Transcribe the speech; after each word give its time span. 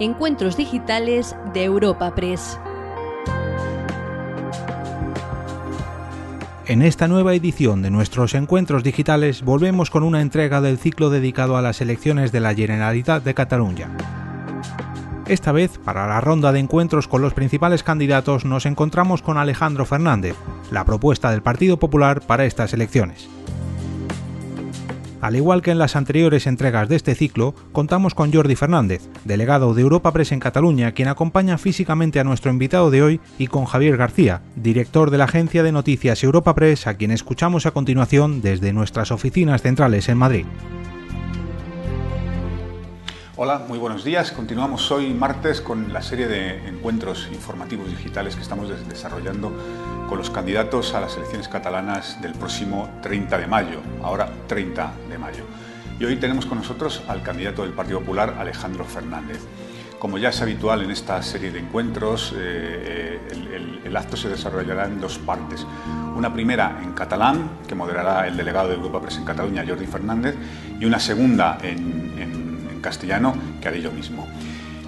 Encuentros 0.00 0.56
Digitales 0.56 1.34
de 1.52 1.64
Europa 1.64 2.14
Press. 2.14 2.56
En 6.66 6.82
esta 6.82 7.08
nueva 7.08 7.34
edición 7.34 7.82
de 7.82 7.90
nuestros 7.90 8.34
encuentros 8.34 8.84
digitales 8.84 9.42
volvemos 9.42 9.90
con 9.90 10.04
una 10.04 10.20
entrega 10.20 10.60
del 10.60 10.78
ciclo 10.78 11.10
dedicado 11.10 11.56
a 11.56 11.62
las 11.62 11.80
elecciones 11.80 12.30
de 12.30 12.38
la 12.38 12.54
Generalitat 12.54 13.24
de 13.24 13.34
Cataluña. 13.34 13.90
Esta 15.26 15.50
vez, 15.50 15.78
para 15.78 16.06
la 16.06 16.20
ronda 16.20 16.52
de 16.52 16.60
encuentros 16.60 17.08
con 17.08 17.20
los 17.20 17.34
principales 17.34 17.82
candidatos, 17.82 18.44
nos 18.44 18.66
encontramos 18.66 19.20
con 19.20 19.36
Alejandro 19.36 19.84
Fernández, 19.84 20.36
la 20.70 20.84
propuesta 20.84 21.32
del 21.32 21.42
Partido 21.42 21.76
Popular 21.78 22.20
para 22.20 22.44
estas 22.44 22.72
elecciones. 22.72 23.28
Al 25.28 25.36
igual 25.36 25.60
que 25.60 25.70
en 25.70 25.78
las 25.78 25.94
anteriores 25.94 26.46
entregas 26.46 26.88
de 26.88 26.96
este 26.96 27.14
ciclo, 27.14 27.54
contamos 27.72 28.14
con 28.14 28.32
Jordi 28.32 28.56
Fernández, 28.56 29.10
delegado 29.26 29.74
de 29.74 29.82
Europa 29.82 30.10
Press 30.10 30.32
en 30.32 30.40
Cataluña, 30.40 30.92
quien 30.92 31.08
acompaña 31.08 31.58
físicamente 31.58 32.18
a 32.18 32.24
nuestro 32.24 32.50
invitado 32.50 32.90
de 32.90 33.02
hoy, 33.02 33.20
y 33.36 33.48
con 33.48 33.66
Javier 33.66 33.98
García, 33.98 34.40
director 34.56 35.10
de 35.10 35.18
la 35.18 35.24
agencia 35.24 35.62
de 35.62 35.70
noticias 35.70 36.24
Europa 36.24 36.54
Press, 36.54 36.86
a 36.86 36.94
quien 36.94 37.10
escuchamos 37.10 37.66
a 37.66 37.72
continuación 37.72 38.40
desde 38.40 38.72
nuestras 38.72 39.10
oficinas 39.10 39.60
centrales 39.60 40.08
en 40.08 40.16
Madrid. 40.16 40.46
Hola, 43.36 43.66
muy 43.68 43.78
buenos 43.78 44.04
días. 44.04 44.32
Continuamos 44.32 44.90
hoy 44.90 45.12
martes 45.12 45.60
con 45.60 45.92
la 45.92 46.00
serie 46.00 46.26
de 46.26 46.66
encuentros 46.68 47.28
informativos 47.30 47.88
digitales 47.90 48.34
que 48.34 48.40
estamos 48.40 48.70
desarrollando 48.88 49.52
con 50.08 50.18
los 50.18 50.30
candidatos 50.30 50.94
a 50.94 51.00
las 51.00 51.16
elecciones 51.16 51.48
catalanas 51.48 52.20
del 52.22 52.32
próximo 52.32 52.88
30 53.02 53.38
de 53.38 53.46
mayo, 53.46 53.80
ahora 54.02 54.28
30 54.46 54.92
de 55.08 55.18
mayo. 55.18 55.44
Y 56.00 56.04
hoy 56.04 56.16
tenemos 56.16 56.46
con 56.46 56.58
nosotros 56.58 57.02
al 57.08 57.22
candidato 57.22 57.62
del 57.62 57.72
Partido 57.72 58.00
Popular, 58.00 58.36
Alejandro 58.38 58.84
Fernández. 58.84 59.40
Como 59.98 60.16
ya 60.16 60.30
es 60.30 60.40
habitual 60.40 60.82
en 60.82 60.92
esta 60.92 61.22
serie 61.22 61.50
de 61.50 61.58
encuentros, 61.58 62.34
eh, 62.36 63.20
el, 63.84 63.96
acto 63.96 64.16
se 64.16 64.28
desarrollará 64.28 64.86
en 64.86 65.00
dos 65.00 65.18
partes. 65.18 65.66
Una 66.16 66.32
primera 66.32 66.80
en 66.82 66.92
catalán, 66.92 67.50
que 67.66 67.74
moderará 67.74 68.28
el 68.28 68.36
delegado 68.36 68.68
de 68.68 68.74
Europa 68.74 69.00
Press 69.00 69.16
en 69.16 69.24
Cataluña, 69.24 69.64
Jordi 69.66 69.86
Fernández, 69.86 70.36
y 70.78 70.84
una 70.84 71.00
segunda 71.00 71.58
en 71.62 72.48
castellano 72.80 73.34
que 73.60 73.68
haré 73.68 73.82
yo 73.82 73.92
mismo. 73.92 74.26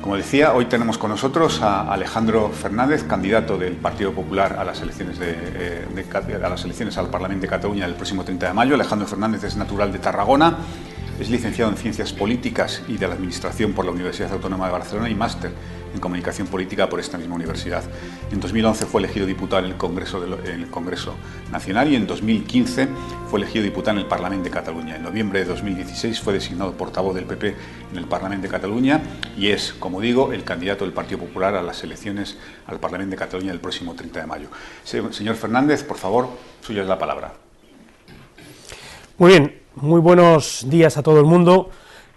Como 0.00 0.16
decía, 0.16 0.54
hoy 0.54 0.64
tenemos 0.64 0.96
con 0.96 1.10
nosotros 1.10 1.60
a 1.60 1.92
Alejandro 1.92 2.48
Fernández, 2.48 3.04
candidato 3.04 3.58
del 3.58 3.74
Partido 3.74 4.12
Popular 4.12 4.56
a 4.58 4.64
las 4.64 4.80
elecciones, 4.80 5.18
de, 5.18 5.34
eh, 5.34 6.42
a 6.42 6.48
las 6.48 6.64
elecciones 6.64 6.96
al 6.96 7.10
Parlamento 7.10 7.42
de 7.42 7.48
Cataluña 7.48 7.84
el 7.84 7.94
próximo 7.94 8.24
30 8.24 8.48
de 8.48 8.54
mayo. 8.54 8.74
Alejandro 8.74 9.06
Fernández 9.06 9.44
es 9.44 9.56
natural 9.56 9.92
de 9.92 9.98
Tarragona, 9.98 10.56
es 11.20 11.28
licenciado 11.28 11.70
en 11.70 11.76
Ciencias 11.76 12.14
Políticas 12.14 12.82
y 12.88 12.96
de 12.96 13.08
la 13.08 13.14
Administración 13.14 13.74
por 13.74 13.84
la 13.84 13.90
Universidad 13.90 14.32
Autónoma 14.32 14.66
de 14.66 14.72
Barcelona 14.72 15.10
y 15.10 15.14
máster 15.14 15.52
en 15.94 16.00
Comunicación 16.00 16.46
Política 16.46 16.88
por 16.88 17.00
esta 17.00 17.18
misma 17.18 17.34
universidad. 17.34 17.82
En 18.30 18.40
2011 18.40 18.86
fue 18.86 19.00
elegido 19.00 19.26
diputado 19.26 19.64
en 19.64 19.72
el 19.72 19.76
Congreso, 19.76 20.22
el 20.44 20.68
Congreso 20.68 21.14
Nacional 21.50 21.92
y 21.92 21.96
en 21.96 22.06
2015 22.06 22.88
fue 23.30 23.40
elegido 23.40 23.64
diputado 23.64 23.98
en 23.98 24.04
el 24.04 24.08
Parlamento 24.08 24.44
de 24.44 24.50
Cataluña. 24.50 24.96
En 24.96 25.02
noviembre 25.02 25.40
de 25.40 25.46
2016 25.46 26.20
fue 26.20 26.32
designado 26.32 26.72
portavoz 26.72 27.14
del 27.14 27.24
PP 27.24 27.54
en 27.92 27.98
el 27.98 28.06
Parlamento 28.06 28.46
de 28.46 28.50
Cataluña 28.50 29.02
y 29.36 29.48
es, 29.48 29.72
como 29.72 30.00
digo, 30.00 30.32
el 30.32 30.44
candidato 30.44 30.84
del 30.84 30.92
Partido 30.92 31.20
Popular 31.20 31.54
a 31.54 31.62
las 31.62 31.82
elecciones 31.84 32.38
al 32.66 32.78
Parlamento 32.78 33.12
de 33.12 33.16
Cataluña 33.16 33.52
el 33.52 33.60
próximo 33.60 33.94
30 33.94 34.20
de 34.20 34.26
mayo. 34.26 34.48
Señor 34.84 35.36
Fernández, 35.36 35.82
por 35.84 35.96
favor, 35.96 36.28
suya 36.60 36.82
es 36.82 36.88
la 36.88 36.98
palabra. 36.98 37.32
Muy 39.18 39.30
bien, 39.30 39.60
muy 39.74 40.00
buenos 40.00 40.64
días 40.68 40.96
a 40.96 41.02
todo 41.02 41.18
el 41.18 41.26
mundo. 41.26 41.70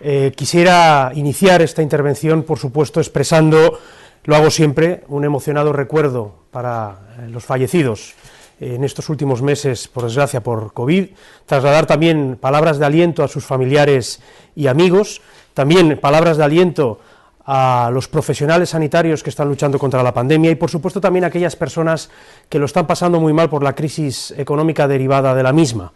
Eh, 0.06 0.34
quisiera 0.36 1.14
iniciar 1.16 1.62
esta 1.62 1.82
intervención, 1.82 2.44
por 2.44 2.60
supuesto, 2.60 3.00
expresando, 3.00 3.80
lo 4.26 4.36
hago 4.36 4.52
siempre, 4.52 5.06
un 5.08 5.24
emocionado 5.24 5.72
recuerdo 5.72 6.34
para 6.52 7.16
eh, 7.20 7.30
los 7.30 7.46
fallecidos 7.46 8.14
en 8.60 8.84
estos 8.84 9.08
últimos 9.08 9.42
meses, 9.42 9.88
por 9.88 10.04
desgracia, 10.04 10.44
por 10.44 10.74
COVID, 10.74 11.08
trasladar 11.46 11.86
también 11.86 12.38
palabras 12.40 12.80
de 12.80 12.86
aliento 12.86 13.24
a 13.24 13.30
sus 13.30 13.46
familiares 13.46 14.22
y 14.58 14.68
amigos, 14.68 15.22
también 15.54 15.98
palabras 15.98 16.36
de 16.36 16.44
aliento 16.44 17.00
a 17.46 17.90
los 17.94 18.10
profesionales 18.10 18.72
sanitarios 18.72 19.24
que 19.24 19.30
están 19.30 19.48
luchando 19.48 19.80
contra 19.80 20.04
la 20.04 20.14
pandemia 20.14 20.52
y, 20.52 20.56
por 20.56 20.70
supuesto, 20.70 21.00
también 21.00 21.24
a 21.24 21.28
aquellas 21.28 21.56
personas 21.56 22.10
que 22.50 22.60
lo 22.60 22.66
están 22.66 22.88
pasando 22.88 23.22
muy 23.22 23.32
mal 23.32 23.50
por 23.50 23.64
la 23.64 23.74
crisis 23.74 24.34
económica 24.38 24.86
derivada 24.86 25.34
de 25.34 25.44
la 25.44 25.54
misma. 25.54 25.94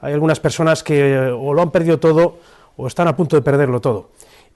Hay 0.00 0.14
algunas 0.14 0.40
personas 0.40 0.82
que 0.82 1.30
o 1.30 1.52
lo 1.52 1.60
han 1.60 1.70
perdido 1.70 2.00
todo 2.00 2.38
o 2.76 2.86
están 2.86 3.08
a 3.08 3.16
punto 3.16 3.36
de 3.36 3.42
perderlo 3.42 3.80
todo. 3.80 4.10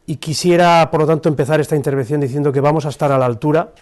Y 0.07 0.17
quisiera, 0.17 0.91
por 0.91 1.01
lo 1.01 1.07
tanto, 1.07 1.29
empezar 1.29 1.61
esta 1.61 1.77
intervención 1.77 2.21
diciendo 2.21 2.53
que 2.53 2.61
vamos 2.61 2.85
a 2.87 2.91
estar 2.91 3.11
a 3.11 3.19
la 3.19 3.27
altura 3.27 3.73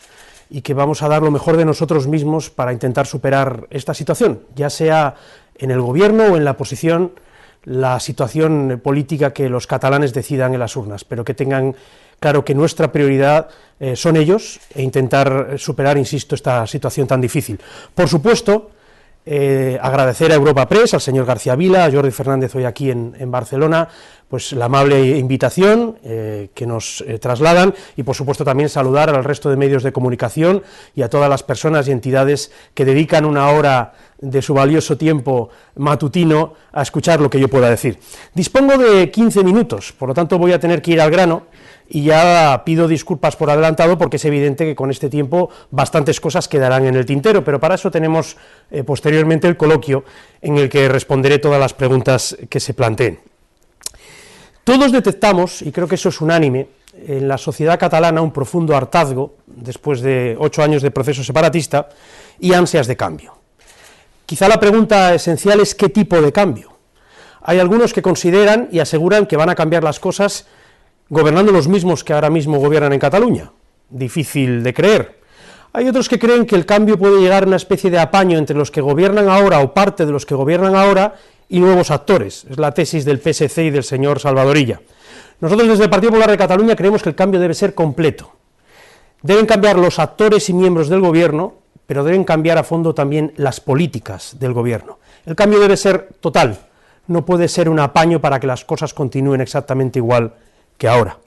y 0.51 0.61
que 0.61 0.75
vamos 0.75 1.03
a 1.03 1.09
dar 1.09 1.23
lo 1.23 1.31
mejor 1.31 1.57
de 1.57 1.65
nosotros 1.65 2.07
mismos 2.07 2.51
para 2.51 2.73
intentar 2.73 3.07
superar 3.07 3.67
esta 3.71 3.95
situación, 3.95 4.41
ya 4.55 4.71
sea 4.71 5.15
en 5.57 5.71
el 5.71 5.81
gobierno 5.81 6.25
o 6.25 6.37
en 6.37 6.45
la 6.45 6.53
oposición, 6.53 7.13
la 7.65 8.01
situación 8.01 8.81
política 8.83 9.33
que 9.33 9.49
los 9.49 9.67
catalanes 9.67 10.13
decidan 10.13 10.53
en 10.53 10.61
las 10.61 10.77
urnas, 10.77 11.05
pero 11.05 11.25
que 11.25 11.35
tengan 11.35 11.75
claro 12.21 12.45
que 12.45 12.55
nuestra 12.55 12.93
prioridad 12.93 13.49
eh, 13.81 13.97
son 13.97 14.17
ellos 14.17 14.61
e 14.75 14.83
intentar 14.83 15.59
superar, 15.59 15.97
insisto, 15.97 16.35
esta 16.35 16.67
situación 16.67 17.07
tan 17.07 17.21
difícil. 17.21 17.59
Por 17.95 18.09
supuesto, 18.09 18.71
eh, 19.25 19.79
agradecer 19.81 20.33
a 20.33 20.35
Europa 20.35 20.69
Press, 20.69 20.95
al 20.95 21.01
señor 21.01 21.27
García 21.27 21.55
Vila, 21.55 21.85
a 21.85 21.93
Jordi 21.93 22.11
Fernández 22.11 22.55
hoy 22.57 22.65
aquí 22.65 22.91
en, 22.91 23.31
Barcelona, 23.31 23.89
pues 24.29 24.53
la 24.53 24.65
amable 24.65 25.17
invitación 25.17 25.97
eh, 26.03 26.51
que 26.55 26.67
nos 26.67 27.05
eh, 27.07 27.19
trasladan 27.21 27.73
y 27.97 28.03
por 28.03 28.17
supuesto 28.17 28.45
también 28.45 28.69
saludar 28.69 29.11
al 29.11 29.23
resto 29.23 29.49
de 29.49 29.57
medios 29.57 29.85
de 29.85 29.93
comunicación 29.93 30.63
y 30.97 31.03
a 31.03 31.09
todas 31.09 31.31
las 31.31 31.45
personas 31.45 31.87
y 31.87 31.93
entidades 31.93 32.51
que 32.75 32.85
dedican 32.85 33.25
una 33.25 33.49
hora 33.51 33.93
de 34.19 34.43
su 34.43 34.55
valioso 34.55 34.97
tiempo 34.97 35.51
matutino 35.77 36.55
a 36.73 36.83
escuchar 36.83 37.21
lo 37.21 37.31
que 37.31 37.39
yo 37.39 37.49
pueda 37.49 37.71
decir. 37.71 38.01
Dispongo 38.35 38.77
de 38.77 39.11
15 39.11 39.45
minutos, 39.45 39.93
por 39.93 40.09
lo 40.09 40.15
tanto 40.15 40.39
voy 40.39 40.53
a 40.53 40.59
tener 40.59 40.83
que 40.83 40.93
ir 40.93 41.01
al 41.01 41.11
grano 41.11 41.47
y 41.95 42.05
ya 42.05 42.63
pido 42.65 42.89
disculpas 42.89 43.37
por 43.37 43.51
adelantado 43.51 43.99
porque 43.99 44.17
es 44.17 44.25
evidente 44.25 44.65
que 44.65 44.75
con 44.75 44.91
este 44.91 45.11
tiempo 45.11 45.51
bastantes 45.71 46.21
cosas 46.21 46.49
quedarán 46.49 46.87
en 46.87 46.95
el 46.95 47.05
tintero, 47.05 47.45
pero 47.45 47.61
para 47.61 47.75
eso 47.75 47.91
tenemos 47.91 48.39
eh, 48.71 48.83
posteriormente 48.83 49.47
el 49.47 49.59
coloquio 49.59 50.03
en 50.41 50.57
el 50.57 50.71
que 50.71 50.89
responderé 50.89 51.39
todas 51.39 51.61
las 51.61 51.75
preguntas 51.75 52.35
que 52.49 52.61
se 52.61 52.73
planteen. 52.73 53.21
Todos 54.65 54.91
detectamos, 54.91 55.61
y 55.61 55.71
creo 55.71 55.87
que 55.87 55.97
eso 55.97 56.09
es 56.09 56.19
unánime, 56.23 56.69
en 56.97 57.29
la 57.29 57.37
sociedad 57.37 57.79
catalana 57.79 58.23
un 58.23 58.33
profundo 58.33 58.75
hartazgo, 58.75 59.35
después 59.47 60.01
de 60.01 60.35
ocho 60.39 60.63
años 60.63 60.81
de 60.81 60.91
proceso 60.91 61.23
separatista, 61.23 61.91
y 62.41 62.55
ansias 62.55 62.87
de 62.87 62.97
cambio. 62.97 63.35
Quizá 64.25 64.49
la 64.49 64.59
pregunta 64.59 65.13
esencial 65.13 65.61
es 65.61 65.75
qué 65.75 65.91
tipo 65.91 66.23
de 66.23 66.33
cambio. 66.33 66.73
Hay 67.43 67.59
algunos 67.59 67.93
que 67.93 68.01
consideran 68.01 68.71
y 68.73 68.79
aseguran 68.79 69.27
que 69.27 69.37
van 69.37 69.51
a 69.51 69.55
cambiar 69.55 69.85
las 69.85 70.01
cosas 70.01 70.47
gobernando 71.09 71.53
los 71.53 71.69
mismos 71.69 72.05
que 72.05 72.13
ahora 72.13 72.31
mismo 72.31 72.59
gobiernan 72.59 72.93
en 72.93 73.01
Cataluña. 73.01 73.53
Difícil 73.91 74.63
de 74.63 74.75
creer. 74.75 75.21
Hay 75.75 75.89
otros 75.89 76.09
que 76.09 76.19
creen 76.19 76.45
que 76.45 76.55
el 76.55 76.67
cambio 76.67 76.99
puede 76.99 77.21
llegar 77.21 77.45
a 77.45 77.47
una 77.47 77.57
especie 77.57 77.91
de 77.91 77.99
apaño 77.99 78.37
entre 78.37 78.57
los 78.57 78.71
que 78.71 78.81
gobiernan 78.81 79.29
ahora 79.29 79.61
o 79.61 79.73
parte 79.73 80.05
de 80.05 80.13
los 80.13 80.27
que 80.27 80.35
gobiernan 80.35 80.75
ahora 80.75 81.15
y 81.49 81.61
nuevos 81.61 81.91
actores. 81.91 82.47
Es 82.51 82.59
la 82.59 82.73
tesis 82.73 83.05
del 83.05 83.21
PSC 83.21 83.59
y 83.59 83.71
del 83.71 83.85
señor 83.85 84.21
Salvadorilla. 84.21 84.81
Nosotros 85.41 85.69
desde 85.69 85.85
el 85.85 85.91
Partido 85.91 86.11
Popular 86.11 86.31
de 86.31 86.39
Cataluña 86.39 86.77
creemos 86.77 87.03
que 87.03 87.09
el 87.09 87.15
cambio 87.15 87.41
debe 87.41 87.55
ser 87.55 87.75
completo. 87.75 88.33
Deben 89.23 89.47
cambiar 89.47 89.79
los 89.79 89.99
actores 89.99 90.49
y 90.51 90.53
miembros 90.53 90.89
del 90.89 91.01
gobierno, 91.01 91.55
pero 91.87 92.05
deben 92.05 92.25
cambiar 92.25 92.59
a 92.59 92.65
fondo 92.65 92.95
también 92.95 93.33
las 93.37 93.61
políticas 93.61 94.37
del 94.39 94.53
gobierno. 94.53 94.99
El 95.25 95.37
cambio 95.37 95.59
debe 95.59 95.77
ser 95.77 96.11
total, 96.21 96.59
no 97.07 97.25
puede 97.25 97.49
ser 97.49 97.69
un 97.69 97.81
apaño 97.81 98.21
para 98.21 98.41
que 98.41 98.47
las 98.47 98.65
cosas 98.65 98.95
continúen 98.95 99.41
exactamente 99.41 99.99
igual 99.99 100.35
que 100.79 100.89
ahora. 100.89 101.19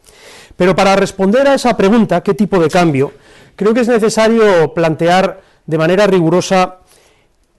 Pero 0.56 0.76
para 0.76 0.96
responder 0.96 1.48
a 1.48 1.56
esa 1.56 1.76
pregunta, 1.76 2.22
¿qué 2.22 2.34
tipo 2.34 2.60
de 2.60 2.70
cambio? 2.70 3.12
Creo 3.56 3.74
que 3.74 3.82
es 3.82 3.88
necesario 3.88 4.74
plantear 4.74 5.42
de 5.66 5.78
manera 5.78 6.08
rigurosa 6.08 6.78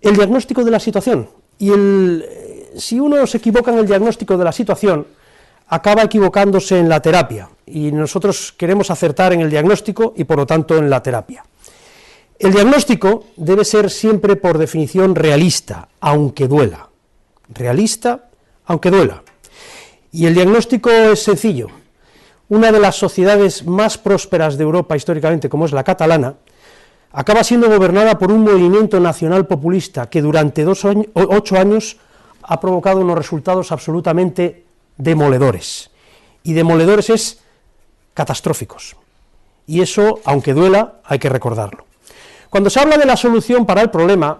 el 0.00 0.16
diagnóstico 0.16 0.64
de 0.64 0.70
la 0.70 0.80
situación. 0.80 1.28
Y 1.58 1.70
el, 1.70 2.24
si 2.76 3.00
uno 3.00 3.26
se 3.26 3.38
equivoca 3.38 3.72
en 3.72 3.78
el 3.78 3.86
diagnóstico 3.86 4.36
de 4.36 4.44
la 4.44 4.52
situación, 4.52 5.06
acaba 5.68 6.02
equivocándose 6.02 6.78
en 6.78 6.88
la 6.88 7.00
terapia. 7.00 7.48
Y 7.66 7.90
nosotros 7.92 8.52
queremos 8.56 8.90
acertar 8.90 9.32
en 9.32 9.40
el 9.40 9.50
diagnóstico 9.50 10.14
y 10.16 10.24
por 10.24 10.38
lo 10.38 10.46
tanto 10.46 10.76
en 10.76 10.88
la 10.88 11.02
terapia. 11.02 11.44
El 12.38 12.52
diagnóstico 12.52 13.24
debe 13.36 13.64
ser 13.64 13.90
siempre 13.90 14.36
por 14.36 14.58
definición 14.58 15.14
realista, 15.14 15.88
aunque 16.00 16.46
duela. 16.46 16.90
Realista, 17.48 18.28
aunque 18.66 18.90
duela. 18.90 19.22
Y 20.16 20.24
el 20.24 20.34
diagnóstico 20.34 20.88
es 20.88 21.22
sencillo 21.22 21.68
una 22.48 22.72
de 22.72 22.80
las 22.80 22.96
sociedades 22.96 23.66
más 23.66 23.98
prósperas 23.98 24.56
de 24.56 24.62
Europa 24.62 24.96
históricamente, 24.96 25.50
como 25.50 25.66
es 25.66 25.72
la 25.72 25.84
catalana, 25.84 26.36
acaba 27.12 27.44
siendo 27.44 27.68
gobernada 27.68 28.18
por 28.18 28.32
un 28.32 28.42
movimiento 28.42 28.98
nacional 28.98 29.46
populista 29.46 30.08
que 30.08 30.22
durante 30.22 30.64
ocho 30.64 31.58
años 31.58 31.98
ha 32.40 32.58
provocado 32.58 33.00
unos 33.00 33.18
resultados 33.18 33.72
absolutamente 33.72 34.64
demoledores. 34.96 35.90
Y 36.44 36.54
demoledores 36.54 37.10
es 37.10 37.40
catastróficos. 38.14 38.96
y 39.66 39.82
eso, 39.82 40.20
aunque 40.24 40.54
duela, 40.54 40.94
hay 41.04 41.18
que 41.18 41.28
recordarlo. 41.28 41.84
Cuando 42.48 42.70
se 42.70 42.80
habla 42.80 42.96
de 42.96 43.04
la 43.04 43.18
solución 43.18 43.66
para 43.66 43.82
el 43.82 43.90
problema, 43.90 44.38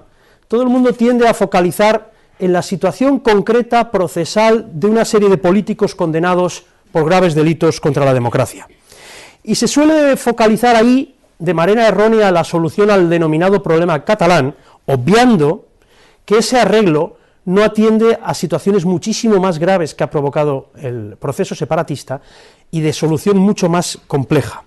todo 0.49 0.63
el 0.63 0.69
mundo 0.69 0.95
tiende 0.95 1.29
a 1.29 1.35
focalizar 1.35 2.16
en 2.39 2.53
la 2.53 2.63
situación 2.63 3.19
concreta 3.21 3.91
procesal 3.91 4.69
de 4.73 4.87
una 4.87 5.05
serie 5.05 5.29
de 5.29 5.39
políticos 5.39 5.95
condenados 5.95 6.65
por 6.93 7.05
graves 7.05 7.35
delitos 7.35 7.81
contra 7.81 8.05
la 8.05 8.15
democracia. 8.15 8.69
Y 9.43 9.55
se 9.55 9.69
suele 9.69 10.17
focalizar 10.17 10.77
ahí, 10.77 11.15
de 11.39 11.55
manera 11.55 11.87
errónea, 11.87 12.31
la 12.33 12.45
solución 12.45 12.91
al 12.91 13.09
denominado 13.09 13.63
problema 13.63 14.05
catalán, 14.05 14.55
obviando 14.87 15.67
que 16.25 16.39
ese 16.39 16.59
arreglo 16.59 17.17
no 17.45 17.63
atiende 17.63 18.19
a 18.23 18.35
situaciones 18.35 18.85
muchísimo 18.85 19.39
más 19.39 19.59
graves 19.59 19.95
que 19.95 20.05
ha 20.05 20.11
provocado 20.11 20.71
el 20.77 21.17
proceso 21.19 21.55
separatista 21.55 22.21
y 22.71 22.81
de 22.81 22.93
solución 22.93 23.39
mucho 23.39 23.69
más 23.69 23.99
compleja. 24.09 24.65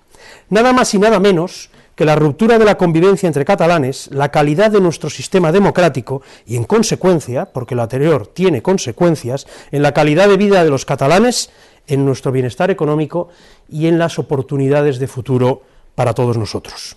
Nada 0.48 0.72
más 0.72 0.94
y 0.94 0.98
nada 0.98 1.20
menos 1.20 1.70
que 1.94 2.04
la 2.04 2.16
ruptura 2.16 2.58
de 2.58 2.64
la 2.64 2.76
convivencia 2.76 3.26
entre 3.26 3.44
catalanes, 3.44 4.08
la 4.12 4.30
calidad 4.30 4.70
de 4.70 4.80
nuestro 4.80 5.10
sistema 5.10 5.52
democrático 5.52 6.22
y, 6.46 6.56
en 6.56 6.64
consecuencia, 6.64 7.46
porque 7.46 7.74
lo 7.74 7.82
anterior 7.82 8.26
tiene 8.26 8.62
consecuencias, 8.62 9.46
en 9.70 9.82
la 9.82 9.92
calidad 9.92 10.28
de 10.28 10.36
vida 10.36 10.64
de 10.64 10.70
los 10.70 10.84
catalanes, 10.84 11.50
en 11.86 12.04
nuestro 12.04 12.32
bienestar 12.32 12.70
económico 12.70 13.28
y 13.68 13.86
en 13.86 13.98
las 13.98 14.18
oportunidades 14.18 14.98
de 14.98 15.08
futuro 15.08 15.62
para 15.94 16.14
todos 16.14 16.36
nosotros. 16.36 16.96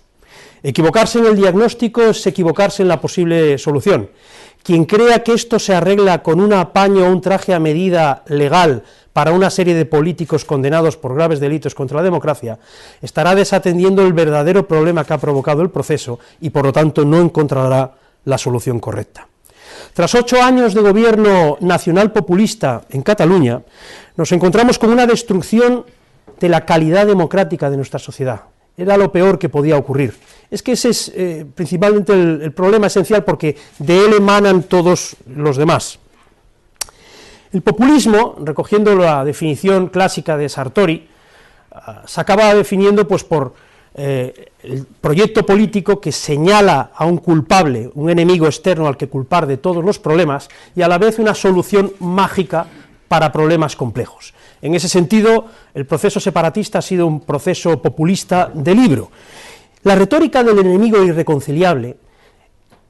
Equivocarse 0.62 1.18
en 1.18 1.26
el 1.26 1.36
diagnóstico 1.36 2.02
es 2.02 2.26
equivocarse 2.26 2.82
en 2.82 2.88
la 2.88 3.00
posible 3.00 3.58
solución. 3.58 4.08
Quien 4.62 4.86
crea 4.86 5.22
que 5.22 5.34
esto 5.34 5.58
se 5.58 5.74
arregla 5.74 6.22
con 6.22 6.40
un 6.40 6.54
apaño 6.54 7.04
o 7.04 7.10
un 7.10 7.20
traje 7.20 7.52
a 7.52 7.60
medida 7.60 8.24
legal 8.28 8.82
para 9.14 9.32
una 9.32 9.48
serie 9.48 9.74
de 9.74 9.86
políticos 9.86 10.44
condenados 10.44 10.98
por 10.98 11.14
graves 11.14 11.40
delitos 11.40 11.74
contra 11.74 11.98
la 11.98 12.02
democracia, 12.02 12.58
estará 13.00 13.34
desatendiendo 13.34 14.02
el 14.02 14.12
verdadero 14.12 14.68
problema 14.68 15.04
que 15.04 15.14
ha 15.14 15.18
provocado 15.18 15.62
el 15.62 15.70
proceso 15.70 16.18
y 16.42 16.50
por 16.50 16.66
lo 16.66 16.72
tanto 16.72 17.06
no 17.06 17.20
encontrará 17.20 17.94
la 18.24 18.36
solución 18.36 18.80
correcta. 18.80 19.26
Tras 19.94 20.14
ocho 20.16 20.42
años 20.42 20.74
de 20.74 20.80
gobierno 20.80 21.56
nacional 21.60 22.12
populista 22.12 22.82
en 22.90 23.02
Cataluña, 23.02 23.62
nos 24.16 24.32
encontramos 24.32 24.78
con 24.78 24.90
una 24.90 25.06
destrucción 25.06 25.84
de 26.40 26.48
la 26.48 26.66
calidad 26.66 27.06
democrática 27.06 27.70
de 27.70 27.76
nuestra 27.76 28.00
sociedad. 28.00 28.42
Era 28.76 28.96
lo 28.96 29.12
peor 29.12 29.38
que 29.38 29.48
podía 29.48 29.76
ocurrir. 29.76 30.14
Es 30.50 30.62
que 30.62 30.72
ese 30.72 30.88
es 30.88 31.12
eh, 31.14 31.46
principalmente 31.54 32.12
el, 32.12 32.52
problema 32.52 32.88
esencial 32.88 33.22
porque 33.22 33.56
de 33.78 34.06
él 34.06 34.14
emanan 34.14 34.64
todos 34.64 35.14
los 35.26 35.56
demás. 35.56 36.00
El 37.54 37.62
populismo, 37.62 38.34
recogiendo 38.40 38.96
la 38.96 39.24
definición 39.24 39.86
clásica 39.86 40.36
de 40.36 40.48
Sartori, 40.48 41.06
ah, 41.70 42.02
se 42.04 42.20
acaba 42.20 42.52
definiendo 42.52 43.06
pues, 43.06 43.22
por 43.22 43.54
eh, 43.94 44.50
el 44.64 44.84
proyecto 45.00 45.46
político 45.46 46.00
que 46.00 46.10
señala 46.10 46.90
a 46.92 47.06
un 47.06 47.18
culpable, 47.18 47.92
un 47.94 48.10
enemigo 48.10 48.46
externo 48.46 48.88
al 48.88 48.96
que 48.96 49.06
culpar 49.06 49.46
de 49.46 49.56
todos 49.56 49.84
los 49.84 50.00
problemas, 50.00 50.48
y 50.74 50.82
a 50.82 50.88
la 50.88 50.98
vez 50.98 51.20
una 51.20 51.32
solución 51.32 51.92
mágica 52.00 52.66
para 53.06 53.30
problemas 53.30 53.76
complejos. 53.76 54.34
En 54.60 54.74
ese 54.74 54.88
sentido, 54.88 55.46
el 55.74 55.86
proceso 55.86 56.18
separatista 56.18 56.80
ha 56.80 56.82
sido 56.82 57.06
un 57.06 57.20
proceso 57.20 57.80
populista 57.80 58.50
de 58.52 58.74
libro, 58.74 59.12
la 59.84 59.94
retórica 59.94 60.42
del 60.42 60.58
enemigo 60.58 61.04
irreconciliable 61.04 61.98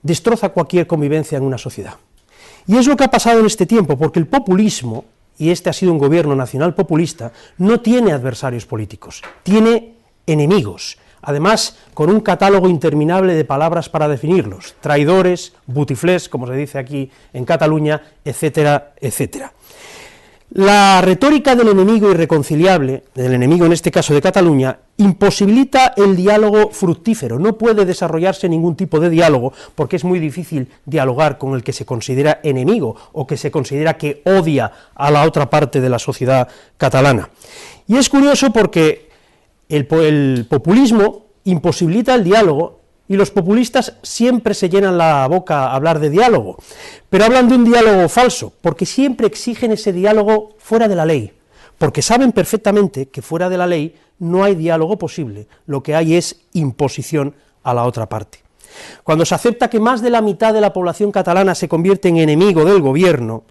destroza 0.00 0.49
cualquier 0.50 0.87
convivencia 0.87 1.37
en 1.37 1.44
una 1.44 1.58
sociedad. 1.58 1.96
Y 2.66 2.76
es 2.76 2.87
lo 2.87 2.96
que 2.96 3.05
ha 3.05 3.11
pasado 3.11 3.40
en 3.40 3.46
este 3.46 3.66
tiempo, 3.66 3.99
porque 3.99 4.19
el 4.19 4.26
populismo, 4.26 5.05
y 5.38 5.50
este 5.50 5.70
ha 5.70 5.72
sido 5.72 5.93
un 5.93 5.99
gobierno 5.99 6.34
nacional 6.34 6.75
populista, 6.75 7.32
no 7.58 7.81
tiene 7.81 8.12
adversarios 8.12 8.64
políticos, 8.66 9.22
tiene 9.43 9.94
enemigos, 10.26 10.99
además 11.20 11.76
con 11.93 12.11
un 12.11 12.20
catálogo 12.20 12.69
interminable 12.69 13.34
de 13.34 13.44
palabras 13.44 13.88
para 13.88 14.08
definirlos, 14.08 14.75
traidores, 14.81 15.52
butiflés, 15.66 16.28
como 16.28 16.46
se 16.46 16.55
dice 16.55 16.78
aquí 16.78 17.11
en 17.32 17.44
Cataluña, 17.44 18.02
etcétera, 18.25 18.94
etcétera. 19.00 19.52
La 20.55 21.01
retórica 21.01 21.56
del 21.56 21.67
enemigo 21.67 22.12
irreconciliable, 22.12 23.03
del 23.12 23.35
enemigo 23.35 23.67
en 23.67 23.73
este 23.73 23.91
caso 23.91 24.15
de 24.15 24.23
Cataluña, 24.23 24.79
imposibilita 24.99 25.95
el 25.97 26.15
diálogo 26.15 26.71
fructífero, 26.71 27.41
no 27.41 27.59
puede 27.59 27.85
desarrollarse 27.85 28.49
ningún 28.49 28.77
tipo 28.77 29.01
de 29.01 29.11
diálogo 29.11 29.53
porque 29.75 29.97
es 29.97 30.05
muy 30.05 30.21
difícil 30.21 30.69
dialogar 30.87 31.39
con 31.39 31.55
el 31.55 31.65
que 31.65 31.73
se 31.73 31.85
considera 31.85 32.39
enemigo 32.45 32.95
o 33.11 33.27
que 33.27 33.37
se 33.37 33.51
considera 33.51 33.99
que 33.99 34.23
odia 34.27 34.71
a 34.95 35.11
la 35.11 35.25
otra 35.25 35.51
parte 35.51 35.81
de 35.81 35.89
la 35.89 35.99
sociedad 35.99 36.47
catalana. 36.77 37.31
Y 37.89 37.97
es 37.97 38.09
curioso 38.09 38.53
porque 38.53 39.09
el, 39.69 40.47
populismo 40.49 41.25
imposibilita 41.43 42.15
el 42.15 42.23
diálogo 42.23 42.83
y 43.09 43.17
los 43.17 43.31
populistas 43.31 43.95
siempre 44.03 44.55
se 44.55 44.69
llenan 44.69 44.99
la 44.99 45.27
boca 45.27 45.67
a 45.67 45.75
hablar 45.75 45.99
de 45.99 46.11
diálogo, 46.11 46.56
pero 47.11 47.25
hablan 47.25 47.49
de 47.49 47.56
un 47.56 47.65
diálogo 47.65 48.09
falso, 48.09 48.53
porque 48.61 48.87
siempre 48.87 49.27
exigen 49.27 49.73
ese 49.73 49.93
diálogo 49.93 50.55
fuera 50.59 50.89
de 50.89 50.97
la 50.97 51.05
ley, 51.05 51.33
porque 51.79 52.03
saben 52.03 52.33
perfectamente 52.33 53.09
que 53.09 53.23
fuera 53.23 53.49
de 53.49 53.59
la 53.59 53.67
ley 53.67 53.95
no 54.19 54.45
hay 54.45 54.55
diálogo 54.55 54.99
posible, 54.99 55.49
lo 55.67 55.83
que 55.83 55.95
hay 55.95 56.15
es 56.15 56.37
imposición 56.53 57.35
a 57.62 57.75
la 57.75 57.85
otra 57.85 58.09
parte. 58.09 58.44
Cuando 59.03 59.25
se 59.25 59.35
acepta 59.35 59.69
que 59.69 59.81
más 59.81 60.03
de 60.03 60.11
la 60.11 60.21
mitad 60.21 60.55
de 60.55 60.61
la 60.61 60.73
población 60.73 61.12
catalana 61.12 61.55
se 61.55 61.69
convierte 61.69 62.09
en 62.09 62.17
enemigo 62.19 62.65
del 62.65 62.81
gobierno, 62.81 63.44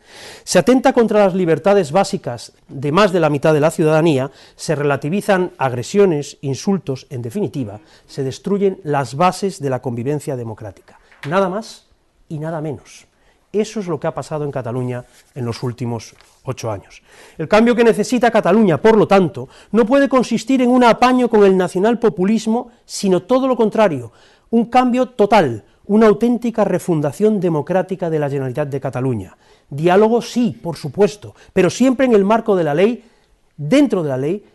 se 0.43 0.59
atenta 0.59 0.93
contra 0.93 1.25
las 1.25 1.35
libertades 1.35 1.91
básicas 1.91 2.53
de 2.67 2.91
más 2.91 3.11
de 3.11 3.19
la 3.19 3.29
mitad 3.29 3.53
de 3.53 3.59
la 3.59 3.71
ciudadanía, 3.71 4.31
se 4.55 4.75
relativizan 4.75 5.51
agresiones, 5.57 6.37
insultos, 6.41 7.07
en 7.09 7.21
definitiva, 7.21 7.79
se 8.07 8.23
destruyen 8.23 8.79
las 8.83 9.15
bases 9.15 9.59
de 9.59 9.69
la 9.69 9.81
convivencia 9.81 10.35
democrática. 10.35 10.99
Nada 11.27 11.49
más 11.49 11.85
y 12.29 12.39
nada 12.39 12.61
menos. 12.61 13.07
Eso 13.53 13.79
es 13.79 13.87
lo 13.87 13.99
que 13.99 14.07
ha 14.07 14.15
pasado 14.15 14.45
en 14.45 14.51
Cataluña 14.51 15.05
en 15.35 15.45
los 15.45 15.61
últimos 15.61 16.15
ocho 16.43 16.71
años. 16.71 17.03
El 17.37 17.47
cambio 17.47 17.75
que 17.75 17.83
necesita 17.83 18.31
Cataluña, 18.31 18.81
por 18.81 18.97
lo 18.97 19.07
tanto, 19.07 19.47
no 19.71 19.85
puede 19.85 20.09
consistir 20.09 20.63
en 20.63 20.71
un 20.71 20.83
apaño 20.83 21.29
con 21.29 21.43
el 21.43 21.55
nacionalpopulismo, 21.55 22.71
sino 22.83 23.21
todo 23.21 23.47
lo 23.47 23.55
contrario, 23.55 24.11
un 24.53 24.65
cambio 24.65 25.09
total, 25.09 25.65
una 25.87 26.05
auténtica 26.05 26.63
refundación 26.63 27.39
democrática 27.39 28.11
de 28.11 28.19
la 28.19 28.29
Generalitat 28.29 28.69
de 28.69 28.79
Cataluña. 28.79 29.35
Diálogo 29.67 30.21
sí, 30.21 30.53
por 30.61 30.77
supuesto, 30.77 31.33
pero 31.53 31.71
siempre 31.71 32.05
en 32.05 32.13
el 32.13 32.23
marco 32.23 32.55
de 32.55 32.63
la 32.63 32.75
ley, 32.75 33.03
dentro 33.57 34.03
de 34.03 34.09
la 34.09 34.17
ley, 34.17 34.45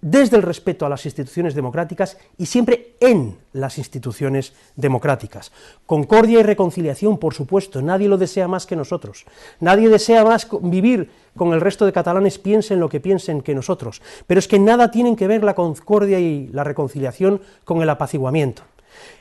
desde 0.00 0.36
el 0.36 0.44
respeto 0.44 0.86
a 0.86 0.88
las 0.88 1.04
instituciones 1.04 1.54
democráticas 1.54 2.16
y 2.38 2.46
siempre 2.46 2.94
en 3.00 3.38
las 3.52 3.76
instituciones 3.76 4.54
democráticas. 4.76 5.50
Concordia 5.84 6.38
y 6.38 6.42
reconciliación, 6.44 7.18
por 7.18 7.34
supuesto, 7.34 7.82
nadie 7.82 8.08
lo 8.08 8.18
desea 8.18 8.46
más 8.46 8.66
que 8.66 8.76
nosotros. 8.76 9.26
Nadie 9.58 9.88
desea 9.88 10.24
más 10.24 10.46
vivir 10.62 11.10
con 11.36 11.52
el 11.52 11.60
resto 11.60 11.86
de 11.86 11.92
catalanes, 11.92 12.38
piensen 12.38 12.80
lo 12.80 12.88
que 12.88 13.00
piensen 13.00 13.42
que 13.42 13.54
nosotros. 13.54 14.00
Pero 14.28 14.38
es 14.38 14.48
que 14.48 14.60
nada 14.60 14.92
tienen 14.92 15.16
que 15.16 15.26
ver 15.26 15.42
la 15.42 15.54
concordia 15.54 16.20
y 16.20 16.48
la 16.52 16.62
reconciliación 16.62 17.40
con 17.64 17.82
el 17.82 17.90
apaciguamiento. 17.90 18.62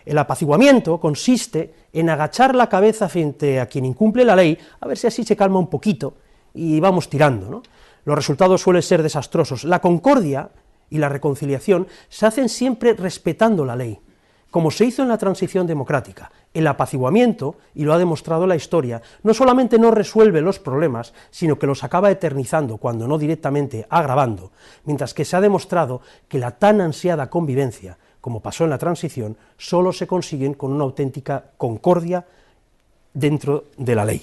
El 0.10 0.18
apaciguamiento 0.18 1.00
consiste 1.00 1.72
en 1.94 2.10
agachar 2.10 2.56
la 2.56 2.68
cabeza 2.68 3.08
frente 3.08 3.60
a 3.60 3.68
quien 3.68 3.86
incumple 3.86 4.26
la 4.26 4.36
ley, 4.36 4.58
a 4.80 4.88
ver 4.88 4.98
si 4.98 5.06
así 5.06 5.24
se 5.24 5.36
calma 5.36 5.60
un 5.60 5.68
poquito 5.68 6.16
y 6.56 6.80
vamos 6.80 7.12
tirando. 7.12 7.62
Los 8.06 8.16
resultados 8.16 8.60
suelen 8.60 8.82
ser 8.82 9.04
desastrosos. 9.04 9.66
La 9.66 9.82
concordia 9.82 10.50
y 10.90 10.98
la 10.98 11.10
reconciliación 11.10 11.86
se 12.10 12.26
hacen 12.26 12.50
siempre 12.50 12.94
respetando 12.94 13.64
la 13.66 13.76
ley, 13.76 14.00
como 14.50 14.72
se 14.72 14.86
hizo 14.86 15.04
en 15.04 15.10
la 15.10 15.20
transición 15.20 15.68
democrática. 15.68 16.32
El 16.56 16.66
apaciguamiento, 16.66 17.58
y 17.76 17.84
lo 17.84 17.94
ha 17.94 18.00
demostrado 18.00 18.48
la 18.48 18.56
historia, 18.56 19.04
no 19.22 19.36
solamente 19.36 19.78
no 19.78 19.92
resuelve 19.92 20.42
los 20.42 20.58
problemas, 20.58 21.14
sino 21.30 21.60
que 21.60 21.68
los 21.68 21.84
acaba 21.84 22.10
eternizando, 22.10 22.78
cuando 22.78 23.08
no 23.08 23.20
directamente 23.20 23.86
agravando, 23.92 24.52
mientras 24.86 25.14
que 25.14 25.24
se 25.24 25.36
ha 25.36 25.42
demostrado 25.42 26.02
que 26.28 26.40
la 26.40 26.58
tan 26.58 26.82
ansiada 26.82 27.30
convivencia 27.30 28.00
como 28.22 28.42
pasó 28.42 28.64
en 28.64 28.70
la 28.70 28.78
transición, 28.78 29.38
solo 29.58 29.94
se 29.94 30.08
consiguen 30.08 30.54
con 30.54 30.72
una 30.72 30.84
auténtica 30.84 31.52
concordia 31.58 32.26
dentro 33.14 33.66
de 33.78 33.96
la 33.96 34.06
ley. 34.06 34.22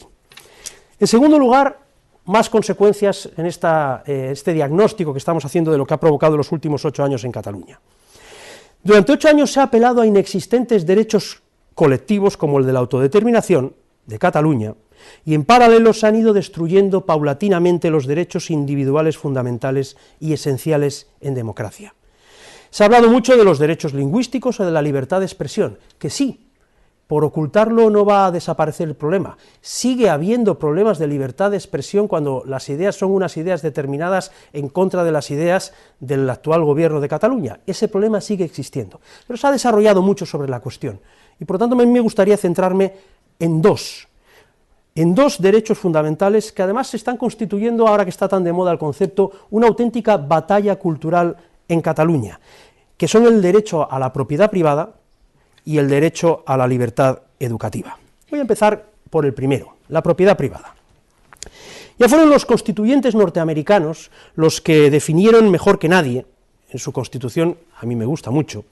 En 0.98 1.06
segundo 1.06 1.38
lugar, 1.38 1.78
más 2.26 2.50
consecuencias 2.50 3.28
en 3.36 3.46
eh, 3.46 4.28
este 4.32 4.52
diagnóstico 4.52 5.12
que 5.12 5.18
estamos 5.18 5.44
haciendo 5.44 5.70
de 5.70 5.78
lo 5.78 5.86
que 5.86 5.94
ha 5.94 6.00
provocado 6.00 6.36
los 6.36 6.52
últimos 6.52 6.84
ocho 6.84 7.04
años 7.04 7.24
en 7.24 7.32
Cataluña. 7.32 7.80
Durante 8.82 9.12
ocho 9.12 9.28
años 9.28 9.52
se 9.52 9.60
ha 9.60 9.64
apelado 9.64 10.00
a 10.00 10.06
inexistentes 10.06 10.86
derechos 10.86 11.42
colectivos 11.74 12.36
como 12.36 12.58
el 12.58 12.66
de 12.66 12.72
la 12.72 12.78
autodeterminación 12.80 13.74
de 14.06 14.18
Cataluña, 14.18 14.74
y 15.24 15.34
en 15.34 15.44
paralelo 15.44 15.92
se 15.92 16.06
han 16.06 16.16
ido 16.16 16.32
destruyendo 16.32 17.04
paulatinamente 17.04 17.90
los 17.90 18.06
derechos 18.06 18.50
individuales 18.50 19.18
fundamentales 19.18 19.96
y 20.20 20.32
esenciales 20.32 21.08
en 21.20 21.34
democracia. 21.34 21.94
Se 22.76 22.82
ha 22.82 22.86
hablado 22.88 23.08
mucho 23.08 23.38
de 23.38 23.44
los 23.44 23.58
derechos 23.58 23.94
lingüísticos 23.94 24.60
o 24.60 24.66
de 24.66 24.70
la 24.70 24.82
libertad 24.82 25.20
de 25.20 25.24
expresión, 25.24 25.78
que 25.98 26.10
sí, 26.10 26.50
por 27.06 27.24
ocultarlo 27.24 27.88
no 27.88 28.04
va 28.04 28.26
a 28.26 28.30
desaparecer 28.30 28.86
el 28.86 28.94
problema. 28.94 29.38
Sigue 29.62 30.10
habiendo 30.10 30.58
problemas 30.58 30.98
de 30.98 31.06
libertad 31.06 31.50
de 31.50 31.56
expresión 31.56 32.06
cuando 32.06 32.42
las 32.44 32.68
ideas 32.68 32.94
son 32.94 33.12
unas 33.12 33.38
ideas 33.38 33.62
determinadas 33.62 34.30
en 34.52 34.68
contra 34.68 35.04
de 35.04 35.10
las 35.10 35.30
ideas 35.30 35.72
del 36.00 36.28
actual 36.28 36.64
gobierno 36.64 37.00
de 37.00 37.08
Cataluña. 37.08 37.60
Ese 37.66 37.88
problema 37.88 38.20
sigue 38.20 38.44
existiendo. 38.44 39.00
Pero 39.26 39.38
se 39.38 39.46
ha 39.46 39.52
desarrollado 39.52 40.02
mucho 40.02 40.26
sobre 40.26 40.50
la 40.50 40.60
cuestión. 40.60 41.00
Y 41.40 41.46
por 41.46 41.54
lo 41.54 41.60
tanto 41.60 41.76
a 41.76 41.78
mí 41.78 41.86
me 41.86 42.00
gustaría 42.00 42.36
centrarme 42.36 42.92
en 43.38 43.62
dos, 43.62 44.06
en 44.94 45.14
dos 45.14 45.40
derechos 45.40 45.78
fundamentales 45.78 46.52
que 46.52 46.60
además 46.60 46.88
se 46.88 46.98
están 46.98 47.16
constituyendo, 47.16 47.88
ahora 47.88 48.04
que 48.04 48.10
está 48.10 48.28
tan 48.28 48.44
de 48.44 48.52
moda 48.52 48.70
el 48.70 48.78
concepto, 48.78 49.32
una 49.48 49.66
auténtica 49.66 50.18
batalla 50.18 50.76
cultural 50.76 51.38
en 51.68 51.80
Cataluña, 51.80 52.38
que 52.96 53.08
son 53.08 53.26
el 53.26 53.42
derecho 53.42 53.90
a 53.90 53.98
la 53.98 54.12
propiedad 54.12 54.50
privada, 54.50 54.94
y 55.66 55.78
el 55.78 55.88
derecho 55.90 56.42
a 56.46 56.56
la 56.56 56.66
libertad 56.66 57.22
educativa. 57.38 57.98
Voy 58.30 58.38
a 58.38 58.42
empezar 58.42 58.86
por 59.10 59.26
el 59.26 59.34
primero, 59.34 59.74
la 59.88 60.02
propiedad 60.02 60.36
privada. 60.36 60.74
Ya 61.98 62.08
fueron 62.08 62.30
los 62.30 62.46
constituyentes 62.46 63.14
norteamericanos 63.14 64.10
los 64.36 64.60
que 64.60 64.90
definieron 64.90 65.50
mejor 65.50 65.78
que 65.78 65.88
nadie, 65.88 66.24
en 66.70 66.78
su 66.78 66.92
constitución, 66.92 67.58
a 67.78 67.84
mí 67.84 67.96
me 67.96 68.06
gusta 68.06 68.30
mucho, 68.30 68.64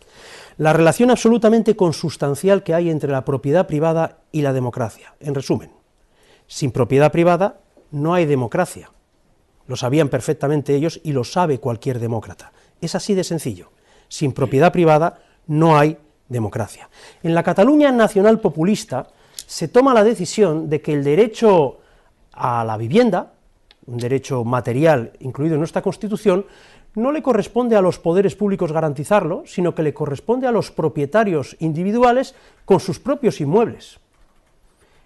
la 0.57 0.73
relación 0.73 1.11
absolutamente 1.11 1.75
consustancial 1.75 2.63
que 2.63 2.75
hay 2.75 2.91
entre 2.91 3.11
la 3.11 3.25
propiedad 3.25 3.67
privada 3.67 4.19
y 4.31 4.43
la 4.43 4.53
democracia. 4.53 5.15
En 5.21 5.35
resumen, 5.35 5.71
sin 6.47 6.71
propiedad 6.71 7.11
privada 7.11 7.59
no 7.91 8.15
hay 8.15 8.25
democracia. 8.25 8.91
Lo 9.67 9.75
sabían 9.75 10.11
perfectamente 10.11 10.77
ellos 10.77 11.01
y 11.03 11.13
lo 11.13 11.25
sabe 11.25 11.59
cualquier 11.59 11.99
demócrata. 11.99 12.53
Es 12.81 12.95
así 12.95 13.15
de 13.15 13.25
sencillo. 13.25 13.71
Sin 14.15 14.31
propiedad 14.31 14.71
privada 14.71 15.19
no 15.49 15.77
hay 15.77 15.99
democracia. 16.29 16.89
En 17.25 17.35
la 17.35 17.43
Cataluña 17.43 17.91
nacional 17.91 18.39
populista 18.39 19.09
se 19.35 19.67
toma 19.67 19.93
la 19.93 20.05
decisión 20.05 20.71
de 20.71 20.81
que 20.81 20.93
el 20.93 21.03
derecho 21.03 21.81
a 22.33 22.63
la 22.63 22.77
vivienda, 22.77 23.33
un 23.87 23.99
derecho 23.99 24.45
material 24.45 25.15
incluido 25.19 25.55
en 25.57 25.63
nuestra 25.63 25.83
Constitución, 25.83 26.47
no 26.95 27.11
le 27.11 27.25
corresponde 27.25 27.75
a 27.75 27.81
los 27.81 27.99
poderes 27.99 28.37
públicos 28.37 28.71
garantizarlo, 28.71 29.43
sino 29.47 29.75
que 29.75 29.83
le 29.83 29.93
corresponde 29.93 30.47
a 30.47 30.53
los 30.53 30.71
propietarios 30.71 31.57
individuales 31.59 32.37
con 32.65 32.79
sus 32.79 33.01
propios 33.01 33.41
inmuebles. 33.41 33.99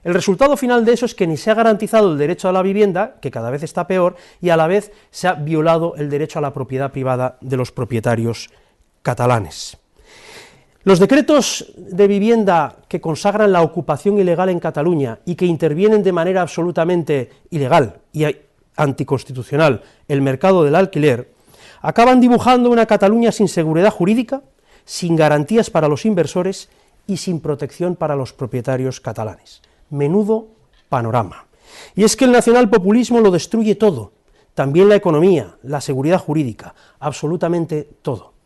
El 0.05 0.13
resultado 0.13 0.55
final 0.59 0.85
de 0.85 0.93
eso 0.93 1.07
es 1.07 1.15
que 1.15 1.27
ni 1.27 1.39
se 1.39 1.51
ha 1.51 1.55
garantizado 1.55 2.13
el 2.13 2.19
derecho 2.19 2.51
a 2.51 2.53
la 2.53 2.61
vivienda, 2.61 3.17
que 3.23 3.31
cada 3.31 3.49
vez 3.49 3.63
está 3.63 3.87
peor, 3.87 4.17
y 4.43 4.51
a 4.51 4.59
la 4.59 4.67
vez 4.67 4.93
se 5.11 5.29
ha 5.29 5.33
violado 5.33 5.95
el 5.97 6.11
derecho 6.11 6.41
a 6.41 6.43
la 6.43 6.53
propiedad 6.53 6.93
privada 6.93 7.39
de 7.41 7.57
los 7.57 7.73
propietarios 7.73 8.51
catalanes. 9.03 9.77
Los 10.85 11.01
decretos 11.01 11.73
de 11.77 12.07
vivienda 12.07 12.77
que 12.89 13.01
consagran 13.01 13.53
la 13.53 13.63
ocupación 13.63 14.19
ilegal 14.19 14.49
en 14.49 14.61
Cataluña 14.61 15.19
y 15.27 15.35
que 15.35 15.45
intervienen 15.45 16.03
de 16.03 16.13
manera 16.13 16.41
absolutamente 16.41 17.31
ilegal 17.51 18.01
y 18.13 18.25
anticonstitucional 18.77 19.83
el 20.07 20.23
mercado 20.23 20.65
del 20.65 20.77
alquiler, 20.77 21.31
acaban 21.83 22.21
dibujando 22.21 22.71
una 22.71 22.87
Cataluña 22.87 23.33
sin 23.33 23.49
seguridad 23.49 23.91
jurídica, 23.91 24.43
sin 24.85 25.17
garantías 25.17 25.69
para 25.69 25.89
los 25.89 26.07
inversores 26.07 26.71
y 27.07 27.19
sin 27.19 27.41
protección 27.41 27.97
para 27.97 28.17
los 28.17 28.33
propietarios 28.33 29.01
catalanes. 29.01 29.61
Menudo 29.91 30.49
panorama. 30.89 31.47
Y 31.95 32.05
es 32.05 32.17
que 32.17 32.25
el 32.25 32.33
nacionalpopulismo 32.33 33.21
lo 33.21 33.31
destruye 33.31 33.75
todo, 33.75 34.13
también 34.55 34.89
la 34.89 34.97
economía, 34.97 35.57
la 35.63 35.81
seguridad 35.81 36.19
jurídica, 36.19 36.75
absolutamente 36.99 37.89
todo. 38.03 38.38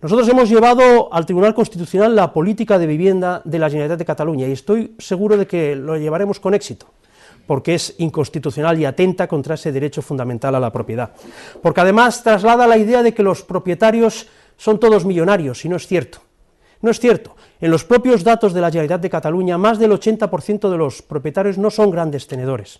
Nosotros 0.00 0.28
hemos 0.28 0.48
llevado 0.48 1.12
al 1.12 1.26
Tribunal 1.26 1.54
Constitucional 1.54 2.14
la 2.14 2.32
política 2.32 2.78
de 2.78 2.86
vivienda 2.86 3.42
de 3.44 3.58
la 3.58 3.68
Generalitat 3.68 3.98
de 3.98 4.04
Cataluña 4.04 4.46
y 4.46 4.52
estoy 4.52 4.94
seguro 4.98 5.36
de 5.36 5.48
que 5.48 5.74
lo 5.74 5.96
llevaremos 5.96 6.38
con 6.38 6.54
éxito, 6.54 6.86
porque 7.48 7.74
es 7.74 7.96
inconstitucional 7.98 8.78
y 8.78 8.84
atenta 8.84 9.26
contra 9.26 9.56
ese 9.56 9.72
derecho 9.72 10.00
fundamental 10.00 10.54
a 10.54 10.60
la 10.60 10.72
propiedad. 10.72 11.10
Porque 11.60 11.80
además 11.80 12.22
traslada 12.22 12.68
la 12.68 12.78
idea 12.78 13.02
de 13.02 13.12
que 13.12 13.24
los 13.24 13.42
propietarios 13.42 14.28
son 14.56 14.78
todos 14.78 15.04
millonarios, 15.04 15.64
y 15.64 15.68
no 15.68 15.74
es 15.74 15.88
cierto. 15.88 16.20
No 16.80 16.92
es 16.92 17.00
cierto. 17.00 17.34
En 17.60 17.72
los 17.72 17.84
propios 17.84 18.22
datos 18.22 18.54
de 18.54 18.60
la 18.60 18.68
Generalitat 18.68 19.00
de 19.00 19.10
Cataluña, 19.10 19.58
más 19.58 19.80
del 19.80 19.90
80% 19.90 20.70
de 20.70 20.78
los 20.78 21.02
propietarios 21.02 21.58
no 21.58 21.70
son 21.70 21.90
grandes 21.90 22.28
tenedores. 22.28 22.78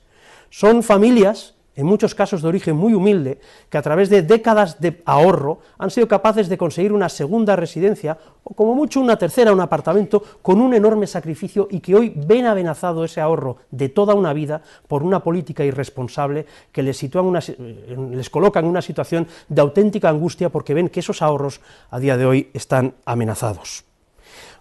Son 0.51 0.85
familias 0.85 1.55
en 1.79 1.87
muchos 1.87 2.13
casos 2.13 2.43
de 2.43 2.49
origen 2.49 2.77
muy 2.77 2.93
humilde, 2.93 3.39
que 3.71 3.79
a 3.79 3.83
través 3.83 4.11
de 4.11 4.23
décadas 4.23 4.81
de 4.81 5.01
ahorro 5.05 5.61
han 5.79 5.93
sido 5.93 6.09
capaces 6.09 6.49
de 6.49 6.59
conseguir 6.59 6.93
una 6.93 7.09
segunda 7.09 7.55
residencia, 7.55 8.19
o 8.43 8.53
como 8.53 8.75
mucho 8.75 9.01
una 9.01 9.17
tercera, 9.17 9.53
un 9.53 9.61
apartamento, 9.61 10.21
con 10.43 10.61
un 10.61 10.75
enorme 10.75 11.07
sacrificio 11.07 11.69
y 11.71 11.79
que 11.79 11.95
hoy 11.95 12.13
ven 12.17 12.47
amenazado 12.47 13.05
ese 13.05 13.21
ahorro 13.21 13.59
de 13.71 13.91
toda 13.91 14.17
una 14.17 14.33
vida 14.33 14.61
por 14.89 15.05
una 15.05 15.23
política 15.23 15.65
irresponsable 15.65 16.47
que 16.73 16.83
les, 16.83 17.01
les 17.01 18.31
coloca 18.31 18.59
en 18.59 18.67
una 18.67 18.83
situación 18.83 19.29
de 19.49 19.61
auténtica 19.61 20.09
angustia 20.09 20.49
porque 20.49 20.75
ven 20.75 20.89
que 20.89 20.99
esos 20.99 21.23
ahorros 21.23 21.61
a 21.93 22.01
día 22.01 22.17
de 22.17 22.27
hoy 22.27 22.51
están 22.55 22.95
amenazados. 23.05 23.85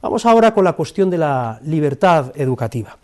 Vamos 0.04 0.24
ahora 0.28 0.54
con 0.54 0.66
la 0.66 0.74
cuestión 0.74 1.10
de 1.10 1.18
la 1.18 1.60
libertad 1.64 2.32
educativa. 2.36 2.96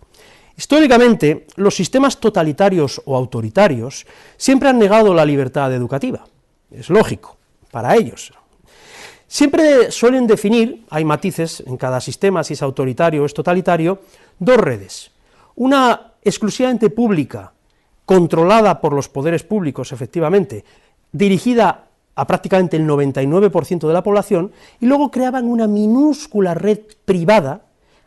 Históricamente, 0.55 1.47
los 1.55 1.75
sistemas 1.75 2.19
totalitarios 2.19 3.01
o 3.05 3.15
autoritarios 3.15 4.05
siempre 4.37 4.69
han 4.69 4.77
negado 4.77 5.13
la 5.13 5.25
libertad 5.25 5.73
educativa. 5.73 6.25
Es 6.69 6.89
lógico, 6.89 7.37
para 7.71 7.95
ellos. 7.95 8.31
Siempre 9.27 9.89
suelen 9.89 10.27
definir, 10.27 10.85
hay 10.91 11.03
matices 11.03 11.63
en 11.65 11.75
cada 11.77 11.99
sistema, 11.99 12.43
si 12.43 12.53
es 12.53 12.61
autoritario 12.61 13.23
o 13.23 13.25
es 13.25 13.33
totalitario, 13.33 14.01
dos 14.37 14.57
redes. 14.57 15.11
Una 15.55 16.13
exclusivamente 16.21 16.91
pública, 16.91 17.51
controlada 18.05 18.79
por 18.79 18.93
los 18.93 19.09
poderes 19.09 19.41
públicos, 19.41 19.91
efectivamente, 19.91 20.63
dirigida 21.11 21.85
a 22.13 22.27
prácticamente 22.27 22.77
el 22.77 22.85
99% 22.85 23.87
de 23.87 23.93
la 23.93 24.03
población, 24.03 24.51
y 24.79 24.85
luego 24.85 25.09
creaban 25.09 25.45
una 25.45 25.65
minúscula 25.65 26.53
red 26.53 26.81
privada, 27.05 27.63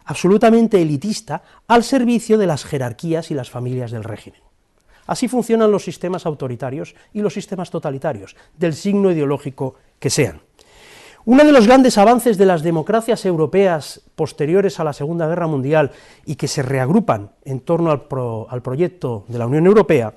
absolutamente 0.06 0.80
elitista 0.80 1.42
al 1.68 1.84
servicio 1.84 2.38
de 2.38 2.46
las 2.46 2.64
jerarquías 2.64 3.30
y 3.30 3.34
las 3.34 3.50
familias 3.50 3.90
del 3.90 4.04
régimen. 4.04 4.40
Así 5.06 5.28
funcionan 5.28 5.70
los 5.70 5.84
sistemas 5.84 6.26
autoritarios 6.26 6.94
y 7.12 7.20
los 7.20 7.34
sistemas 7.34 7.70
totalitarios, 7.70 8.34
del 8.58 8.74
signo 8.74 9.12
ideológico 9.12 9.74
que 9.98 10.10
sean. 10.10 10.40
Uno 11.24 11.44
de 11.44 11.50
los 11.50 11.66
grandes 11.66 11.98
avances 11.98 12.38
de 12.38 12.46
las 12.46 12.62
democracias 12.62 13.26
europeas 13.26 14.00
posteriores 14.14 14.78
a 14.78 14.84
la 14.84 14.92
Segunda 14.92 15.26
Guerra 15.26 15.48
Mundial 15.48 15.90
y 16.24 16.36
que 16.36 16.46
se 16.46 16.62
reagrupan 16.62 17.32
en 17.44 17.60
torno 17.60 17.90
al, 17.90 18.62
proyecto 18.62 19.24
de 19.26 19.38
la 19.38 19.48
Unión 19.48 19.66
Europea 19.66 20.14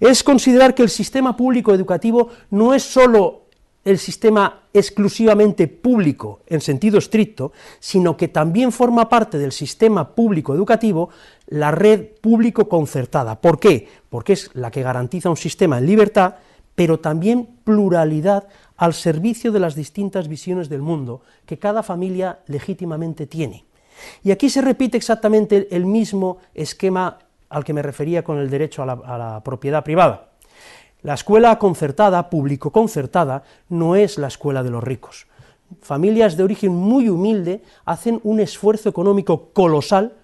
es 0.00 0.22
considerar 0.22 0.74
que 0.74 0.82
el 0.82 0.88
sistema 0.88 1.36
público 1.36 1.74
educativo 1.74 2.30
no 2.48 2.72
es 2.72 2.82
sólo 2.84 3.45
el 3.86 3.98
sistema 3.98 4.62
exclusivamente 4.74 5.68
público 5.68 6.40
en 6.48 6.60
sentido 6.60 6.98
estricto, 6.98 7.52
sino 7.78 8.16
que 8.16 8.26
también 8.26 8.72
forma 8.72 9.08
parte 9.08 9.38
del 9.38 9.52
sistema 9.52 10.12
público 10.14 10.52
educativo 10.52 11.08
la 11.46 11.70
red 11.70 12.04
público 12.20 12.68
concertada. 12.68 13.40
¿Por 13.40 13.60
qué? 13.60 13.88
Porque 14.10 14.32
es 14.32 14.50
la 14.54 14.72
que 14.72 14.82
garantiza 14.82 15.30
un 15.30 15.36
sistema 15.36 15.78
en 15.78 15.86
libertad, 15.86 16.34
pero 16.74 16.98
también 16.98 17.48
pluralidad 17.62 18.48
al 18.76 18.92
servicio 18.92 19.52
de 19.52 19.60
las 19.60 19.76
distintas 19.76 20.26
visiones 20.26 20.68
del 20.68 20.82
mundo 20.82 21.22
que 21.46 21.60
cada 21.60 21.84
familia 21.84 22.40
legítimamente 22.48 23.28
tiene. 23.28 23.66
Y 24.24 24.32
aquí 24.32 24.50
se 24.50 24.62
repite 24.62 24.96
exactamente 24.96 25.68
el 25.70 25.86
mismo 25.86 26.38
esquema 26.54 27.20
al 27.48 27.64
que 27.64 27.72
me 27.72 27.82
refería 27.82 28.24
con 28.24 28.38
el 28.38 28.50
derecho 28.50 28.82
a 28.82 28.86
la, 28.86 28.92
a 28.94 29.16
la 29.16 29.44
propiedad 29.44 29.84
privada. 29.84 30.32
La 31.06 31.14
escuela 31.14 31.56
concertada, 31.60 32.28
público-concertada, 32.30 33.44
no 33.68 33.94
es 33.94 34.18
la 34.18 34.26
escuela 34.26 34.64
de 34.64 34.70
los 34.70 34.82
ricos. 34.82 35.28
Familias 35.80 36.36
de 36.36 36.42
origen 36.42 36.74
muy 36.74 37.08
humilde 37.08 37.62
hacen 37.84 38.18
un 38.24 38.40
esfuerzo 38.40 38.88
económico 38.88 39.50
colosal 39.52 40.14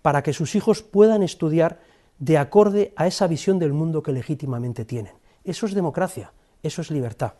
para 0.00 0.22
que 0.22 0.32
sus 0.32 0.54
hijos 0.54 0.82
puedan 0.82 1.22
estudiar 1.22 1.80
de 2.18 2.38
acorde 2.38 2.94
a 2.96 3.06
esa 3.06 3.26
visión 3.26 3.58
del 3.58 3.74
mundo 3.74 4.02
que 4.02 4.12
legítimamente 4.12 4.86
tienen. 4.86 5.12
Eso 5.44 5.66
es 5.66 5.74
democracia, 5.74 6.32
eso 6.62 6.80
es 6.80 6.90
libertad. 6.90 7.34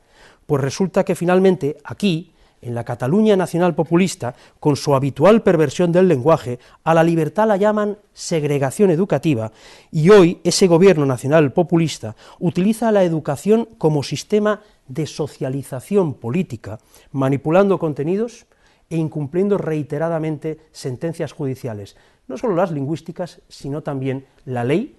Pues 0.45 0.61
resulta 0.61 1.02
que 1.02 1.14
finalmente 1.14 1.78
aquí, 1.85 2.35
en 2.62 2.75
la 2.75 2.85
Cataluña 2.85 3.37
nacional 3.37 3.75
populista, 3.75 4.35
con 4.59 4.76
su 4.76 4.95
habitual 4.95 5.43
perversión 5.43 5.93
del 5.93 6.09
lenguaje, 6.09 6.59
a 6.85 6.95
la 6.95 7.05
libertad 7.05 7.49
la 7.49 7.57
llaman 7.57 7.99
segregación 8.12 8.90
educativa, 8.90 9.52
y 9.90 10.11
hoy 10.11 10.40
ese 10.45 10.67
gobierno 10.67 11.07
nacional 11.07 11.52
populista 11.52 12.17
utiliza 12.38 12.93
la 12.93 13.05
educación 13.05 13.69
como 13.79 14.02
sistema 14.02 14.61
de 14.88 15.07
socialización 15.07 16.14
política, 16.14 16.79
manipulando 17.12 17.79
contenidos 17.79 18.47
e 18.90 18.97
incumpliendo 18.97 19.57
reiteradamente 19.57 20.59
sentencias 20.73 21.33
judiciales, 21.33 21.97
no 22.26 22.37
solo 22.37 22.57
las 22.57 22.73
lingüísticas, 22.73 23.40
sino 23.49 23.83
también 23.83 24.26
la 24.45 24.64
ley 24.64 24.97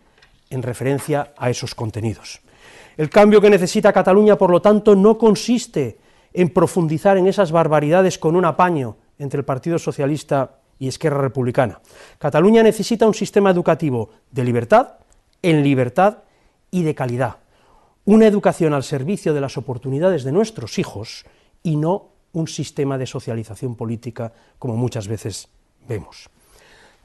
en 0.49 0.63
referencia 0.63 1.33
a 1.37 1.49
esos 1.49 1.75
contenidos. 1.75 2.41
El 2.97 3.09
cambio 3.09 3.41
que 3.41 3.49
necesita 3.49 3.93
Cataluña, 3.93 4.37
por 4.37 4.51
lo 4.51 4.61
tanto, 4.61 4.95
no 4.95 5.17
consiste 5.17 5.97
en 6.33 6.49
profundizar 6.49 7.17
en 7.17 7.27
esas 7.27 7.51
barbaridades 7.51 8.17
con 8.17 8.35
un 8.35 8.45
apaño 8.45 8.97
entre 9.19 9.39
el 9.39 9.45
Partido 9.45 9.79
Socialista 9.79 10.59
y 10.79 10.87
Esquerra 10.87 11.21
Republicana. 11.21 11.79
Cataluña 12.17 12.63
necesita 12.63 13.05
un 13.05 13.13
sistema 13.13 13.51
educativo 13.51 14.09
de 14.31 14.43
libertad, 14.43 14.93
en 15.41 15.63
libertad 15.63 16.19
y 16.71 16.83
de 16.83 16.95
calidad. 16.95 17.37
Una 18.05 18.25
educación 18.25 18.73
al 18.73 18.83
servicio 18.83 19.33
de 19.33 19.41
las 19.41 19.57
oportunidades 19.57 20.23
de 20.23 20.31
nuestros 20.31 20.79
hijos 20.79 21.25
y 21.61 21.75
no 21.75 22.09
un 22.33 22.47
sistema 22.47 22.97
de 22.97 23.05
socialización 23.05 23.75
política 23.75 24.33
como 24.57 24.75
muchas 24.75 25.07
veces 25.07 25.49
vemos. 25.87 26.29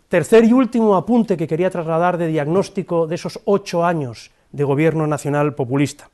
Tercer 0.08 0.44
y 0.44 0.52
último 0.52 0.94
apunte 0.94 1.36
que 1.36 1.48
quería 1.48 1.70
trasladar 1.70 2.16
de 2.16 2.28
diagnóstico 2.28 3.06
de 3.06 3.16
esos 3.16 3.40
ocho 3.44 3.84
años 3.84 4.30
de 4.52 4.64
gobierno 4.64 5.06
nacional 5.06 5.54
populista, 5.54 6.10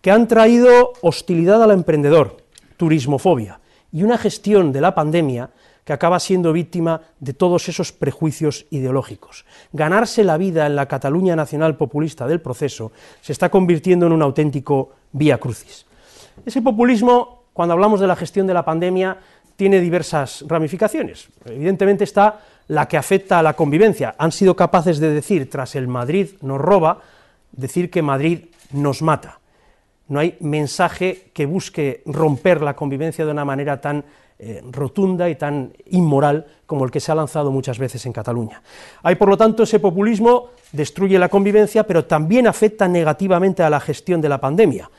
que 0.00 0.10
han 0.10 0.26
traído 0.26 0.92
hostilidad 1.00 1.62
al 1.62 1.70
emprendedor, 1.70 2.36
turismofobia 2.78 3.60
y 3.92 4.02
una 4.02 4.16
gestión 4.16 4.72
de 4.72 4.80
la 4.80 4.94
pandemia 4.94 5.50
que 5.84 5.92
acaba 5.92 6.20
siendo 6.20 6.52
víctima 6.52 7.00
de 7.18 7.32
todos 7.32 7.68
esos 7.68 7.92
prejuicios 7.92 8.66
ideológicos. 8.70 9.46
Ganarse 9.72 10.22
la 10.22 10.36
vida 10.36 10.66
en 10.66 10.76
la 10.76 10.86
Cataluña 10.86 11.34
nacional 11.34 11.76
populista 11.76 12.26
del 12.26 12.40
proceso 12.40 12.92
se 13.20 13.32
está 13.32 13.50
convirtiendo 13.50 14.06
en 14.06 14.12
un 14.12 14.22
auténtico 14.22 14.92
vía 15.12 15.38
crucis. 15.38 15.86
Ese 16.44 16.62
populismo, 16.62 17.44
cuando 17.52 17.72
hablamos 17.72 18.00
de 18.00 18.06
la 18.06 18.16
gestión 18.16 18.46
de 18.46 18.54
la 18.54 18.64
pandemia, 18.64 19.18
tiene 19.56 19.80
diversas 19.80 20.44
ramificaciones. 20.46 21.28
Evidentemente 21.46 22.04
está 22.04 22.40
la 22.68 22.86
que 22.86 22.98
afecta 22.98 23.38
a 23.38 23.42
la 23.42 23.54
convivencia. 23.54 24.14
Han 24.18 24.30
sido 24.30 24.54
capaces 24.54 24.98
de 25.00 25.10
decir, 25.10 25.48
tras 25.50 25.74
el 25.74 25.88
Madrid 25.88 26.28
nos 26.42 26.60
roba, 26.60 27.00
decir 27.50 27.90
que 27.90 28.02
Madrid 28.02 28.44
nos 28.72 29.00
mata. 29.00 29.40
No 30.08 30.20
hay 30.20 30.36
mensaje 30.40 31.30
que 31.32 31.46
busque 31.46 32.02
romper 32.06 32.62
la 32.62 32.74
convivencia 32.74 33.24
de 33.24 33.30
una 33.30 33.44
manera 33.44 33.80
tan 33.80 34.04
eh, 34.40 34.62
rotunda 34.70 35.28
y 35.28 35.34
tan 35.34 35.72
inmoral 35.90 36.46
como 36.64 36.84
el 36.84 36.90
que 36.90 37.00
se 37.00 37.10
ha 37.10 37.14
lanzado 37.14 37.50
muchas 37.50 37.78
veces 37.78 38.06
en 38.06 38.12
Cataluña. 38.12 38.62
Hay, 39.02 39.16
por 39.16 39.28
lo 39.28 39.36
tanto, 39.36 39.64
ese 39.64 39.80
populismo 39.80 40.50
destruye 40.70 41.18
la 41.18 41.28
convivencia, 41.28 41.84
pero 41.84 42.04
también 42.04 42.46
afecta 42.46 42.86
negativamente 42.86 43.62
a 43.62 43.70
la 43.70 43.80
gestión 43.80 44.20
de 44.20 44.28
la 44.28 44.40
pandemia. 44.40 44.90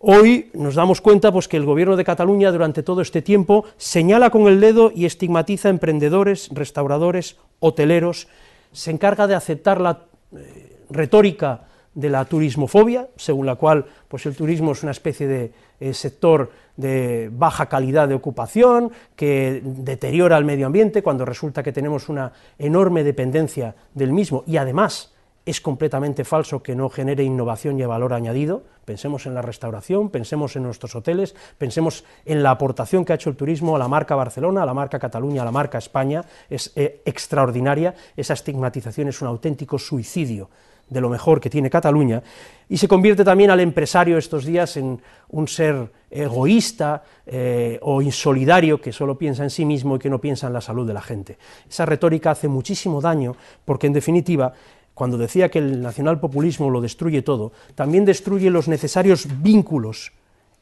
Hoy 0.00 0.50
nos 0.54 0.74
damos 0.74 1.00
cuenta 1.00 1.30
pues, 1.30 1.46
que 1.46 1.56
el 1.56 1.66
gobierno 1.66 1.94
de 1.94 2.04
Cataluña 2.04 2.50
durante 2.50 2.82
todo 2.82 3.00
este 3.00 3.22
tiempo 3.22 3.64
señala 3.76 4.30
con 4.30 4.48
el 4.48 4.58
dedo 4.58 4.90
y 4.94 5.04
estigmatiza 5.04 5.68
a 5.68 5.70
emprendedores, 5.70 6.48
restauradores, 6.52 7.36
hoteleros, 7.60 8.26
se 8.72 8.90
encarga 8.90 9.26
de 9.26 9.34
aceptar 9.34 9.80
la 9.80 10.00
eh, 10.34 10.78
retórica 10.90 11.68
de 11.94 12.08
la 12.08 12.24
turismofobia, 12.24 13.08
según 13.16 13.46
la 13.46 13.56
cual 13.56 13.84
pues 14.08 14.24
el 14.26 14.36
turismo 14.36 14.72
es 14.72 14.82
una 14.82 14.92
especie 14.92 15.26
de 15.26 15.52
eh, 15.80 15.94
sector 15.94 16.50
de 16.76 17.30
baja 17.32 17.66
calidad 17.66 18.08
de 18.08 18.14
ocupación, 18.14 18.92
que 19.16 19.60
deteriora 19.64 20.38
el 20.38 20.44
medio 20.44 20.66
ambiente, 20.66 21.02
cuando 21.02 21.24
resulta 21.24 21.62
que 21.62 21.72
tenemos 21.72 22.08
una 22.08 22.32
enorme 22.58 23.04
dependencia 23.04 23.74
del 23.94 24.12
mismo, 24.12 24.44
y 24.46 24.56
además 24.56 25.12
es 25.46 25.60
completamente 25.60 26.24
falso 26.24 26.62
que 26.62 26.76
no 26.76 26.90
genere 26.90 27.24
innovación 27.24 27.78
y 27.80 27.84
valor 27.84 28.12
añadido. 28.12 28.62
Pensemos 28.84 29.26
en 29.26 29.34
la 29.34 29.42
restauración, 29.42 30.10
pensemos 30.10 30.54
en 30.54 30.62
nuestros 30.62 30.94
hoteles, 30.94 31.34
pensemos 31.58 32.04
en 32.24 32.42
la 32.42 32.50
aportación 32.50 33.04
que 33.04 33.12
ha 33.12 33.16
hecho 33.16 33.30
el 33.30 33.36
turismo 33.36 33.74
a 33.74 33.78
la 33.78 33.88
marca 33.88 34.14
Barcelona, 34.14 34.62
a 34.62 34.66
la 34.66 34.74
marca 34.74 34.98
Cataluña, 34.98 35.42
a 35.42 35.44
la 35.44 35.50
marca 35.50 35.78
España, 35.78 36.24
es 36.48 36.72
eh, 36.76 37.02
extraordinaria, 37.04 37.94
esa 38.16 38.34
estigmatización 38.34 39.08
es 39.08 39.22
un 39.22 39.28
auténtico 39.28 39.78
suicidio 39.78 40.50
de 40.90 41.00
lo 41.00 41.08
mejor 41.08 41.40
que 41.40 41.48
tiene 41.48 41.70
Cataluña, 41.70 42.22
y 42.68 42.76
se 42.76 42.88
convierte 42.88 43.24
también 43.24 43.50
al 43.50 43.60
empresario 43.60 44.18
estos 44.18 44.44
días 44.44 44.76
en 44.76 45.00
un 45.28 45.48
ser 45.48 45.90
egoísta 46.10 47.02
eh, 47.26 47.78
o 47.82 48.02
insolidario 48.02 48.80
que 48.80 48.92
solo 48.92 49.16
piensa 49.16 49.44
en 49.44 49.50
sí 49.50 49.64
mismo 49.64 49.96
y 49.96 49.98
que 49.98 50.10
no 50.10 50.20
piensa 50.20 50.48
en 50.48 50.52
la 50.52 50.60
salud 50.60 50.86
de 50.86 50.94
la 50.94 51.00
gente. 51.00 51.38
Esa 51.68 51.86
retórica 51.86 52.32
hace 52.32 52.48
muchísimo 52.48 53.00
daño 53.00 53.36
porque, 53.64 53.86
en 53.86 53.92
definitiva, 53.92 54.52
cuando 54.94 55.16
decía 55.16 55.48
que 55.48 55.60
el 55.60 55.80
nacionalpopulismo 55.80 56.68
lo 56.68 56.80
destruye 56.80 57.22
todo, 57.22 57.52
también 57.74 58.04
destruye 58.04 58.50
los 58.50 58.68
necesarios 58.68 59.26
vínculos 59.40 60.12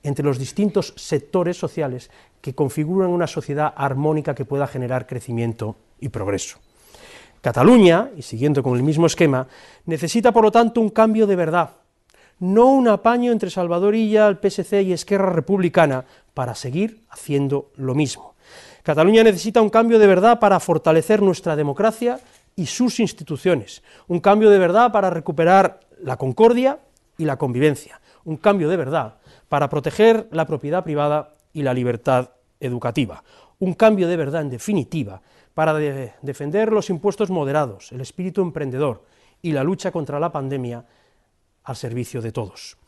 entre 0.03 0.25
los 0.25 0.39
distintos 0.39 0.95
sectores 0.97 1.57
sociales 1.57 2.11
que 2.41 2.55
configuran 2.55 3.11
una 3.11 3.27
sociedad 3.27 3.73
armónica 3.77 4.35
que 4.35 4.45
pueda 4.45 4.67
generar 4.67 5.07
crecimiento 5.07 5.77
y 6.01 6.11
progreso. 6.11 6.59
Cataluña, 7.41 8.11
y 8.17 8.23
siguiendo 8.23 8.63
con 8.63 8.77
el 8.77 8.83
mismo 8.83 9.07
esquema, 9.07 9.47
necesita 9.87 10.33
por 10.33 10.45
lo 10.45 10.53
tanto 10.53 10.81
un 10.81 10.91
cambio 10.91 11.27
de 11.27 11.37
verdad, 11.37 11.71
no 12.41 12.67
un 12.67 12.89
apaño 12.89 13.33
entre 13.33 13.51
Salvadorilla, 13.51 14.29
el 14.29 14.39
PSC 14.39 14.83
y 14.83 14.93
Esquerra 14.93 15.31
Republicana 15.31 16.05
para 16.35 16.55
seguir 16.55 17.03
haciendo 17.11 17.71
lo 17.77 17.95
mismo. 17.95 18.35
Cataluña 18.83 19.23
necesita 19.23 19.61
un 19.61 19.71
cambio 19.71 19.99
de 19.99 20.07
verdad 20.07 20.39
para 20.39 20.61
fortalecer 20.61 21.21
nuestra 21.21 21.57
democracia 21.57 22.21
y 22.57 22.67
sus 22.67 23.01
instituciones, 23.01 23.83
un 24.07 24.21
cambio 24.21 24.51
de 24.51 24.59
verdad 24.59 24.93
para 24.93 25.11
recuperar 25.11 25.81
la 26.03 26.17
concordia 26.17 26.79
y 27.17 27.25
la 27.25 27.37
convivencia, 27.37 28.01
un 28.25 28.37
cambio 28.37 28.69
de 28.69 28.77
verdad 28.77 29.15
para 29.49 29.69
proteger 29.69 30.29
la 30.31 30.47
propiedad 30.47 30.85
privada 30.85 31.35
y 31.53 31.63
la 31.63 31.75
libertad 31.75 32.31
educativa, 32.61 33.23
un 33.59 33.75
cambio 33.75 34.09
de 34.09 34.17
verdad, 34.17 34.43
en 34.43 34.51
definitiva, 34.51 35.21
para 35.59 35.75
defender 35.75 36.71
los 36.71 36.89
impuestos 36.89 37.31
moderados, 37.31 37.91
el 37.91 38.01
espíritu 38.01 38.43
emprendedor 38.43 39.03
y 39.43 39.51
la 39.51 39.65
lucha 39.65 39.91
contra 39.91 40.21
la 40.21 40.31
pandemia 40.31 40.87
al 41.65 41.75
servicio 41.75 42.23
de 42.23 42.31
todos. 42.31 42.79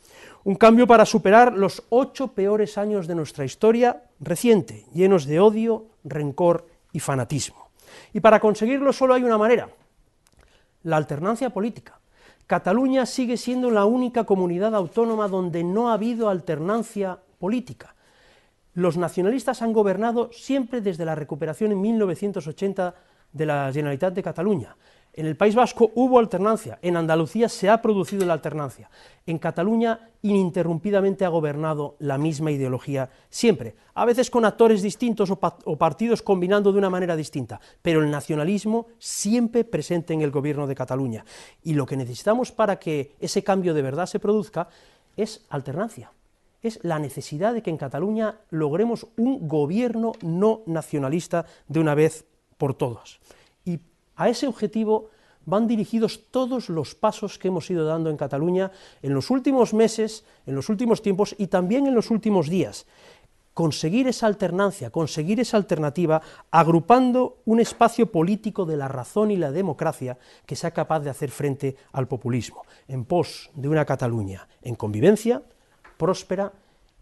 Un 0.45 0.55
cambio 0.55 0.87
para 0.87 1.05
superar 1.05 1.53
los 1.53 1.83
ocho 1.89 2.29
peores 2.29 2.79
años 2.79 3.09
de 3.09 3.17
nuestra 3.17 3.45
historia 3.45 4.05
reciente, 4.21 4.87
llenos 4.95 5.27
de 5.27 5.41
odio, 5.41 5.87
rencor 6.05 6.69
y 6.93 7.01
fanatismo. 7.01 7.73
Y 8.13 8.21
para 8.21 8.39
conseguirlo 8.39 8.93
solo 8.93 9.15
hay 9.15 9.25
una 9.25 9.37
manera, 9.37 9.69
la 10.85 10.97
alternancia 10.97 11.51
política. 11.51 11.99
Cataluña 12.47 13.05
sigue 13.05 13.37
siendo 13.37 13.73
la 13.73 13.85
única 13.85 14.23
comunidad 14.23 14.77
autónoma 14.77 15.27
donde 15.27 15.65
no 15.65 15.91
ha 15.91 15.95
habido 15.95 16.29
alternancia 16.29 17.19
política 17.41 17.97
los 18.75 18.97
nacionalistas 18.97 19.63
han 19.63 19.73
gobernado 19.73 20.31
siempre 20.33 20.81
desde 20.81 21.05
la 21.05 21.15
recuperación 21.15 21.73
en 21.73 21.81
1980 21.81 22.95
de 23.33 23.47
la 23.47 23.71
Generalitat 23.73 24.15
de 24.15 24.23
Cataluña. 24.23 24.77
En 25.13 25.27
el 25.27 25.37
País 25.37 25.57
Vasco 25.57 25.91
hubo 25.97 26.21
alternancia, 26.21 26.79
en 26.83 26.97
Andalucía 26.97 27.49
se 27.49 27.69
ha 27.69 27.83
producido 27.83 28.25
la 28.25 28.33
alternancia, 28.33 28.89
en 29.27 29.39
Cataluña 29.39 30.09
ininterrumpidamente 30.23 31.25
ha 31.25 31.29
gobernado 31.29 31.97
la 31.99 32.17
misma 32.17 32.53
ideología 32.53 33.11
siempre, 33.29 33.75
a 33.95 34.05
veces 34.05 34.31
con 34.31 34.45
actores 34.45 34.83
distintos 34.83 35.31
o, 35.31 35.77
partidos 35.77 36.23
combinando 36.23 36.71
de 36.71 36.79
una 36.79 36.91
manera 36.91 37.17
distinta, 37.17 37.61
pero 37.83 38.03
el 38.05 38.11
nacionalismo 38.11 38.87
siempre 38.99 39.65
presente 39.65 40.15
en 40.15 40.23
el 40.23 40.31
gobierno 40.31 40.69
de 40.69 40.77
Cataluña. 40.77 41.25
Y 41.65 41.75
lo 41.75 41.87
que 41.87 41.97
necesitamos 41.97 42.53
para 42.53 42.79
que 42.79 43.17
ese 43.19 43.43
cambio 43.43 43.75
de 43.75 43.83
verdad 43.83 44.07
se 44.07 44.21
produzca 44.21 44.69
es 45.17 45.45
alternancia 45.49 46.13
es 46.63 46.79
la 46.83 46.99
necesidad 46.99 47.55
de 47.55 47.63
que 47.63 47.71
en 47.71 47.77
Cataluña 47.77 48.41
logremos 48.51 49.07
un 49.17 49.49
gobierno 49.49 50.13
no 50.23 50.63
nacionalista 50.67 51.47
de 51.69 51.81
una 51.81 51.95
vez 51.95 52.25
por 52.59 52.75
todas. 52.75 53.19
Y 53.65 53.81
a 54.17 54.29
ese 54.29 54.47
objetivo 54.47 55.11
van 55.47 55.67
dirigidos 55.67 56.31
todos 56.31 56.69
los 56.69 56.95
pasos 56.95 57.39
que 57.39 57.49
hemos 57.49 57.71
ido 57.71 57.85
dando 57.85 58.11
en 58.11 58.17
Cataluña 58.17 58.71
en 59.03 59.15
los 59.15 59.31
últimos 59.31 59.73
meses, 59.73 60.25
en 60.47 60.55
los 60.55 60.69
últimos 60.69 61.03
tiempos 61.03 61.35
y 61.39 61.47
también 61.47 61.87
en 61.87 61.95
los 61.95 62.11
últimos 62.11 62.49
días. 62.49 62.87
Conseguir 63.55 64.07
esa 64.07 64.27
alternancia, 64.27 64.91
conseguir 64.91 65.41
esa 65.41 65.57
alternativa, 65.57 66.23
agrupando 66.51 67.39
un 67.47 67.59
espacio 67.59 68.13
político 68.13 68.65
de 68.65 68.77
la 68.77 68.87
razón 68.87 69.31
y 69.31 69.37
la 69.37 69.51
democracia 69.51 70.19
que 70.47 70.57
sea 70.57 70.71
capaz 70.71 71.01
de 71.01 71.11
hacer 71.11 71.31
frente 71.31 71.77
al 71.93 72.07
populismo, 72.07 72.63
en 72.87 73.05
pos 73.05 73.51
de 73.55 73.69
una 73.69 73.85
Cataluña 73.85 74.47
en 74.63 74.77
convivencia, 74.77 75.43
próspera 76.01 76.51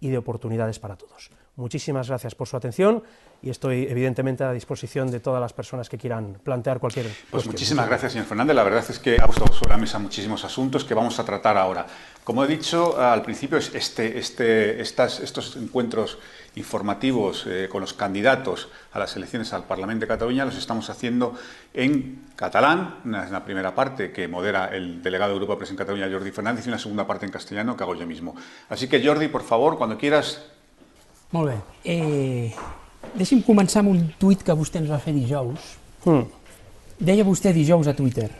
y 0.00 0.08
de 0.10 0.18
oportunidades 0.18 0.80
para 0.80 0.96
todos. 0.96 1.30
Muchísimas 1.58 2.06
gracias 2.06 2.36
por 2.36 2.46
su 2.46 2.56
atención 2.56 3.02
y 3.42 3.50
estoy 3.50 3.88
evidentemente 3.90 4.44
a 4.44 4.52
disposición 4.52 5.10
de 5.10 5.18
todas 5.18 5.40
las 5.40 5.52
personas 5.52 5.88
que 5.88 5.98
quieran 5.98 6.38
plantear 6.44 6.78
cualquier 6.78 7.06
Pues 7.32 7.46
muchísimas 7.46 7.88
gracias, 7.88 8.12
señor 8.12 8.28
Fernández. 8.28 8.54
La 8.54 8.62
verdad 8.62 8.84
es 8.88 9.00
que 9.00 9.20
ha 9.20 9.26
puesto 9.26 9.52
sobre 9.52 9.70
la 9.70 9.76
mesa 9.76 9.98
muchísimos 9.98 10.44
asuntos 10.44 10.84
que 10.84 10.94
vamos 10.94 11.18
a 11.18 11.24
tratar 11.24 11.56
ahora. 11.56 11.84
Como 12.22 12.44
he 12.44 12.46
dicho 12.46 13.00
al 13.00 13.22
principio, 13.22 13.58
este, 13.58 14.18
este, 14.20 14.80
estas, 14.80 15.18
estos 15.18 15.56
encuentros 15.56 16.18
informativos 16.54 17.44
eh, 17.48 17.68
con 17.68 17.80
los 17.80 17.92
candidatos 17.92 18.68
a 18.92 19.00
las 19.00 19.16
elecciones 19.16 19.52
al 19.52 19.64
Parlamento 19.64 20.02
de 20.02 20.06
Cataluña 20.06 20.44
los 20.44 20.56
estamos 20.56 20.88
haciendo 20.90 21.34
en 21.74 22.24
catalán, 22.36 23.00
una, 23.04 23.26
una 23.26 23.44
primera 23.44 23.74
parte 23.74 24.12
que 24.12 24.28
modera 24.28 24.66
el 24.66 25.02
delegado 25.02 25.32
de 25.32 25.38
Europa 25.38 25.58
Press 25.58 25.70
en 25.70 25.76
Cataluña, 25.76 26.08
Jordi 26.08 26.30
Fernández, 26.30 26.66
y 26.66 26.68
una 26.68 26.78
segunda 26.78 27.04
parte 27.04 27.26
en 27.26 27.32
castellano 27.32 27.76
que 27.76 27.82
hago 27.82 27.96
yo 27.96 28.06
mismo. 28.06 28.36
Así 28.68 28.86
que, 28.86 29.04
Jordi, 29.04 29.26
por 29.26 29.42
favor, 29.42 29.76
cuando 29.76 29.98
quieras... 29.98 30.40
Molt 31.36 31.50
bé. 31.50 31.56
Eh, 31.84 32.54
deixi'm 33.14 33.42
començar 33.46 33.82
amb 33.82 33.92
un 33.92 34.02
tuit 34.20 34.42
que 34.44 34.56
vostè 34.56 34.80
ens 34.82 34.90
va 34.90 35.00
fer 35.02 35.14
dijous. 35.16 35.74
Mm. 36.04 36.24
Deia 36.98 37.26
vostè 37.26 37.52
dijous 37.54 37.86
a 37.86 37.94
Twitter, 37.94 38.30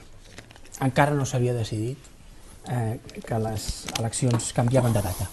encara 0.82 1.14
no 1.14 1.26
s'havia 1.28 1.54
decidit, 1.54 1.98
eh, 2.70 2.98
que 3.26 3.38
les 3.44 3.68
eleccions 3.98 4.52
canviaven 4.56 4.96
de 4.96 5.04
data. 5.04 5.28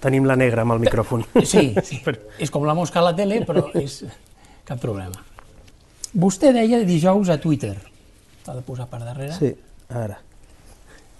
Tenim 0.00 0.24
la 0.24 0.36
negra 0.38 0.64
amb 0.64 0.78
el 0.78 0.86
micròfon. 0.86 1.26
Sí, 1.44 1.74
sí. 1.88 2.00
és 2.38 2.50
com 2.50 2.64
la 2.64 2.74
mosca 2.78 3.02
a 3.02 3.08
la 3.10 3.16
tele, 3.16 3.42
però 3.44 3.66
és 3.76 4.00
Cap 4.70 4.78
problema. 4.78 5.18
Vostè 6.14 6.52
deia 6.54 6.78
dijous 6.86 7.30
a 7.32 7.40
Twitter. 7.42 7.72
T'ha 8.44 8.54
de 8.54 8.62
posar 8.62 8.84
per 8.90 9.00
darrere? 9.02 9.32
Sí, 9.34 9.50
ara. 9.90 10.20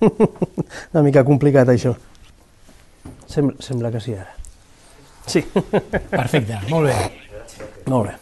Una 0.95 1.03
mica 1.03 1.25
complicat, 1.27 1.73
això. 1.73 1.97
Sembla, 3.31 3.57
sembla 3.63 3.91
que 3.95 4.01
sí, 4.03 4.15
ara. 4.19 4.35
Sí. 5.27 5.45
Perfecte, 6.11 6.59
molt 6.69 6.91
bé. 6.91 6.97
Molt 7.87 8.09
bé. 8.09 8.17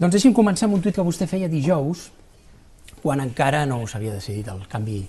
Doncs 0.00 0.16
deixi'm 0.16 0.34
començar 0.34 0.66
amb 0.66 0.78
un 0.78 0.82
tuit 0.82 0.96
que 0.96 1.04
vostè 1.04 1.28
feia 1.30 1.50
dijous, 1.52 2.08
quan 3.02 3.20
encara 3.22 3.62
no 3.68 3.82
s'havia 3.86 4.16
decidit 4.16 4.48
el 4.50 4.64
canvi 4.68 5.02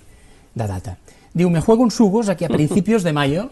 de 0.54 0.66
data. 0.68 0.96
Diu, 1.32 1.48
me 1.50 1.62
juego 1.64 1.82
un 1.82 1.90
sugos 1.90 2.28
a 2.28 2.36
que 2.36 2.46
a 2.46 2.52
principios 2.52 3.02
de 3.02 3.12
mayo 3.12 3.48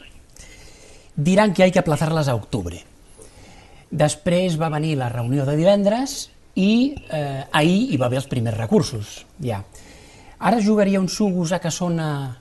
dirán 1.17 1.55
que 1.55 1.63
hay 1.63 1.73
que 1.73 1.81
aplazarlas 1.81 2.29
a 2.29 2.37
octubre. 2.37 2.85
Després 3.91 4.61
va 4.61 4.69
venir 4.71 4.95
la 5.01 5.09
reunió 5.09 5.47
de 5.49 5.57
divendres 5.57 6.29
i 6.55 6.95
eh, 7.11 7.45
ahir 7.51 7.89
hi 7.91 7.99
va 7.99 8.07
haver 8.07 8.21
els 8.21 8.29
primers 8.31 8.57
recursos, 8.57 9.25
ja. 9.43 9.65
Ara 10.39 10.61
jugaria 10.63 11.01
un 11.01 11.09
sugos 11.09 11.53
a 11.53 11.59
Cassona 11.59 12.39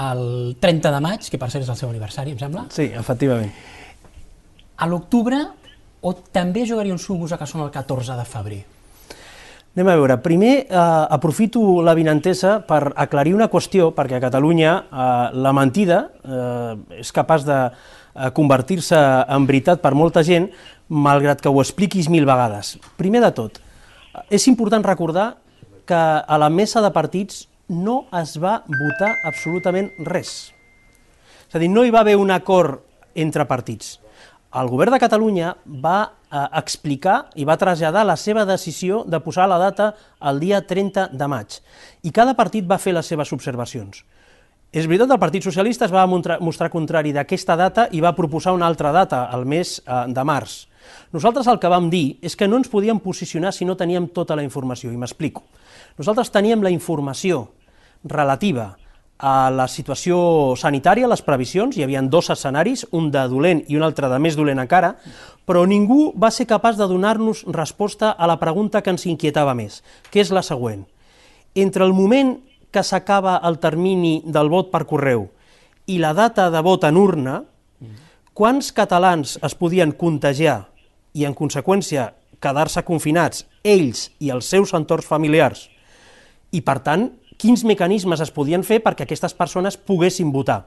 el 0.00 0.56
30 0.60 0.92
de 0.92 1.00
maig, 1.04 1.28
que 1.28 1.40
per 1.40 1.50
cert 1.52 1.66
és 1.66 1.70
el 1.72 1.78
seu 1.78 1.90
aniversari, 1.90 2.32
em 2.32 2.40
sembla. 2.40 2.66
Sí, 2.72 2.88
efectivament. 2.96 3.52
A 4.82 4.88
l'octubre, 4.88 5.38
o 6.02 6.14
també 6.34 6.64
jugaria 6.66 6.94
un 6.94 7.00
sugos 7.02 7.32
a 7.32 7.38
Cassona 7.38 7.68
el 7.68 7.74
14 7.74 8.16
de 8.18 8.24
febrer? 8.26 8.62
Anem 9.72 9.88
a 9.88 9.96
veure, 9.96 10.18
primer 10.20 10.52
eh, 10.66 10.76
aprofito 10.76 11.80
la 11.80 11.94
vinentesa 11.96 12.58
per 12.68 12.92
aclarir 13.00 13.32
una 13.32 13.48
qüestió, 13.48 13.92
perquè 13.96 14.18
a 14.18 14.24
Catalunya 14.24 14.72
eh, 14.84 15.04
la 15.32 15.52
mentida 15.56 16.02
eh, 16.20 17.00
és 17.00 17.12
capaç 17.16 17.46
de 17.48 17.56
eh, 17.64 18.28
convertir-se 18.36 18.98
en 19.32 19.46
veritat 19.48 19.80
per 19.80 19.94
molta 19.96 20.24
gent, 20.26 20.50
malgrat 20.92 21.40
que 21.40 21.48
ho 21.48 21.62
expliquis 21.62 22.10
mil 22.12 22.28
vegades. 22.28 22.74
Primer 23.00 23.22
de 23.24 23.32
tot, 23.32 23.62
és 24.28 24.44
important 24.50 24.84
recordar 24.84 25.30
que 25.88 25.96
a 25.96 26.38
la 26.38 26.50
mesa 26.52 26.82
de 26.84 26.92
partits 26.92 27.46
no 27.68 28.06
es 28.20 28.36
va 28.40 28.62
votar 28.66 29.14
absolutament 29.24 29.90
res. 30.06 30.52
És 31.48 31.56
a 31.56 31.60
dir, 31.60 31.68
no 31.70 31.84
hi 31.84 31.92
va 31.92 32.00
haver 32.00 32.16
un 32.16 32.30
acord 32.30 32.80
entre 33.14 33.44
partits. 33.44 33.98
El 34.52 34.68
govern 34.68 34.92
de 34.92 35.00
Catalunya 35.00 35.54
va 35.64 35.98
eh, 36.04 36.42
explicar 36.60 37.30
i 37.40 37.46
va 37.48 37.56
traslladar 37.56 38.04
la 38.04 38.18
seva 38.20 38.44
decisió 38.44 39.02
de 39.08 39.20
posar 39.24 39.46
la 39.48 39.56
data 39.60 39.94
el 40.28 40.40
dia 40.40 40.60
30 40.68 41.08
de 41.12 41.28
maig. 41.28 41.56
I 42.04 42.12
cada 42.12 42.34
partit 42.36 42.68
va 42.68 42.80
fer 42.80 42.92
les 42.92 43.08
seves 43.08 43.32
observacions. 43.32 44.02
És 44.72 44.88
veritat, 44.88 45.10
el 45.12 45.20
Partit 45.20 45.44
Socialista 45.44 45.84
es 45.84 45.92
va 45.92 46.06
mostrar 46.08 46.70
contrari 46.72 47.12
d'aquesta 47.12 47.56
data 47.60 47.88
i 47.92 48.00
va 48.00 48.14
proposar 48.16 48.54
una 48.56 48.66
altra 48.66 48.92
data, 48.92 49.26
el 49.36 49.44
mes 49.44 49.78
eh, 49.80 50.04
de 50.08 50.24
març. 50.24 50.62
Nosaltres 51.12 51.48
el 51.48 51.60
que 51.60 51.68
vam 51.72 51.90
dir 51.92 52.18
és 52.24 52.36
que 52.36 52.48
no 52.48 52.56
ens 52.60 52.72
podíem 52.72 53.00
posicionar 53.00 53.52
si 53.52 53.68
no 53.68 53.76
teníem 53.76 54.08
tota 54.12 54.36
la 54.36 54.44
informació, 54.44 54.92
i 54.92 54.96
m'explico. 54.96 55.44
Nosaltres 55.98 56.32
teníem 56.32 56.62
la 56.64 56.72
informació 56.72 57.50
relativa 58.04 58.76
a 59.22 59.52
la 59.54 59.68
situació 59.70 60.16
sanitària, 60.58 61.06
les 61.06 61.22
previsions, 61.22 61.76
hi 61.76 61.84
havia 61.84 62.00
dos 62.10 62.30
escenaris, 62.34 62.86
un 62.90 63.10
de 63.14 63.22
dolent 63.30 63.60
i 63.70 63.76
un 63.78 63.84
altre 63.86 64.08
de 64.10 64.18
més 64.18 64.34
dolent 64.34 64.58
encara, 64.58 64.96
però 65.46 65.62
ningú 65.66 66.10
va 66.18 66.32
ser 66.34 66.48
capaç 66.50 66.78
de 66.80 66.88
donar-nos 66.90 67.44
resposta 67.46 68.10
a 68.10 68.26
la 68.26 68.40
pregunta 68.40 68.82
que 68.82 68.90
ens 68.90 69.06
inquietava 69.06 69.54
més, 69.54 69.82
que 70.10 70.20
és 70.20 70.32
la 70.34 70.42
següent. 70.42 70.82
Entre 71.54 71.84
el 71.84 71.94
moment 71.94 72.34
que 72.72 72.82
s'acaba 72.82 73.36
el 73.46 73.60
termini 73.62 74.22
del 74.24 74.50
vot 74.50 74.72
per 74.72 74.86
correu 74.90 75.28
i 75.86 75.98
la 76.02 76.14
data 76.16 76.48
de 76.50 76.62
vot 76.64 76.82
en 76.88 76.98
urna, 76.98 77.42
quants 78.34 78.72
catalans 78.72 79.36
es 79.44 79.54
podien 79.54 79.92
contagiar 79.92 80.64
i, 81.12 81.26
en 81.28 81.34
conseqüència, 81.36 82.10
quedar-se 82.42 82.82
confinats, 82.82 83.44
ells 83.62 84.08
i 84.18 84.32
els 84.34 84.48
seus 84.50 84.72
entorns 84.74 85.06
familiars, 85.06 85.68
i, 86.52 86.60
per 86.60 86.78
tant, 86.84 87.08
quins 87.40 87.64
mecanismes 87.66 88.22
es 88.22 88.30
podien 88.30 88.62
fer 88.62 88.78
perquè 88.84 89.06
aquestes 89.06 89.34
persones 89.34 89.76
poguessin 89.76 90.30
votar. 90.32 90.62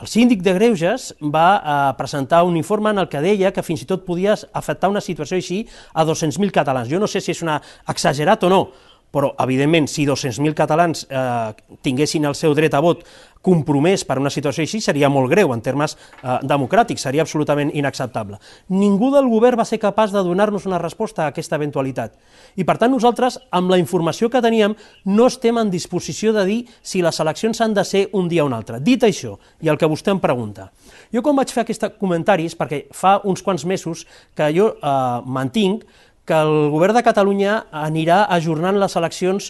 El 0.00 0.08
síndic 0.08 0.40
de 0.40 0.54
Greuges 0.56 1.10
va 1.20 1.48
eh, 1.56 1.72
presentar 1.98 2.42
un 2.48 2.56
informe 2.56 2.90
en 2.90 3.02
el 3.02 3.08
que 3.12 3.20
deia 3.20 3.52
que 3.52 3.62
fins 3.62 3.82
i 3.84 3.88
tot 3.88 4.06
podia 4.06 4.32
afectar 4.56 4.88
una 4.88 5.02
situació 5.04 5.36
així 5.36 5.66
a 5.92 6.06
200.000 6.08 6.54
catalans. 6.56 6.88
Jo 6.88 6.98
no 6.98 7.08
sé 7.10 7.20
si 7.20 7.34
és 7.34 7.42
una 7.44 7.58
exagerat 7.92 8.48
o 8.48 8.48
no, 8.48 8.62
però, 9.10 9.32
evidentment, 9.42 9.88
si 9.90 10.06
200.000 10.06 10.54
catalans 10.56 11.04
eh, 11.10 11.52
tinguessin 11.82 12.28
el 12.30 12.36
seu 12.38 12.54
dret 12.54 12.74
a 12.74 12.80
vot 12.80 13.02
compromès 13.42 14.04
per 14.04 14.18
una 14.20 14.30
situació 14.32 14.64
així, 14.64 14.80
seria 14.84 15.08
molt 15.12 15.30
greu 15.32 15.54
en 15.54 15.62
termes 15.64 15.96
eh, 15.96 16.38
democràtics, 16.44 17.06
seria 17.06 17.24
absolutament 17.24 17.72
inacceptable. 17.74 18.38
Ningú 18.72 19.10
del 19.14 19.28
govern 19.32 19.60
va 19.60 19.66
ser 19.68 19.80
capaç 19.80 20.12
de 20.14 20.22
donar-nos 20.26 20.66
una 20.68 20.80
resposta 20.82 21.24
a 21.24 21.30
aquesta 21.32 21.56
eventualitat. 21.56 22.18
I, 22.56 22.66
per 22.68 22.76
tant, 22.80 22.92
nosaltres, 22.92 23.38
amb 23.56 23.72
la 23.72 23.80
informació 23.80 24.28
que 24.30 24.42
teníem, 24.44 24.76
no 25.08 25.30
estem 25.30 25.58
en 25.60 25.72
disposició 25.72 26.34
de 26.36 26.44
dir 26.48 26.60
si 26.82 27.02
les 27.02 27.20
eleccions 27.22 27.60
han 27.64 27.74
de 27.74 27.84
ser 27.84 28.06
un 28.12 28.28
dia 28.28 28.44
o 28.44 28.50
un 28.50 28.56
altre. 28.56 28.80
Dit 28.84 29.06
això, 29.08 29.38
i 29.64 29.72
el 29.72 29.80
que 29.80 29.88
vostè 29.88 30.12
em 30.12 30.20
pregunta, 30.20 30.70
jo 31.14 31.24
quan 31.24 31.38
vaig 31.38 31.52
fer 31.54 31.64
aquests 31.64 31.96
comentaris, 32.00 32.56
perquè 32.58 32.84
fa 32.92 33.18
uns 33.24 33.42
quants 33.42 33.64
mesos 33.64 34.04
que 34.36 34.52
jo 34.56 34.74
eh, 34.76 34.94
mantinc 35.24 35.88
que 36.30 36.36
el 36.36 36.70
govern 36.70 36.94
de 36.94 37.02
Catalunya 37.02 37.54
anirà 37.74 38.22
ajornant 38.30 38.76
les 38.78 38.94
eleccions 38.94 39.48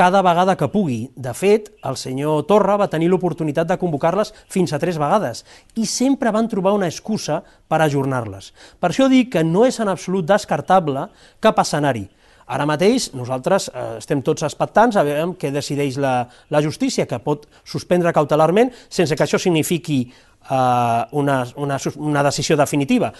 cada 0.00 0.22
vegada 0.24 0.56
que 0.56 0.70
pugui. 0.72 1.10
De 1.12 1.32
fet, 1.36 1.66
el 1.84 1.98
senyor 2.00 2.46
Torra 2.48 2.78
va 2.80 2.88
tenir 2.88 3.10
l'oportunitat 3.12 3.68
de 3.68 3.76
convocar-les 3.76 4.30
fins 4.48 4.72
a 4.72 4.78
tres 4.80 4.96
vegades 4.96 5.42
i 5.76 5.84
sempre 5.84 6.32
van 6.32 6.48
trobar 6.48 6.72
una 6.72 6.88
excusa 6.88 7.42
per 7.68 7.82
ajornar-les. 7.84 8.48
Per 8.80 8.88
això 8.88 9.10
dic 9.12 9.28
que 9.34 9.44
no 9.44 9.66
és 9.68 9.76
en 9.76 9.92
absolut 9.92 10.24
descartable 10.24 11.04
cap 11.44 11.60
escenari. 11.60 12.06
Ara 12.50 12.64
mateix 12.66 13.10
nosaltres 13.12 13.68
eh, 13.68 13.84
estem 14.00 14.24
tots 14.24 14.46
expectants 14.48 14.96
a 14.96 15.04
veure 15.04 15.36
què 15.36 15.52
decideix 15.52 16.00
la, 16.00 16.14
la 16.48 16.64
justícia, 16.64 17.04
que 17.06 17.20
pot 17.20 17.44
suspendre 17.60 18.14
cautelarment 18.16 18.72
sense 18.88 19.14
que 19.14 19.28
això 19.28 19.38
signifiqui 19.38 20.00
eh, 20.08 21.04
una, 21.12 21.44
una, 21.60 21.78
una 22.00 22.24
decisió 22.24 22.56
definitiva 22.56 23.12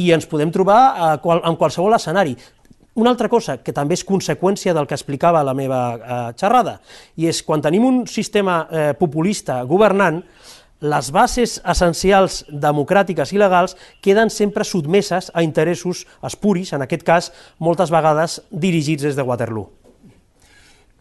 i 0.00 0.08
ens 0.16 0.24
podem 0.24 0.50
trobar 0.52 0.80
a 0.96 1.12
qual, 1.20 1.44
en 1.44 1.60
qualsevol 1.60 1.92
escenari. 1.98 2.32
Una 2.94 3.10
altra 3.14 3.30
cosa, 3.32 3.56
que 3.64 3.72
també 3.72 3.96
és 3.96 4.04
conseqüència 4.04 4.74
del 4.76 4.86
que 4.86 4.96
explicava 4.98 5.40
la 5.46 5.54
meva 5.56 5.82
eh, 5.96 6.16
xerrada, 6.36 6.78
i 7.16 7.28
és 7.30 7.40
quan 7.46 7.62
tenim 7.64 7.86
un 7.88 8.02
sistema 8.06 8.66
eh, 8.68 8.90
populista 8.98 9.62
governant, 9.64 10.20
les 10.82 11.08
bases 11.14 11.60
essencials 11.62 12.42
democràtiques 12.50 13.32
i 13.32 13.38
legals 13.38 13.76
queden 14.02 14.32
sempre 14.34 14.66
sotmeses 14.66 15.30
a 15.32 15.44
interessos 15.46 16.04
espuris, 16.26 16.74
en 16.74 16.82
aquest 16.82 17.06
cas, 17.06 17.30
moltes 17.58 17.94
vegades 17.94 18.40
dirigits 18.50 19.06
des 19.06 19.16
de 19.16 19.24
Waterloo. 19.24 19.70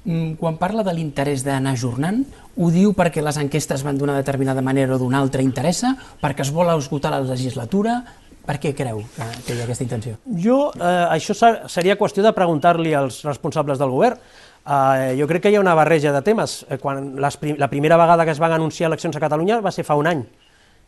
Mm, 0.06 0.38
quan 0.42 0.58
parla 0.58 0.86
de 0.86 0.94
l'interès 0.96 1.44
d'anar 1.46 1.76
ajornant, 1.76 2.24
ho 2.58 2.70
diu 2.74 2.96
perquè 2.98 3.22
les 3.22 3.38
enquestes 3.38 3.84
van 3.86 4.00
d'una 4.00 4.16
determinada 4.18 4.62
manera 4.62 4.96
o 4.96 5.02
d'una 5.02 5.20
altra 5.22 5.44
interessa, 5.46 5.96
perquè 6.22 6.42
es 6.46 6.54
vol 6.54 6.72
esgotar 6.74 7.12
la 7.14 7.22
legislatura, 7.22 8.00
per 8.46 8.58
què 8.62 8.74
creu 8.78 9.02
que, 9.16 9.28
que 9.46 9.56
hi 9.56 9.60
ha 9.62 9.66
aquesta 9.68 9.86
intenció? 9.86 10.16
Jo, 10.44 10.72
eh, 10.76 11.06
això 11.18 11.36
seria 11.70 11.98
qüestió 12.00 12.24
de 12.26 12.34
preguntar-li 12.36 12.94
als 12.98 13.22
responsables 13.28 13.82
del 13.82 13.94
govern. 13.94 14.22
Eh, 14.62 15.16
jo 15.20 15.28
crec 15.30 15.46
que 15.46 15.52
hi 15.54 15.58
ha 15.58 15.64
una 15.64 15.76
barreja 15.78 16.14
de 16.14 16.22
temes. 16.26 16.62
Eh, 16.70 16.78
quan 16.82 17.14
les 17.22 17.38
prim 17.42 17.60
la 17.62 17.70
primera 17.70 17.98
vegada 18.02 18.26
que 18.26 18.36
es 18.36 18.42
van 18.42 18.54
anunciar 18.58 18.90
eleccions 18.90 19.18
a 19.18 19.24
Catalunya 19.24 19.62
va 19.62 19.74
ser 19.74 19.86
fa 19.88 19.98
un 20.00 20.10
any, 20.10 20.26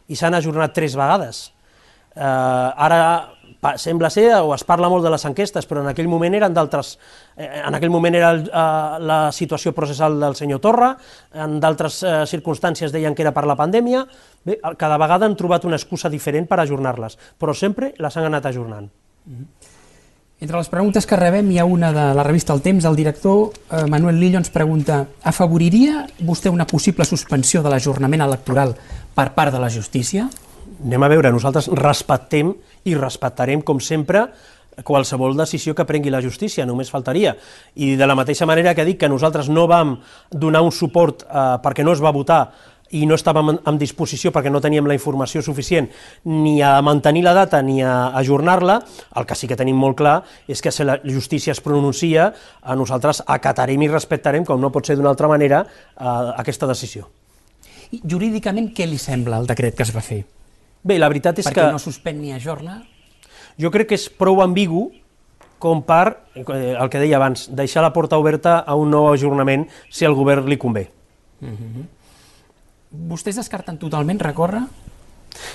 i 0.08 0.18
s'han 0.20 0.38
ajornat 0.38 0.74
tres 0.76 0.98
vegades. 1.00 1.46
Eh, 2.16 2.24
ara 2.24 3.00
sembla 3.80 4.10
ser, 4.12 4.28
o 4.42 4.54
es 4.54 4.64
parla 4.68 4.90
molt 4.92 5.06
de 5.06 5.12
les 5.14 5.24
enquestes, 5.26 5.66
però 5.70 5.82
en 5.82 5.94
aquell 5.94 6.10
moment 6.12 6.36
eren 6.36 6.54
d'altres... 6.54 6.98
Eh, 7.36 7.50
en 7.66 7.76
aquell 7.76 7.92
moment 7.94 8.16
era 8.16 8.32
el, 8.36 8.44
eh, 8.46 9.00
la 9.02 9.20
situació 9.32 9.74
processal 9.74 10.20
del 10.22 10.36
senyor 10.36 10.62
Torra, 10.62 10.94
en 11.34 11.60
d'altres 11.64 12.02
eh, 12.04 12.16
circumstàncies 12.30 12.94
deien 12.94 13.16
que 13.16 13.26
era 13.26 13.34
per 13.36 13.46
la 13.50 13.58
pandèmia, 13.60 14.06
bé, 14.46 14.60
cada 14.78 14.98
vegada 15.02 15.26
han 15.26 15.38
trobat 15.40 15.66
una 15.66 15.80
excusa 15.80 16.12
diferent 16.14 16.48
per 16.50 16.60
ajornar-les, 16.62 17.18
però 17.40 17.56
sempre 17.58 17.94
les 17.98 18.18
han 18.18 18.30
anat 18.30 18.46
ajornant. 18.52 18.90
Mm 19.26 19.34
-hmm. 19.34 19.72
Entre 20.44 20.58
les 20.58 20.68
preguntes 20.68 21.06
que 21.06 21.16
rebem 21.16 21.52
hi 21.52 21.60
ha 21.60 21.66
una 21.66 21.94
de 21.94 22.14
la 22.14 22.24
revista 22.24 22.54
El 22.54 22.62
Temps, 22.62 22.84
el 22.84 22.96
director 22.96 23.54
eh, 23.72 23.86
Manuel 23.88 24.20
Lillo 24.20 24.38
ens 24.38 24.50
pregunta 24.50 25.06
afavoriria 25.24 26.06
vostè 26.20 26.50
una 26.50 26.68
possible 26.68 27.06
suspensió 27.06 27.64
de 27.64 27.70
l'ajornament 27.70 28.22
electoral 28.22 28.76
per 29.16 29.34
part 29.34 29.54
de 29.54 29.60
la 29.60 29.70
justícia? 29.70 30.30
anem 30.84 31.04
a 31.04 31.10
veure, 31.12 31.32
nosaltres 31.32 31.70
respectem 31.80 32.54
i 32.90 32.96
respectarem, 32.98 33.62
com 33.64 33.80
sempre, 33.80 34.28
qualsevol 34.84 35.38
decisió 35.38 35.76
que 35.76 35.86
prengui 35.86 36.12
la 36.14 36.22
justícia, 36.22 36.66
només 36.66 36.92
faltaria. 36.92 37.36
I 37.76 37.94
de 38.00 38.08
la 38.08 38.18
mateixa 38.18 38.48
manera 38.50 38.74
que 38.74 38.86
dic 38.88 39.00
que 39.04 39.12
nosaltres 39.12 39.50
no 39.50 39.68
vam 39.70 39.98
donar 40.32 40.64
un 40.66 40.72
suport 40.72 41.26
eh, 41.28 41.50
perquè 41.64 41.86
no 41.86 41.94
es 41.94 42.02
va 42.04 42.16
votar 42.16 42.44
i 42.94 43.08
no 43.10 43.18
estàvem 43.18 43.54
en, 43.54 43.60
en 43.70 43.80
disposició 43.82 44.32
perquè 44.34 44.52
no 44.54 44.62
teníem 44.62 44.88
la 44.90 44.96
informació 44.98 45.42
suficient 45.46 45.90
ni 46.30 46.60
a 46.62 46.76
mantenir 46.86 47.24
la 47.26 47.34
data 47.34 47.62
ni 47.66 47.82
a 47.82 48.14
ajornar-la, 48.20 48.80
el 49.18 49.28
que 49.30 49.38
sí 49.38 49.50
que 49.50 49.58
tenim 49.60 49.80
molt 49.80 49.98
clar 50.00 50.20
és 50.48 50.62
que 50.62 50.72
si 50.72 50.86
la 50.86 51.00
justícia 51.04 51.56
es 51.56 51.62
pronuncia, 51.62 52.32
a 52.62 52.78
nosaltres 52.78 53.24
acatarem 53.26 53.82
i 53.82 53.90
respectarem, 53.92 54.46
com 54.46 54.62
no 54.62 54.72
pot 54.72 54.88
ser 54.88 54.98
d'una 55.00 55.12
altra 55.14 55.30
manera, 55.32 55.64
eh, 55.98 56.08
aquesta 56.38 56.70
decisió. 56.70 57.10
I 57.94 58.02
jurídicament 58.10 58.72
què 58.74 58.88
li 58.90 59.02
sembla 59.02 59.42
el 59.42 59.50
decret 59.50 59.78
que 59.78 59.86
es 59.86 59.94
va 59.94 60.02
fer? 60.02 60.24
Bé, 60.84 60.98
la 61.00 61.10
veritat 61.10 61.40
és 61.40 61.48
Perquè 61.48 61.56
que... 61.56 61.66
Perquè 61.66 61.78
no 61.78 61.82
suspèn 61.82 62.20
ni 62.22 62.34
ajorna? 62.36 62.82
Jo 63.60 63.72
crec 63.72 63.92
que 63.92 63.96
és 64.00 64.10
prou 64.10 64.42
ambigu 64.42 64.92
com 65.60 65.82
per, 65.82 66.18
eh, 66.36 66.76
el 66.76 66.90
que 66.90 67.00
deia 67.00 67.18
abans, 67.18 67.48
deixar 67.56 67.84
la 67.84 67.94
porta 67.94 68.18
oberta 68.18 68.60
a 68.60 68.76
un 68.76 68.92
nou 68.92 69.12
ajornament 69.14 69.68
si 69.90 70.06
al 70.06 70.16
govern 70.16 70.50
li 70.50 70.58
convé. 70.58 70.90
Mm 71.40 71.56
-hmm. 71.56 71.86
Vostès 73.10 73.36
descarten 73.36 73.78
totalment 73.78 74.20
recórrer 74.20 74.62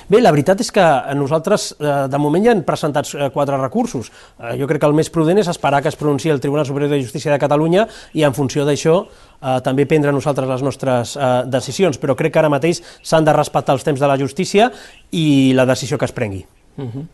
Bé, 0.09 0.21
la 0.21 0.33
veritat 0.35 0.61
és 0.63 0.71
que 0.75 0.85
nosaltres 1.19 1.71
eh, 1.79 1.93
de 2.11 2.21
moment 2.21 2.45
ja 2.45 2.53
han 2.55 2.65
presentat 2.67 3.11
eh, 3.15 3.29
quatre 3.35 3.59
recursos. 3.61 4.11
Eh, 4.39 4.57
jo 4.61 4.69
crec 4.71 4.83
que 4.83 4.89
el 4.89 4.97
més 4.97 5.11
prudent 5.13 5.39
és 5.39 5.51
esperar 5.51 5.83
que 5.85 5.93
es 5.93 5.99
pronunciï 6.01 6.33
el 6.35 6.41
Tribunal 6.43 6.67
Superior 6.69 6.91
de 6.91 7.01
Justícia 7.03 7.33
de 7.33 7.41
Catalunya 7.41 7.87
i 8.15 8.25
en 8.27 8.37
funció 8.37 8.67
d'això 8.69 8.97
eh, 9.05 9.59
també 9.65 9.87
prendre 9.87 10.15
nosaltres 10.15 10.49
les 10.49 10.65
nostres 10.67 11.15
eh, 11.17 11.29
decisions, 11.51 12.01
però 12.01 12.17
crec 12.19 12.35
que 12.35 12.43
ara 12.43 12.53
mateix 12.53 12.83
s'han 13.03 13.29
de 13.29 13.37
respectar 13.37 13.77
els 13.77 13.87
temps 13.87 14.01
de 14.01 14.11
la 14.11 14.19
justícia 14.21 14.71
i 15.11 15.55
la 15.57 15.69
decisió 15.69 15.99
que 15.99 16.09
es 16.09 16.17
prengui. 16.17 16.45
Uh 16.77 16.83
mhm. 16.83 16.91
-huh. 16.95 17.07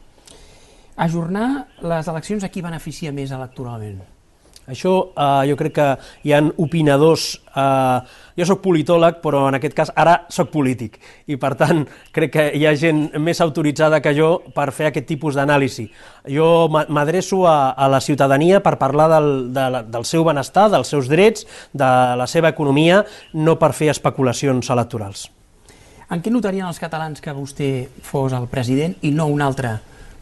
Ajornar 0.96 1.66
les 1.82 2.08
eleccions 2.08 2.44
a 2.44 2.50
qui 2.50 2.62
beneficia 2.62 3.12
més 3.12 3.32
electoralment? 3.34 4.02
Això 4.64 4.92
eh, 5.12 5.48
jo 5.50 5.56
crec 5.60 5.74
que 5.76 5.88
hi 6.24 6.32
han 6.32 6.52
opinadors... 6.62 7.34
Eh, 7.54 8.20
jo 8.34 8.46
sóc 8.48 8.64
politòleg, 8.64 9.20
però 9.22 9.44
en 9.46 9.54
aquest 9.58 9.76
cas 9.76 9.92
ara 9.94 10.14
sóc 10.32 10.48
polític, 10.50 10.96
i 11.30 11.36
per 11.38 11.52
tant 11.54 11.84
crec 12.14 12.32
que 12.34 12.46
hi 12.58 12.64
ha 12.66 12.72
gent 12.74 13.04
més 13.22 13.38
autoritzada 13.44 14.00
que 14.02 14.10
jo 14.16 14.30
per 14.56 14.72
fer 14.74 14.88
aquest 14.88 15.06
tipus 15.06 15.38
d'anàlisi. 15.38 15.86
Jo 16.34 16.66
m'adreço 16.72 17.44
a, 17.46 17.76
a 17.78 17.86
la 17.92 18.00
ciutadania 18.02 18.58
per 18.64 18.74
parlar 18.80 19.06
del, 19.12 19.30
de, 19.54 19.84
del 19.94 20.08
seu 20.08 20.26
benestar, 20.26 20.66
dels 20.72 20.90
seus 20.90 21.10
drets, 21.12 21.46
de 21.70 21.92
la 22.18 22.26
seva 22.26 22.50
economia, 22.50 23.04
no 23.34 23.54
per 23.60 23.70
fer 23.76 23.92
especulacions 23.94 24.70
electorals. 24.74 25.28
En 26.10 26.20
què 26.22 26.32
notarien 26.34 26.66
els 26.66 26.82
catalans 26.82 27.22
que 27.22 27.32
vostè 27.36 27.72
fos 28.02 28.34
el 28.34 28.50
president 28.50 28.98
i 29.06 29.14
no 29.14 29.30
un 29.30 29.46
altre 29.46 29.76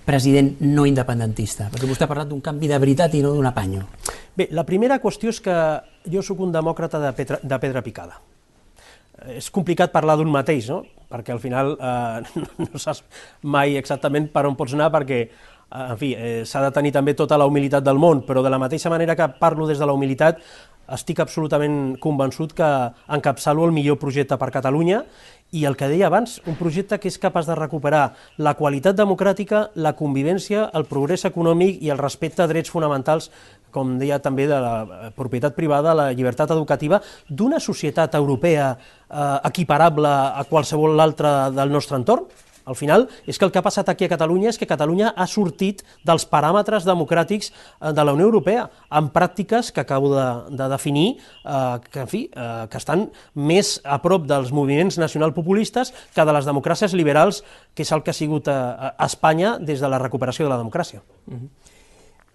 president 0.07 0.61
no 0.65 0.87
independentista? 0.89 1.69
Perquè 1.73 1.89
vostè 1.89 2.07
ha 2.07 2.11
parlat 2.11 2.31
d'un 2.31 2.43
canvi 2.45 2.71
de 2.71 2.79
veritat 2.83 3.15
i 3.15 3.23
no 3.25 3.33
d'un 3.35 3.49
apanyo. 3.49 3.87
Bé, 4.37 4.49
la 4.51 4.67
primera 4.69 5.01
qüestió 5.03 5.33
és 5.33 5.41
que 5.45 5.57
jo 6.11 6.23
sóc 6.25 6.41
un 6.41 6.53
demòcrata 6.55 7.01
de 7.03 7.13
pedra, 7.17 7.39
de 7.43 7.59
pedra 7.63 7.83
picada. 7.85 8.19
És 9.37 9.51
complicat 9.55 9.93
parlar 9.93 10.17
d'un 10.19 10.31
mateix, 10.33 10.71
no? 10.73 10.83
perquè 11.13 11.35
al 11.35 11.41
final 11.43 11.75
eh, 11.77 12.43
no 12.65 12.81
saps 12.81 13.05
mai 13.45 13.77
exactament 13.77 14.31
per 14.33 14.47
on 14.49 14.57
pots 14.57 14.75
anar, 14.77 14.89
perquè 14.95 15.21
eh, 15.23 15.31
en 15.83 15.99
fi, 16.01 16.13
eh, 16.17 16.43
s'ha 16.49 16.65
de 16.65 16.73
tenir 16.75 16.95
també 16.97 17.15
tota 17.19 17.39
la 17.39 17.47
humilitat 17.51 17.85
del 17.85 18.01
món, 18.01 18.25
però 18.27 18.43
de 18.45 18.53
la 18.53 18.61
mateixa 18.63 18.93
manera 18.93 19.17
que 19.19 19.29
parlo 19.41 19.69
des 19.69 19.83
de 19.83 19.89
la 19.89 19.97
humilitat, 19.97 20.41
estic 20.93 21.21
absolutament 21.23 21.97
convençut 22.03 22.53
que 22.57 22.69
encapçalo 23.15 23.65
el 23.69 23.73
millor 23.73 24.01
projecte 24.01 24.37
per 24.37 24.51
Catalunya 24.53 25.05
i 25.53 25.67
el 25.69 25.77
que 25.77 25.89
deia 25.93 26.09
abans, 26.09 26.39
un 26.49 26.57
projecte 26.57 26.97
que 26.99 27.11
és 27.13 27.19
capaç 27.21 27.47
de 27.47 27.57
recuperar 27.59 28.15
la 28.41 28.55
qualitat 28.57 28.97
democràtica, 28.97 29.67
la 29.77 29.93
convivència, 29.99 30.71
el 30.73 30.87
progrés 30.89 31.27
econòmic 31.29 31.83
i 31.85 31.93
el 31.93 32.01
respecte 32.01 32.43
a 32.43 32.49
drets 32.49 32.73
fonamentals, 32.73 33.29
com 33.73 33.99
deia 34.01 34.19
també 34.25 34.49
de 34.49 34.61
la 34.61 35.11
propietat 35.17 35.57
privada, 35.57 35.95
la 35.97 36.11
llibertat 36.17 36.51
educativa, 36.57 37.03
d'una 37.29 37.61
societat 37.61 38.17
europea 38.17 38.73
eh, 38.73 39.37
equiparable 39.53 40.09
a 40.09 40.45
qualsevol 40.49 41.01
altra 41.01 41.51
del 41.53 41.73
nostre 41.73 42.01
entorn? 42.01 42.27
Al 42.65 42.77
final, 42.79 43.09
és 43.27 43.39
que 43.39 43.47
el 43.47 43.53
que 43.53 43.59
ha 43.59 43.65
passat 43.65 43.89
aquí 43.91 44.07
a 44.07 44.11
Catalunya 44.13 44.51
és 44.53 44.59
que 44.61 44.69
Catalunya 44.71 45.13
ha 45.17 45.27
sortit 45.27 45.83
dels 46.07 46.27
paràmetres 46.31 46.87
democràtics 46.87 47.51
eh, 47.51 47.93
de 47.93 48.05
la 48.05 48.15
Unió 48.15 48.29
Europea, 48.31 48.69
amb 48.89 49.13
pràctiques 49.15 49.73
que 49.73 49.83
acabo 49.83 50.13
de, 50.15 50.27
de 50.59 50.69
definir, 50.73 51.09
eh, 51.45 51.81
que, 51.89 52.05
en 52.05 52.13
fi, 52.13 52.23
eh, 52.31 52.69
que 52.71 52.79
estan 52.79 53.09
més 53.35 53.75
a 53.85 53.99
prop 54.05 54.29
dels 54.31 54.53
moviments 54.55 55.01
nacionalpopulistes 55.03 55.93
que 56.15 56.29
de 56.29 56.39
les 56.39 56.47
democràcies 56.49 56.95
liberals, 56.99 57.43
que 57.75 57.87
és 57.87 57.93
el 57.93 58.05
que 58.07 58.15
ha 58.15 58.17
sigut 58.17 58.49
a, 58.49 58.59
eh, 58.59 58.95
a 58.97 59.11
Espanya 59.11 59.57
des 59.59 59.83
de 59.83 59.91
la 59.91 60.01
recuperació 60.03 60.47
de 60.47 60.55
la 60.55 60.63
democràcia. 60.63 61.03
Uh 61.27 61.35
-huh. 61.35 61.49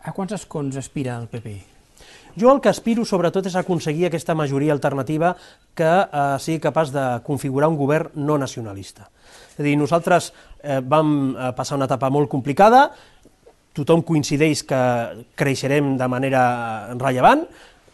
A 0.03 0.13
quants 0.13 0.33
escons 0.33 0.77
aspira 0.77 1.17
el 1.17 1.27
PP? 1.27 1.76
Jo 2.38 2.52
el 2.54 2.62
que 2.62 2.69
aspiro 2.69 3.06
sobretot 3.06 3.47
és 3.50 3.56
aconseguir 3.58 4.08
aquesta 4.08 4.36
majoria 4.38 4.73
alternativa 4.76 5.34
que 5.78 5.89
eh, 5.89 6.26
sigui 6.43 6.62
capaç 6.62 6.91
de 6.93 7.06
configurar 7.26 7.69
un 7.71 7.78
govern 7.80 8.12
no 8.21 8.38
nacionalista. 8.38 9.10
És 9.56 9.63
a 9.63 9.65
dir, 9.65 9.73
nosaltres 9.80 10.30
eh, 10.62 10.78
vam 10.86 11.34
eh, 11.34 11.52
passar 11.58 11.80
una 11.80 11.88
etapa 11.89 12.12
molt 12.13 12.30
complicada, 12.30 12.91
tothom 13.78 14.04
coincideix 14.06 14.63
que 14.69 14.82
creixerem 15.38 15.95
de 15.97 16.08
manera 16.10 16.43
rellevant, 16.97 17.45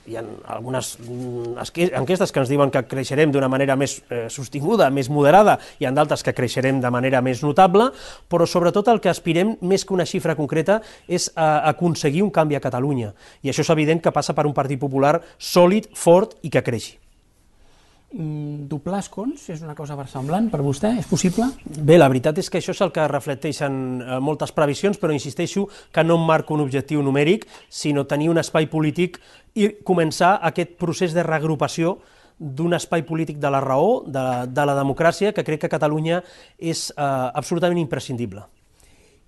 hi 0.07 0.17
ha 0.17 0.23
algunes 0.55 0.93
mm, 0.99 1.57
enquestes 1.99 2.31
que 2.31 2.41
ens 2.41 2.51
diuen 2.51 2.71
que 2.73 2.83
creixerem 2.89 3.31
d'una 3.31 3.49
manera 3.51 3.77
més 3.79 3.99
eh, 4.09 4.25
sostinguda, 4.33 4.89
més 4.93 5.09
moderada, 5.09 5.57
i 5.79 5.87
en 5.89 5.95
d'altres 5.95 6.25
que 6.25 6.35
creixerem 6.35 6.81
de 6.83 6.91
manera 6.93 7.21
més 7.25 7.43
notable, 7.45 7.91
però 8.29 8.47
sobretot 8.49 8.91
el 8.91 9.01
que 9.03 9.11
aspirem, 9.11 9.55
més 9.61 9.85
que 9.85 9.95
una 9.95 10.07
xifra 10.09 10.37
concreta, 10.39 10.81
és 11.07 11.29
a 11.35 11.69
aconseguir 11.73 12.23
un 12.25 12.33
canvi 12.33 12.59
a 12.59 12.63
Catalunya. 12.63 13.13
I 13.43 13.53
això 13.53 13.63
és 13.63 13.71
evident 13.73 14.03
que 14.03 14.15
passa 14.15 14.35
per 14.35 14.47
un 14.49 14.57
Partit 14.57 14.81
Popular 14.81 15.19
sòlid, 15.37 15.93
fort 15.95 16.37
i 16.43 16.51
que 16.51 16.63
creixi. 16.65 17.02
Mm, 18.13 18.67
doblar 18.69 18.99
escons 19.01 19.47
és 19.49 19.63
una 19.65 19.73
cosa 19.73 19.95
versemblant 19.97 20.45
per 20.53 20.59
vostè? 20.61 20.91
És 21.01 21.07
possible? 21.09 21.47
Bé, 21.65 21.95
la 21.97 22.05
veritat 22.11 22.37
és 22.37 22.49
que 22.51 22.59
això 22.59 22.75
és 22.75 22.81
el 22.85 22.91
que 22.93 23.07
reflecteixen 23.09 23.73
eh, 24.03 24.19
moltes 24.21 24.53
previsions, 24.53 24.99
però 25.01 25.15
insisteixo 25.15 25.65
que 25.91 26.03
no 26.05 26.19
em 26.19 26.27
marco 26.29 26.53
un 26.53 26.61
objectiu 26.61 27.01
numèric, 27.01 27.47
sinó 27.73 28.05
tenir 28.05 28.29
un 28.29 28.37
espai 28.37 28.69
polític 28.69 29.17
i 29.57 29.71
començar 29.81 30.35
aquest 30.45 30.77
procés 30.77 31.17
de 31.17 31.25
reagrupació 31.25 31.97
d'un 32.37 32.77
espai 32.77 33.01
polític 33.07 33.41
de 33.41 33.49
la 33.49 33.63
raó, 33.65 34.03
de, 34.05 34.25
de 34.45 34.69
la 34.69 34.77
democràcia, 34.77 35.33
que 35.33 35.45
crec 35.47 35.65
que 35.65 35.73
Catalunya 35.73 36.21
és 36.61 36.91
eh, 36.93 37.01
absolutament 37.33 37.81
imprescindible. 37.81 38.45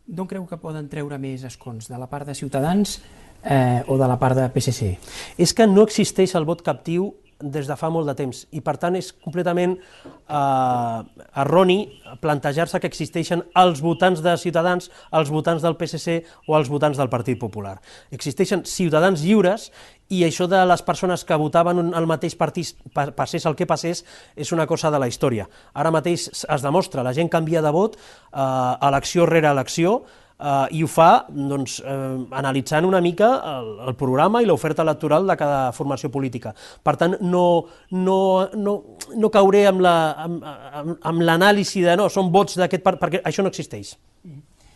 D'on 0.06 0.30
creu 0.30 0.46
que 0.46 0.62
poden 0.62 0.86
treure 0.94 1.18
més 1.18 1.42
escons? 1.48 1.90
De 1.90 1.98
la 1.98 2.06
part 2.06 2.30
de 2.30 2.38
Ciutadans 2.38 3.00
eh, 3.42 3.82
o 3.90 3.98
de 3.98 4.14
la 4.14 4.22
part 4.22 4.38
de 4.38 4.46
PSC? 4.54 4.94
És 5.42 5.58
que 5.58 5.66
no 5.66 5.90
existeix 5.90 6.38
el 6.38 6.46
vot 6.46 6.62
captiu 6.62 7.16
des 7.52 7.68
de 7.70 7.76
fa 7.78 7.90
molt 7.94 8.10
de 8.10 8.16
temps 8.18 8.42
i 8.56 8.62
per 8.66 8.76
tant 8.82 8.96
és 8.98 9.12
completament 9.24 9.76
eh, 9.78 11.00
erroni 11.44 11.78
plantejar-se 12.22 12.80
que 12.82 12.90
existeixen 12.90 13.44
els 13.62 13.82
votants 13.84 14.24
de 14.26 14.36
Ciutadans, 14.42 14.90
els 15.16 15.32
votants 15.34 15.64
del 15.66 15.78
PSC 15.80 16.22
o 16.48 16.58
els 16.58 16.72
votants 16.72 16.98
del 16.98 17.12
Partit 17.12 17.40
Popular. 17.40 17.78
Existeixen 18.16 18.66
ciutadans 18.70 19.24
lliures 19.24 19.70
i 20.14 20.22
això 20.26 20.50
de 20.50 20.60
les 20.70 20.84
persones 20.86 21.26
que 21.26 21.38
votaven 21.42 21.94
el 21.98 22.10
mateix 22.10 22.36
partit 22.38 22.76
passés 22.94 23.46
el 23.46 23.56
que 23.58 23.70
passés 23.70 24.04
és 24.36 24.52
una 24.54 24.68
cosa 24.70 24.92
de 24.94 25.02
la 25.02 25.10
història. 25.10 25.48
Ara 25.74 25.94
mateix 25.94 26.30
es 26.30 26.66
demostra, 26.66 27.04
la 27.04 27.14
gent 27.14 27.32
canvia 27.32 27.64
de 27.66 27.74
vot 27.74 27.98
eh, 27.98 28.88
elecció 28.90 29.26
rere 29.30 29.50
elecció, 29.50 30.04
eh, 30.40 30.68
i 30.72 30.84
ho 30.84 30.88
fa 30.88 31.26
doncs, 31.30 31.80
eh, 31.80 32.18
analitzant 32.40 32.88
una 32.88 33.02
mica 33.02 33.30
el, 33.56 33.72
el 33.90 33.96
programa 34.00 34.42
i 34.42 34.50
l'oferta 34.50 34.84
electoral 34.86 35.28
de 35.28 35.38
cada 35.40 35.72
formació 35.76 36.12
política. 36.12 36.54
Per 36.84 36.96
tant, 37.00 37.18
no, 37.22 37.46
no, 37.92 38.20
no, 38.56 38.76
no 39.16 39.32
cauré 39.34 39.66
amb 39.70 39.86
l'anàlisi 39.86 40.26
la, 40.26 40.82
amb, 40.82 41.06
amb, 41.06 41.88
de 41.92 42.02
no, 42.02 42.10
són 42.10 42.34
vots 42.34 42.60
d'aquest 42.60 42.84
part, 42.84 43.02
perquè 43.02 43.24
això 43.24 43.46
no 43.46 43.54
existeix. 43.54 43.96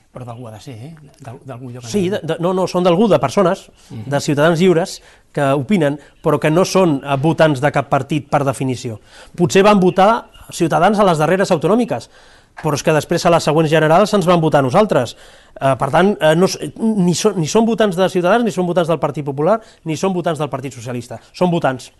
Però 0.10 0.26
d'algú 0.26 0.48
ha 0.50 0.56
de 0.56 0.60
ser, 0.64 0.74
eh? 0.74 0.96
D'algun 1.22 1.76
lloc. 1.76 1.86
Sí, 1.86 2.08
de, 2.10 2.18
de, 2.26 2.40
no, 2.42 2.50
no, 2.58 2.66
són 2.68 2.86
d'algú, 2.86 3.08
de 3.08 3.20
persones, 3.22 3.68
uh 3.70 3.98
-huh. 3.98 4.10
de 4.10 4.20
ciutadans 4.20 4.60
lliures, 4.60 5.02
que 5.32 5.54
opinen, 5.54 6.00
però 6.24 6.40
que 6.40 6.50
no 6.50 6.66
són 6.66 7.02
eh, 7.04 7.16
votants 7.18 7.62
de 7.62 7.72
cap 7.72 7.90
partit 7.90 8.28
per 8.28 8.44
definició. 8.44 9.00
Potser 9.36 9.64
van 9.64 9.80
votar 9.80 10.30
ciutadans 10.52 11.00
a 11.00 11.04
les 11.04 11.18
darreres 11.18 11.52
autonòmiques, 11.52 12.10
però 12.64 12.78
és 12.78 12.84
que 12.84 12.96
després 12.96 13.26
a 13.26 13.32
les 13.34 13.46
següents 13.46 13.72
generals 13.72 14.14
ens 14.16 14.28
van 14.28 14.42
votar 14.42 14.62
nosaltres. 14.66 15.16
Eh, 15.56 15.74
per 15.80 15.90
tant, 15.94 16.14
eh, 16.20 16.36
no, 16.36 16.50
ni, 17.00 17.16
so, 17.16 17.34
ni 17.38 17.48
són 17.48 17.68
votants 17.68 17.98
de 17.98 18.10
Ciutadans, 18.12 18.46
ni 18.46 18.54
són 18.56 18.68
votants 18.68 18.90
del 18.92 19.00
Partit 19.00 19.26
Popular, 19.26 19.60
ni 19.86 19.98
són 19.98 20.14
votants 20.14 20.40
del 20.40 20.52
Partit 20.52 20.76
Socialista. 20.76 21.20
Són 21.34 21.52
votants. 21.52 21.92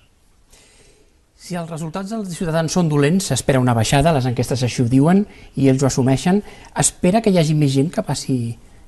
Si 1.40 1.56
els 1.56 1.70
resultats 1.72 2.12
dels 2.12 2.34
ciutadans 2.36 2.74
són 2.76 2.90
dolents, 2.92 3.30
s'espera 3.32 3.62
una 3.64 3.74
baixada, 3.74 4.12
les 4.14 4.28
enquestes 4.28 4.62
així 4.68 4.84
ho 4.84 4.90
diuen 4.92 5.24
i 5.56 5.70
ells 5.72 5.84
ho 5.84 5.88
assumeixen. 5.88 6.44
Espera 6.78 7.24
que 7.24 7.32
hi 7.32 7.40
hagi 7.40 7.56
més 7.56 7.72
gent 7.74 7.88
que 7.94 8.04
passi 8.04 8.36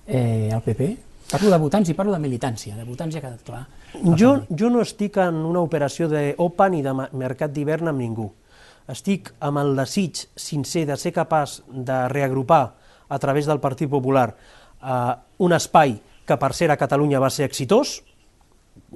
eh, 0.06 0.52
al 0.52 0.62
PP? 0.66 0.90
Parlo 1.32 1.48
de 1.54 1.62
votants 1.62 1.88
i 1.88 1.96
parlo 1.96 2.12
de 2.12 2.20
militància, 2.20 2.76
de 2.76 2.84
votants 2.84 3.16
ja 3.16 3.22
ha 3.22 3.24
quedat 3.24 3.48
clar. 3.48 3.64
Jo, 4.20 4.34
jo 4.52 4.70
no 4.70 4.84
estic 4.84 5.16
en 5.24 5.40
una 5.48 5.64
operació 5.64 6.10
d'OPA 6.12 6.68
ni 6.74 6.84
de 6.84 6.92
mercat 6.92 7.56
d'hivern 7.56 7.88
amb 7.94 8.04
ningú 8.04 8.28
estic 8.88 9.34
amb 9.39 9.62
el 9.62 9.76
desig 9.76 10.26
sincer 10.36 10.86
de 10.89 10.98
ser 10.98 11.13
capaç 11.13 11.62
de 11.67 12.08
reagrupar 12.10 12.63
a 13.10 13.20
través 13.20 13.46
del 13.46 13.60
Partit 13.60 13.89
Popular 13.89 14.32
eh, 14.32 15.13
un 15.38 15.54
espai 15.54 16.00
que 16.26 16.38
per 16.38 16.54
ser 16.56 16.72
a 16.72 16.80
Catalunya 16.80 17.20
va 17.20 17.30
ser 17.30 17.46
exitós, 17.46 18.00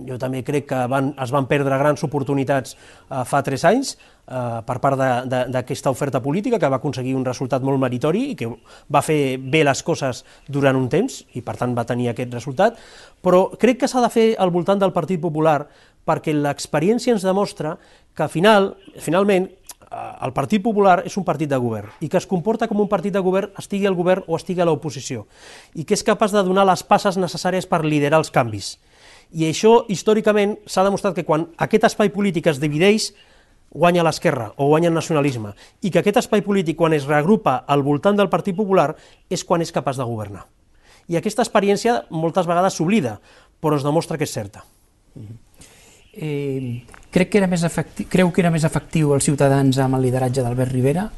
jo 0.08 0.17
també 0.19 0.41
crec 0.43 0.67
que 0.69 0.82
van, 0.91 1.12
es 1.21 1.32
van 1.32 1.48
perdre 1.48 1.78
grans 1.80 2.04
oportunitats 2.04 2.76
eh, 2.76 3.24
fa 3.28 3.41
tres 3.43 3.63
anys 3.67 3.95
eh, 3.95 4.62
per 4.67 4.78
part 4.84 5.00
d'aquesta 5.32 5.91
oferta 5.91 6.21
política 6.24 6.60
que 6.60 6.69
va 6.71 6.80
aconseguir 6.82 7.15
un 7.15 7.26
resultat 7.28 7.63
molt 7.63 7.80
meritori 7.82 8.26
i 8.32 8.38
que 8.39 8.50
va 8.91 9.04
fer 9.06 9.38
bé 9.39 9.63
les 9.67 9.84
coses 9.84 10.24
durant 10.48 10.76
un 10.80 10.88
temps 10.91 11.21
i 11.36 11.43
per 11.45 11.58
tant 11.60 11.76
va 11.78 11.88
tenir 11.88 12.10
aquest 12.12 12.34
resultat, 12.36 12.80
però 13.24 13.50
crec 13.60 13.84
que 13.84 13.91
s'ha 13.91 14.04
de 14.04 14.12
fer 14.12 14.28
al 14.39 14.52
voltant 14.56 14.82
del 14.82 14.95
Partit 14.95 15.21
Popular 15.21 15.62
perquè 16.06 16.36
l'experiència 16.36 17.15
ens 17.15 17.26
demostra 17.26 17.76
que 18.15 18.28
final, 18.32 18.76
finalment 19.02 19.50
el 19.95 20.34
Partit 20.36 20.63
Popular 20.63 21.01
és 21.08 21.15
un 21.19 21.25
partit 21.27 21.49
de 21.49 21.60
govern 21.62 21.91
i 22.03 22.10
que 22.12 22.19
es 22.19 22.27
comporta 22.27 22.67
com 22.67 22.81
un 22.84 22.89
partit 22.91 23.13
de 23.13 23.21
govern 23.23 23.53
estigui 23.62 23.88
al 23.88 23.95
govern 23.95 24.25
o 24.27 24.36
estigui 24.36 24.63
a 24.63 24.67
l'oposició 24.67 25.25
i 25.75 25.86
que 25.86 25.95
és 25.95 26.03
capaç 26.03 26.34
de 26.36 26.43
donar 26.43 26.65
les 26.67 26.84
passes 26.84 27.19
necessàries 27.21 27.67
per 27.69 27.84
liderar 27.86 28.19
els 28.23 28.31
canvis. 28.34 28.75
I 29.31 29.47
això, 29.49 29.86
històricament, 29.89 30.58
s'ha 30.67 30.84
demostrat 30.86 31.15
que 31.15 31.25
quan 31.25 31.47
aquest 31.62 31.88
espai 31.89 32.12
polític 32.13 32.47
es 32.51 32.60
divideix, 32.62 33.13
guanya 33.75 34.05
l'esquerra 34.05 34.51
o 34.55 34.69
guanya 34.69 34.91
el 34.91 34.95
nacionalisme, 34.95 35.53
i 35.81 35.91
que 35.91 35.99
aquest 35.99 36.21
espai 36.21 36.43
polític, 36.45 36.77
quan 36.79 36.93
es 36.95 37.08
reagrupa 37.10 37.58
al 37.67 37.84
voltant 37.84 38.15
del 38.15 38.31
Partit 38.31 38.55
Popular, 38.55 38.93
és 39.29 39.43
quan 39.43 39.65
és 39.65 39.73
capaç 39.75 39.99
de 39.99 40.08
governar. 40.08 40.45
I 41.12 41.19
aquesta 41.19 41.43
experiència 41.43 42.03
moltes 42.10 42.47
vegades 42.47 42.77
s'oblida, 42.79 43.19
però 43.60 43.77
es 43.77 43.84
demostra 43.86 44.17
que 44.17 44.25
és 44.25 44.34
certa. 44.34 44.63
Eh, 46.15 46.84
crec 47.12 47.30
que 47.30 47.39
era 47.41 47.47
més 47.51 47.63
efectiu, 47.67 48.08
creu 48.08 48.32
que 48.32 48.43
era 48.43 48.51
més 48.51 48.63
efectiu 48.63 49.12
els 49.15 49.25
ciutadans 49.28 49.78
amb 49.84 49.97
el 49.97 50.08
lideratge 50.08 50.43
d'Albert 50.43 50.71
Rivera 50.71 51.10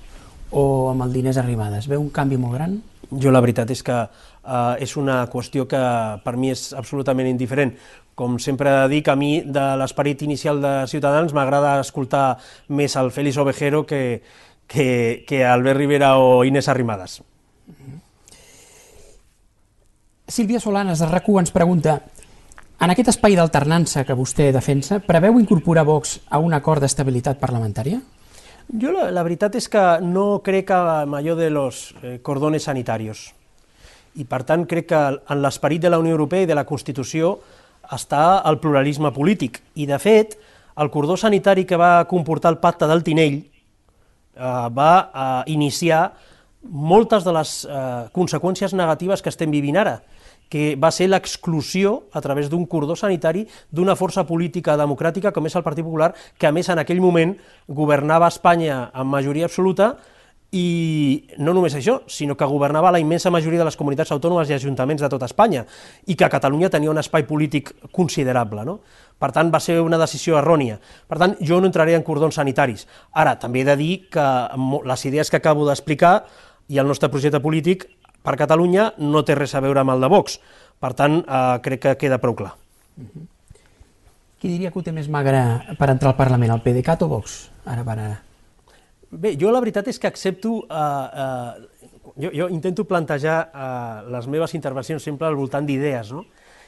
o 0.58 0.90
amb 0.90 1.06
el 1.06 1.14
Diners 1.14 1.38
Arribades? 1.38 1.86
Veu 1.92 2.02
un 2.02 2.10
canvi 2.10 2.40
molt 2.42 2.58
gran? 2.58 2.80
Jo 3.08 3.32
la 3.32 3.42
veritat 3.44 3.70
és 3.72 3.84
que 3.86 3.98
eh, 4.02 4.84
és 4.84 4.98
una 4.98 5.22
qüestió 5.30 5.68
que 5.70 5.84
per 6.26 6.36
mi 6.36 6.52
és 6.56 6.72
absolutament 6.74 7.30
indiferent. 7.30 7.76
Com 8.18 8.40
sempre 8.42 8.74
dic, 8.90 9.08
a 9.14 9.16
mi 9.16 9.44
de 9.46 9.70
l'esperit 9.78 10.26
inicial 10.26 10.62
de 10.64 10.74
Ciutadans 10.90 11.36
m'agrada 11.38 11.78
escoltar 11.84 12.40
més 12.74 12.98
el 12.98 13.14
Félix 13.14 13.38
Ovejero 13.38 13.86
que, 13.86 14.24
que, 14.66 15.24
que 15.30 15.46
Albert 15.46 15.78
Rivera 15.78 16.16
o 16.18 16.44
Inés 16.44 16.68
Arrimadas. 16.74 17.22
Sílvia 20.28 20.60
Solanes, 20.60 21.00
de 21.00 21.08
rac 21.08 21.30
ens 21.40 21.54
pregunta 21.56 22.02
en 22.80 22.94
aquest 22.94 23.10
espai 23.10 23.34
d'alternança 23.38 24.04
que 24.06 24.16
vostè 24.18 24.52
defensa, 24.54 25.00
preveu 25.02 25.40
incorporar 25.42 25.86
Vox 25.88 26.20
a 26.30 26.38
un 26.38 26.54
acord 26.54 26.84
d'estabilitat 26.84 27.40
parlamentària? 27.42 27.98
Jo 28.68 28.92
la, 28.92 29.08
la 29.16 29.24
veritat 29.24 29.56
és 29.58 29.70
que 29.72 29.82
no 30.04 30.44
crec 30.46 30.74
en 30.76 31.16
allò 31.18 31.38
de 31.40 31.50
los 31.50 31.96
eh, 32.04 32.20
cordones 32.22 32.68
sanitarios. 32.68 33.32
I 34.18 34.26
per 34.30 34.44
tant 34.44 34.66
crec 34.70 34.90
que 34.92 35.00
en 35.18 35.42
l'esperit 35.42 35.82
de 35.82 35.90
la 35.90 36.00
Unió 36.02 36.14
Europea 36.14 36.46
i 36.46 36.50
de 36.50 36.58
la 36.58 36.68
Constitució 36.68 37.38
està 37.96 38.44
el 38.50 38.60
pluralisme 38.60 39.14
polític. 39.16 39.62
I, 39.76 39.88
de 39.88 39.98
fet, 40.02 40.36
el 40.78 40.92
cordó 40.94 41.18
sanitari 41.18 41.66
que 41.66 41.80
va 41.80 42.06
comportar 42.10 42.52
el 42.54 42.60
pacte 42.62 42.90
del 42.90 43.06
Tinell 43.06 43.40
eh, 43.42 44.68
va 44.70 44.92
eh, 45.02 45.54
iniciar 45.54 46.12
moltes 46.62 47.24
de 47.24 47.34
les 47.34 47.58
eh, 47.66 48.06
conseqüències 48.14 48.76
negatives 48.78 49.24
que 49.24 49.34
estem 49.34 49.54
vivint 49.54 49.80
ara, 49.80 50.02
que 50.50 50.76
va 50.80 50.92
ser 50.92 51.10
l'exclusió 51.10 52.08
a 52.12 52.22
través 52.22 52.50
d'un 52.50 52.66
cordó 52.66 52.96
sanitari 52.96 53.46
d'una 53.72 53.96
força 53.96 54.26
política 54.28 54.78
democràtica 54.80 55.34
com 55.36 55.46
és 55.46 55.56
el 55.56 55.66
Partit 55.66 55.86
Popular, 55.86 56.14
que 56.38 56.48
a 56.48 56.54
més 56.56 56.70
en 56.70 56.80
aquell 56.80 57.02
moment 57.04 57.36
governava 57.68 58.30
Espanya 58.32 58.88
amb 58.94 59.12
majoria 59.12 59.50
absoluta 59.50 59.96
i 60.56 61.28
no 61.44 61.52
només 61.52 61.76
això, 61.76 61.98
sinó 62.08 62.38
que 62.40 62.48
governava 62.48 62.92
la 62.96 63.02
immensa 63.04 63.32
majoria 63.34 63.60
de 63.60 63.66
les 63.68 63.76
comunitats 63.76 64.14
autònomes 64.16 64.48
i 64.48 64.56
ajuntaments 64.56 65.04
de 65.04 65.10
tota 65.12 65.28
Espanya 65.28 65.66
i 66.08 66.16
que 66.16 66.30
Catalunya 66.32 66.70
tenia 66.72 66.92
un 66.92 67.02
espai 67.02 67.26
polític 67.28 67.74
considerable. 67.92 68.64
No? 68.64 68.80
Per 69.20 69.32
tant, 69.36 69.52
va 69.52 69.60
ser 69.60 69.82
una 69.84 70.00
decisió 70.00 70.38
errònia. 70.40 70.80
Per 71.10 71.20
tant, 71.20 71.36
jo 71.44 71.60
no 71.60 71.68
entraré 71.68 71.98
en 71.98 72.06
cordons 72.08 72.40
sanitaris. 72.40 72.88
Ara, 73.12 73.36
també 73.42 73.62
he 73.62 73.68
de 73.68 73.76
dir 73.76 73.94
que 74.14 74.28
les 74.88 75.06
idees 75.06 75.30
que 75.30 75.42
acabo 75.42 75.68
d'explicar 75.68 76.22
i 76.70 76.80
el 76.80 76.88
nostre 76.88 77.10
projecte 77.12 77.44
polític 77.44 77.88
per 78.28 78.36
Catalunya 78.36 78.92
no 79.00 79.24
té 79.24 79.38
res 79.40 79.56
a 79.56 79.64
veure 79.64 79.80
amb 79.86 79.96
el 79.96 80.04
de 80.04 80.12
Vox. 80.12 80.38
Per 80.84 80.92
tant, 81.00 81.22
eh, 81.24 81.58
crec 81.64 81.86
que 81.86 81.98
queda 82.04 82.20
prou 82.20 82.36
clar. 82.36 82.52
Qui 84.38 84.52
diria 84.52 84.70
que 84.70 84.78
ho 84.78 84.84
té 84.86 84.92
més 84.94 85.08
magre 85.10 85.40
per 85.80 85.90
entrar 85.94 86.12
al 86.12 86.20
Parlament, 86.20 86.52
el 86.54 86.62
PDeCAT 86.66 87.08
o 87.08 87.12
Vox, 87.16 87.38
ara 87.66 87.86
per 87.88 87.96
ara? 87.96 88.18
Bé, 89.10 89.38
jo 89.40 89.54
la 89.54 89.64
veritat 89.64 89.88
és 89.88 90.00
que 90.00 90.12
accepto... 90.12 90.60
Eh, 90.68 91.24
eh, 91.24 91.88
jo, 92.18 92.32
jo 92.34 92.48
intento 92.50 92.84
plantejar 92.90 93.38
eh, 93.48 94.12
les 94.12 94.28
meves 94.28 94.54
intervencions 94.58 95.04
sempre 95.04 95.28
al 95.30 95.38
voltant 95.40 95.66
d'idees, 95.66 96.12
no? 96.12 96.26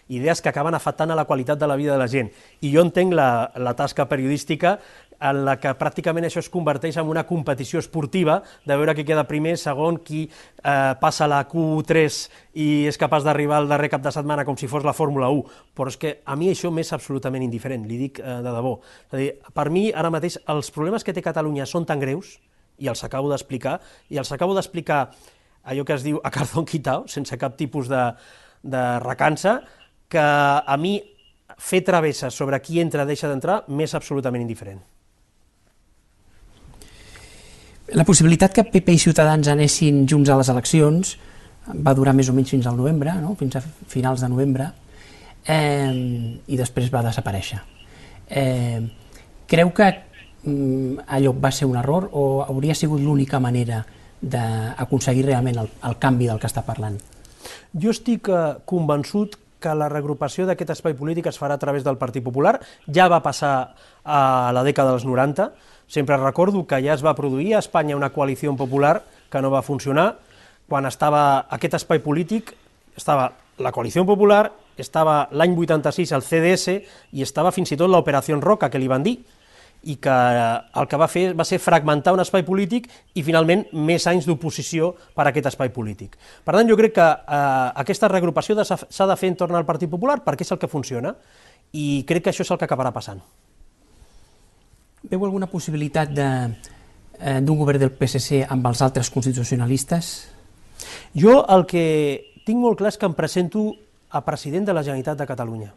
Idees 0.10 0.42
que 0.42 0.50
acaben 0.50 0.76
afectant 0.76 1.14
a 1.14 1.18
la 1.18 1.26
qualitat 1.30 1.60
de 1.60 1.68
la 1.70 1.78
vida 1.80 1.94
de 1.94 2.02
la 2.02 2.10
gent. 2.10 2.32
I 2.62 2.74
jo 2.74 2.84
entenc 2.84 3.14
la, 3.16 3.52
la 3.56 3.76
tasca 3.78 4.10
periodística 4.10 4.80
en 5.20 5.42
la 5.46 5.58
que 5.60 5.72
pràcticament 5.76 6.26
això 6.26 6.40
es 6.42 6.50
converteix 6.52 6.98
en 6.98 7.08
una 7.12 7.26
competició 7.28 7.82
esportiva 7.84 8.40
de 8.66 8.76
veure 8.80 8.96
qui 8.96 9.06
queda 9.08 9.28
primer, 9.28 9.58
segon, 9.60 10.00
qui 10.04 10.24
eh, 10.26 10.94
passa 11.02 11.28
la 11.28 11.42
Q3 11.48 12.20
i 12.64 12.68
és 12.90 13.00
capaç 13.00 13.26
d'arribar 13.28 13.60
al 13.60 13.72
darrer 13.72 13.92
cap 13.92 14.04
de 14.06 14.14
setmana 14.16 14.46
com 14.48 14.58
si 14.58 14.70
fos 14.72 14.88
la 14.88 14.96
Fórmula 14.96 15.30
1. 15.36 15.44
Però 15.76 15.92
és 15.92 16.00
que 16.00 16.14
a 16.26 16.38
mi 16.40 16.52
això 16.52 16.72
m'és 16.72 16.94
absolutament 16.96 17.44
indiferent, 17.44 17.88
li 17.88 18.00
dic 18.00 18.22
eh, 18.24 18.40
de 18.44 18.54
debò. 18.56 18.78
És 19.10 19.18
a 19.18 19.20
dir, 19.22 19.34
per 19.54 19.68
mi, 19.74 19.90
ara 19.92 20.12
mateix, 20.14 20.40
els 20.48 20.72
problemes 20.76 21.04
que 21.04 21.16
té 21.16 21.26
Catalunya 21.26 21.68
són 21.68 21.88
tan 21.90 22.00
greus, 22.00 22.38
i 22.80 22.88
els 22.88 23.04
acabo 23.04 23.28
d'explicar, 23.28 23.80
i 24.10 24.18
els 24.22 24.32
acabo 24.32 24.56
d'explicar 24.56 25.10
allò 25.70 25.84
que 25.86 25.98
es 26.00 26.06
diu 26.06 26.22
a 26.24 26.32
cardón 26.32 26.66
quitao, 26.66 27.08
sense 27.12 27.36
cap 27.38 27.58
tipus 27.60 27.92
de, 27.92 28.06
de 28.64 28.84
recança, 29.04 29.60
que 30.10 30.20
a 30.20 30.78
mi 30.78 30.98
fer 31.60 31.84
travesses 31.86 32.34
sobre 32.34 32.60
qui 32.64 32.80
entra 32.82 33.06
o 33.06 33.10
deixa 33.10 33.30
d'entrar 33.30 33.64
m'és 33.68 33.94
absolutament 33.96 34.42
indiferent. 34.42 34.80
La 37.98 38.06
possibilitat 38.06 38.54
que 38.54 38.68
PP 38.70 38.94
i 38.94 39.02
Ciutadans 39.02 39.50
anessin 39.50 40.04
junts 40.10 40.30
a 40.30 40.38
les 40.38 40.50
eleccions 40.52 41.16
va 41.70 41.94
durar 41.98 42.14
més 42.18 42.30
o 42.30 42.36
menys 42.38 42.54
fins 42.54 42.68
al 42.70 42.78
novembre, 42.78 43.14
no? 43.22 43.36
fins 43.38 43.58
a 43.58 43.62
finals 43.62 44.22
de 44.22 44.30
novembre, 44.30 44.70
eh, 45.46 45.94
i 46.48 46.58
després 46.58 46.92
va 46.94 47.04
desaparèixer. 47.06 47.60
Eh, 48.30 48.82
creu 49.50 49.74
que 49.74 49.90
mm, 50.44 51.10
allò 51.18 51.34
va 51.34 51.52
ser 51.52 51.66
un 51.70 51.78
error 51.82 52.10
o 52.14 52.44
hauria 52.46 52.78
sigut 52.78 53.02
l'única 53.02 53.40
manera 53.42 53.84
d'aconseguir 54.22 55.26
realment 55.26 55.58
el, 55.64 55.70
el 55.90 55.98
canvi 55.98 56.30
del 56.30 56.40
que 56.40 56.50
està 56.50 56.66
parlant? 56.66 56.98
Jo 57.74 57.94
estic 57.94 58.30
eh, 58.30 58.60
convençut 58.70 59.38
que 59.60 59.74
la 59.76 59.90
reagrupació 59.92 60.46
d'aquest 60.48 60.74
espai 60.76 60.96
polític 60.98 61.28
es 61.32 61.40
farà 61.40 61.58
a 61.58 61.62
través 61.62 61.84
del 61.84 62.00
Partit 62.00 62.24
Popular, 62.24 62.58
ja 62.88 63.10
va 63.12 63.22
passar 63.24 63.76
a 64.04 64.22
la 64.56 64.64
dècada 64.64 64.96
dels 64.96 65.06
90, 65.06 65.50
sempre 65.88 66.18
recordo 66.18 66.66
que 66.68 66.82
ja 66.86 66.96
es 66.96 67.04
va 67.06 67.16
produir 67.18 67.56
a 67.56 67.64
Espanya 67.64 67.98
una 67.98 68.12
coalició 68.16 68.56
popular 68.56 69.02
que 69.30 69.42
no 69.42 69.52
va 69.52 69.66
funcionar, 69.66 70.16
quan 70.70 70.86
estava 70.86 71.46
aquest 71.50 71.80
espai 71.82 72.00
polític, 72.00 72.54
estava 72.96 73.32
la 73.60 73.74
coalició 73.76 74.06
popular, 74.06 74.52
estava 74.80 75.28
l'any 75.32 75.58
86 75.58 76.14
el 76.16 76.24
CDS 76.24 76.78
i 77.12 77.26
estava 77.26 77.52
fins 77.52 77.74
i 77.74 77.78
tot 77.78 77.92
l'Operació 77.92 78.40
Roca, 78.40 78.70
que 78.70 78.80
li 78.80 78.88
van 78.88 79.04
dir, 79.04 79.18
i 79.84 79.96
que 79.96 80.12
el 80.12 80.88
que 80.92 80.98
va 81.00 81.08
fer 81.08 81.30
va 81.38 81.46
ser 81.48 81.60
fragmentar 81.64 82.12
un 82.16 82.20
espai 82.20 82.44
polític 82.48 82.90
i 83.16 83.24
finalment 83.24 83.64
més 83.74 84.08
anys 84.12 84.28
d'oposició 84.28 84.92
per 85.16 85.26
a 85.26 85.30
aquest 85.32 85.48
espai 85.54 85.72
polític. 85.72 86.18
Per 86.44 86.56
tant, 86.56 86.68
jo 86.68 86.78
crec 86.80 86.98
que 86.98 87.06
eh, 87.06 87.68
aquesta 87.84 88.10
reagrupació 88.12 88.58
s'ha 88.64 89.08
de 89.08 89.20
fer 89.20 89.32
en 89.32 89.38
torn 89.40 89.56
al 89.56 89.68
Partit 89.68 89.92
Popular 89.92 90.20
perquè 90.26 90.44
és 90.44 90.52
el 90.52 90.60
que 90.60 90.72
funciona 90.72 91.16
i 91.72 92.04
crec 92.08 92.26
que 92.26 92.34
això 92.34 92.44
és 92.44 92.52
el 92.52 92.60
que 92.60 92.68
acabarà 92.68 92.92
passant. 92.92 93.22
Veu 95.10 95.24
alguna 95.24 95.48
possibilitat 95.48 96.12
eh, 96.20 97.40
d'un 97.40 97.58
govern 97.58 97.80
del 97.80 97.96
PSC 97.96 98.44
amb 98.50 98.68
els 98.68 98.82
altres 98.84 99.10
constitucionalistes? 99.14 100.16
Jo 101.16 101.46
el 101.48 101.64
que 101.70 101.86
tinc 102.46 102.60
molt 102.60 102.80
clar 102.80 102.92
és 102.92 103.00
que 103.00 103.08
em 103.08 103.16
presento 103.16 103.70
a 104.10 104.26
president 104.26 104.68
de 104.68 104.74
la 104.74 104.84
Generalitat 104.84 105.20
de 105.20 105.28
Catalunya. 105.30 105.72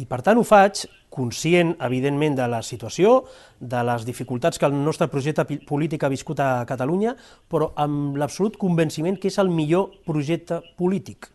I 0.00 0.06
per 0.08 0.22
tant 0.24 0.38
ho 0.40 0.44
faig 0.46 0.86
conscient, 1.12 1.74
evidentment, 1.84 2.36
de 2.38 2.46
la 2.48 2.62
situació, 2.64 3.24
de 3.60 3.82
les 3.84 4.06
dificultats 4.06 4.60
que 4.60 4.68
el 4.68 4.76
nostre 4.78 5.10
projecte 5.12 5.44
polític 5.68 6.06
ha 6.06 6.12
viscut 6.12 6.40
a 6.40 6.64
Catalunya, 6.68 7.16
però 7.50 7.72
amb 7.84 8.16
l'absolut 8.20 8.56
convenciment 8.60 9.18
que 9.20 9.28
és 9.28 9.38
el 9.42 9.50
millor 9.52 9.90
projecte 10.06 10.62
polític. 10.78 11.28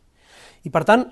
I 0.66 0.72
per 0.74 0.86
tant, 0.88 1.06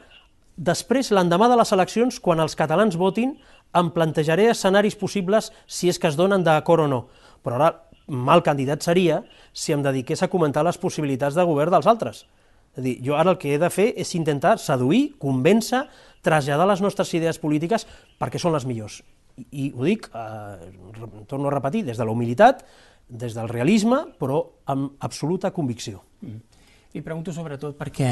després, 0.57 1.11
l'endemà 1.13 1.51
de 1.51 1.59
les 1.59 1.73
eleccions, 1.75 2.19
quan 2.23 2.41
els 2.41 2.57
catalans 2.57 2.97
votin, 2.97 3.35
em 3.77 3.89
plantejaré 3.93 4.47
escenaris 4.49 4.97
possibles 4.97 5.51
si 5.67 5.89
és 5.91 5.99
que 5.99 6.09
es 6.09 6.17
donen 6.17 6.45
d'acord 6.45 6.87
o 6.87 6.89
no. 6.89 7.01
Però 7.43 7.59
ara, 7.59 7.73
mal 8.07 8.41
candidat 8.45 8.81
seria 8.85 9.21
si 9.53 9.75
em 9.75 9.83
dediqués 9.83 10.23
a 10.23 10.29
comentar 10.31 10.63
les 10.65 10.79
possibilitats 10.79 11.35
de 11.35 11.45
govern 11.45 11.73
dels 11.75 11.89
altres. 11.89 12.23
És 12.73 12.81
a 12.81 12.85
dir, 12.85 12.95
jo 13.05 13.17
ara 13.17 13.35
el 13.35 13.39
que 13.41 13.53
he 13.53 13.59
de 13.61 13.69
fer 13.69 13.91
és 14.01 14.15
intentar 14.17 14.57
seduir, 14.61 15.13
convèncer, 15.21 15.83
traslladar 16.25 16.65
les 16.71 16.81
nostres 16.81 17.11
idees 17.13 17.37
polítiques 17.37 17.85
perquè 18.17 18.41
són 18.41 18.55
les 18.55 18.65
millors. 18.65 19.01
I, 19.37 19.45
i 19.51 19.67
ho 19.73 19.85
dic, 19.85 20.07
eh, 20.09 20.71
torno 21.29 21.49
a 21.49 21.53
repetir, 21.53 21.83
des 21.85 21.99
de 21.99 22.05
la 22.05 22.13
humilitat, 22.13 22.63
des 23.09 23.35
del 23.37 23.49
realisme, 23.49 23.99
però 24.17 24.41
amb 24.73 24.97
absoluta 25.05 25.51
convicció. 25.53 26.01
Mm. 26.21 26.41
I 26.93 27.01
pregunto 27.01 27.33
sobretot 27.33 27.77
perquè, 27.77 28.09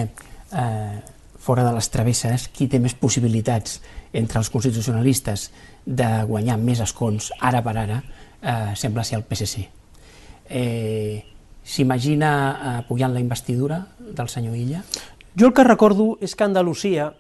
eh, 0.58 1.02
fora 1.42 1.66
de 1.66 1.74
les 1.74 1.90
travesses, 1.90 2.48
qui 2.54 2.68
té 2.70 2.80
més 2.80 2.94
possibilitats 2.94 3.80
entre 4.14 4.40
els 4.42 4.50
constitucionalistes 4.54 5.50
de 5.86 6.10
guanyar 6.30 6.60
més 6.62 6.82
escons, 6.86 7.32
ara 7.40 7.64
per 7.66 7.78
ara, 7.78 8.02
eh, 8.42 8.74
sembla 8.76 9.04
ser 9.04 9.18
el 9.18 9.26
PSC. 9.26 9.68
Eh, 10.50 11.31
S'imagina 11.64 12.32
eh, 12.52 12.78
pujant 12.88 13.14
la 13.14 13.22
investidura 13.22 13.84
del 14.00 14.30
senyor 14.30 14.56
Illa? 14.58 14.82
Jo 15.38 15.48
el 15.48 15.54
que 15.54 15.64
recordo 15.64 16.18
és 16.20 16.36
que 16.36 16.44
a 16.44 16.50
Andalusia 16.50 17.12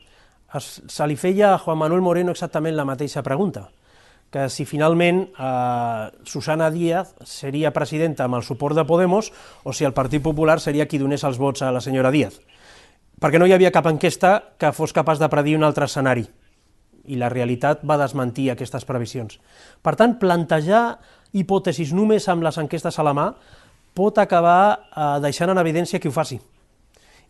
es, 0.57 0.81
se 0.87 1.07
li 1.07 1.15
feia 1.15 1.53
a 1.53 1.59
Juan 1.61 1.79
Manuel 1.79 2.01
Moreno 2.01 2.33
exactament 2.33 2.75
la 2.75 2.87
mateixa 2.87 3.23
pregunta, 3.23 3.69
que 4.31 4.49
si 4.49 4.65
finalment 4.65 5.23
eh, 5.29 6.09
Susana 6.23 6.71
Díaz 6.71 7.13
seria 7.27 7.71
presidenta 7.75 8.25
amb 8.25 8.39
el 8.39 8.47
suport 8.47 8.75
de 8.75 8.85
Podemos 8.87 9.31
o 9.63 9.73
si 9.73 9.85
el 9.85 9.93
Partit 9.93 10.23
Popular 10.23 10.59
seria 10.59 10.87
qui 10.87 10.99
donés 10.99 11.23
els 11.27 11.39
vots 11.39 11.61
a 11.61 11.71
la 11.71 11.83
senyora 11.83 12.11
Díaz. 12.11 12.41
Perquè 13.21 13.37
no 13.37 13.45
hi 13.45 13.53
havia 13.53 13.71
cap 13.71 13.85
enquesta 13.85 14.57
que 14.57 14.73
fos 14.73 14.95
capaç 14.97 15.21
de 15.21 15.29
predir 15.29 15.55
un 15.59 15.67
altre 15.67 15.85
escenari 15.85 16.25
i 17.05 17.17
la 17.17 17.29
realitat 17.29 17.81
va 17.87 17.99
desmentir 18.01 18.49
aquestes 18.51 18.85
previsions. 18.85 19.39
Per 19.81 19.95
tant, 19.97 20.17
plantejar 20.21 20.99
hipòtesis 21.33 21.93
només 21.95 22.27
amb 22.29 22.43
les 22.45 22.57
enquestes 22.61 22.97
a 22.99 23.05
la 23.05 23.13
mà 23.17 23.27
pot 23.93 24.17
acabar 24.17 24.61
eh, 24.95 25.19
deixant 25.23 25.51
en 25.51 25.59
evidència 25.61 25.99
qui 25.99 26.09
ho 26.09 26.15
faci. 26.15 26.39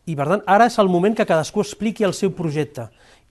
I 0.10 0.16
per 0.18 0.28
tant, 0.28 0.44
ara 0.50 0.68
és 0.70 0.78
el 0.82 0.90
moment 0.90 1.16
que 1.18 1.28
cadascú 1.30 1.62
expliqui 1.62 2.06
el 2.08 2.16
seu 2.18 2.34
projecte. 2.38 2.88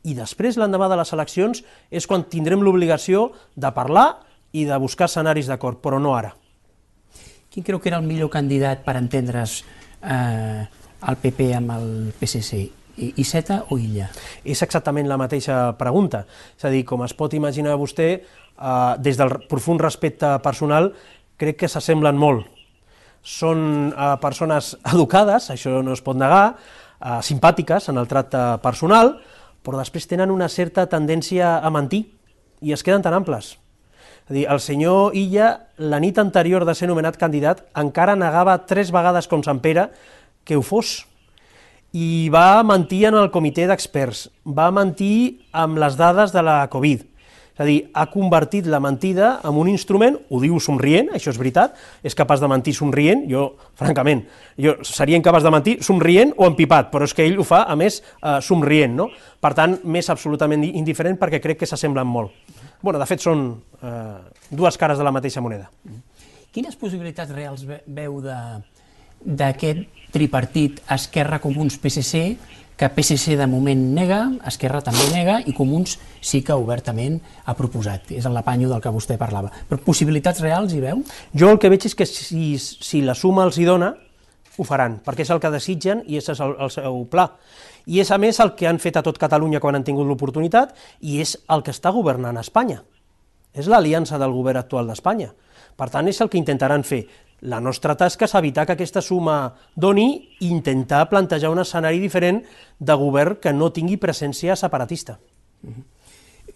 I 0.07 0.15
després, 0.17 0.57
l'endemà 0.57 0.89
de 0.89 0.99
les 1.01 1.13
eleccions, 1.13 1.63
és 1.91 2.07
quan 2.09 2.25
tindrem 2.31 2.63
l'obligació 2.65 3.31
de 3.57 3.73
parlar 3.77 4.23
i 4.57 4.65
de 4.67 4.79
buscar 4.81 5.11
escenaris 5.11 5.51
d'acord, 5.51 5.81
però 5.83 5.99
no 6.01 6.15
ara. 6.17 6.33
Quin 7.51 7.67
creu 7.67 7.81
que 7.83 7.91
era 7.91 7.99
el 7.99 8.07
millor 8.07 8.31
candidat 8.31 8.85
per 8.87 8.95
entendre's 8.97 9.61
eh, 10.01 10.63
el 11.11 11.19
PP 11.19 11.51
amb 11.59 11.75
el 11.75 11.89
PSC? 12.21 12.63
I, 13.01 13.11
Iceta 13.23 13.65
o 13.71 13.79
Illa? 13.79 14.09
És 14.45 14.63
exactament 14.63 15.09
la 15.11 15.19
mateixa 15.19 15.73
pregunta. 15.79 16.23
És 16.57 16.65
a 16.65 16.73
dir, 16.73 16.85
com 16.87 17.03
es 17.05 17.17
pot 17.19 17.35
imaginar 17.35 17.77
vostè, 17.81 18.09
eh, 18.15 18.95
des 19.03 19.19
del 19.19 19.35
profund 19.51 19.83
respecte 19.83 20.37
personal, 20.45 20.93
crec 21.41 21.65
que 21.65 21.73
s'assemblen 21.73 22.19
molt 22.21 22.60
són 23.23 23.91
eh, 23.91 24.13
persones 24.23 24.75
educades, 24.93 25.51
això 25.53 25.81
no 25.85 25.97
es 25.97 26.05
pot 26.05 26.19
negar, 26.19 26.57
eh, 27.01 27.19
simpàtiques 27.25 27.91
en 27.93 28.01
el 28.01 28.09
tracte 28.09 28.41
personal, 28.63 29.19
però 29.65 29.81
després 29.81 30.09
tenen 30.09 30.33
una 30.33 30.49
certa 30.49 30.87
tendència 30.89 31.59
a 31.61 31.71
mentir 31.71 32.07
i 32.61 32.73
es 32.73 32.85
queden 32.85 33.03
tan 33.05 33.17
amples. 33.17 33.57
És 34.25 34.31
a 34.31 34.35
dir, 34.37 34.47
el 34.49 34.61
senyor 34.63 35.17
Illa, 35.19 35.51
la 35.77 36.01
nit 36.01 36.19
anterior 36.19 36.65
de 36.65 36.75
ser 36.75 36.89
nomenat 36.89 37.19
candidat, 37.21 37.65
encara 37.77 38.17
negava 38.17 38.61
tres 38.67 38.93
vegades 38.95 39.29
com 39.29 39.43
Sant 39.43 39.61
Pere 39.61 39.91
que 40.45 40.57
ho 40.57 40.63
fos 40.63 41.01
i 41.93 42.31
va 42.31 42.63
mentir 42.63 43.09
en 43.09 43.17
el 43.19 43.33
comitè 43.35 43.67
d'experts, 43.67 44.29
va 44.47 44.71
mentir 44.71 45.43
amb 45.51 45.81
les 45.83 45.97
dades 45.99 46.31
de 46.31 46.43
la 46.47 46.63
Covid, 46.71 47.03
és 47.61 47.63
a 47.63 47.67
dir, 47.69 47.91
ha 47.93 48.07
convertit 48.09 48.65
la 48.73 48.79
mentida 48.81 49.35
en 49.45 49.59
un 49.61 49.69
instrument, 49.69 50.15
ho 50.33 50.39
diu 50.41 50.57
somrient, 50.65 51.11
això 51.13 51.29
és 51.29 51.37
veritat, 51.37 51.75
és 52.03 52.15
capaç 52.17 52.41
de 52.41 52.49
mentir 52.49 52.73
somrient, 52.73 53.27
jo, 53.29 53.51
francament, 53.77 54.23
jo 54.57 54.79
seria 54.89 55.19
incapaç 55.21 55.45
de 55.45 55.53
mentir 55.53 55.75
somrient 55.85 56.33
o 56.39 56.47
empipat, 56.49 56.89
però 56.89 57.05
és 57.05 57.13
que 57.13 57.27
ell 57.29 57.37
ho 57.37 57.45
fa, 57.45 57.67
a 57.69 57.77
més, 57.77 58.01
eh, 58.01 58.39
somrient, 58.41 58.97
no? 58.97 59.11
Per 59.41 59.53
tant, 59.53 59.77
més 59.85 60.09
absolutament 60.09 60.65
indiferent 60.65 61.19
perquè 61.21 61.41
crec 61.41 61.61
que 61.61 61.69
s'assemblen 61.69 62.09
molt. 62.09 62.33
bueno, 62.81 62.99
de 62.99 63.05
fet, 63.05 63.21
són 63.21 63.61
eh, 63.83 63.89
dues 64.49 64.79
cares 64.81 64.97
de 64.97 65.05
la 65.05 65.13
mateixa 65.13 65.43
moneda. 65.45 65.69
Quines 66.51 66.77
possibilitats 66.81 67.31
reals 67.31 67.67
veu 67.87 68.23
d'aquest 69.21 69.85
tripartit 70.11 70.81
Esquerra 70.89 71.39
Comuns 71.39 71.77
PSC 71.77 72.39
que 72.81 72.89
PSC 72.89 73.37
de 73.37 73.45
moment 73.45 73.81
nega, 73.93 74.23
Esquerra 74.49 74.79
també 74.81 75.05
nega 75.13 75.35
i 75.45 75.53
Comuns 75.53 75.99
sí 76.25 76.39
que 76.41 76.55
obertament 76.57 77.19
ha 77.45 77.53
proposat. 77.59 78.09
És 78.17 78.25
l'apanyo 78.25 78.71
del 78.71 78.81
que 78.81 78.93
vostè 78.95 79.19
parlava. 79.21 79.51
Però 79.69 79.77
possibilitats 79.85 80.41
reals 80.41 80.73
hi 80.73 80.81
veu? 80.81 81.03
Jo 81.37 81.51
el 81.53 81.61
que 81.61 81.69
veig 81.69 81.85
és 81.91 81.95
que 81.95 82.07
si, 82.09 82.55
si 82.57 83.03
la 83.05 83.13
suma 83.13 83.45
els 83.45 83.59
hi 83.61 83.67
dona, 83.69 83.91
ho 84.57 84.65
faran, 84.65 84.97
perquè 85.05 85.27
és 85.27 85.33
el 85.35 85.43
que 85.45 85.53
desitgen 85.53 86.01
i 86.09 86.17
és 86.23 86.33
el, 86.33 86.57
el 86.57 86.73
seu 86.73 87.03
pla. 87.13 87.27
I 87.85 88.01
és 88.01 88.15
a 88.17 88.19
més 88.23 88.41
el 88.41 88.55
que 88.57 88.71
han 88.71 88.81
fet 88.81 88.97
a 88.97 89.05
tot 89.05 89.21
Catalunya 89.21 89.61
quan 89.61 89.77
han 89.77 89.85
tingut 89.85 90.09
l'oportunitat 90.09 90.73
i 91.05 91.21
és 91.21 91.37
el 91.53 91.61
que 91.67 91.77
està 91.77 91.93
governant 91.93 92.41
Espanya. 92.41 92.81
És 93.53 93.69
l'aliança 93.69 94.17
del 94.17 94.33
govern 94.33 94.65
actual 94.65 94.89
d'Espanya. 94.89 95.35
Per 95.77 95.93
tant, 95.93 96.09
és 96.09 96.21
el 96.25 96.33
que 96.33 96.41
intentaran 96.41 96.85
fer. 96.85 97.05
La 97.49 97.61
nostra 97.61 97.95
tasca 97.97 98.27
és 98.27 98.35
evitar 98.37 98.67
que 98.69 98.75
aquesta 98.77 99.01
suma 99.01 99.55
doni 99.75 100.11
i 100.41 100.51
intentar 100.53 101.07
plantejar 101.09 101.53
un 101.53 101.63
escenari 101.63 102.01
diferent 102.03 102.43
de 102.79 102.97
govern 103.01 103.39
que 103.41 103.53
no 103.57 103.71
tingui 103.73 103.97
presència 103.97 104.57
separatista. 104.61 105.17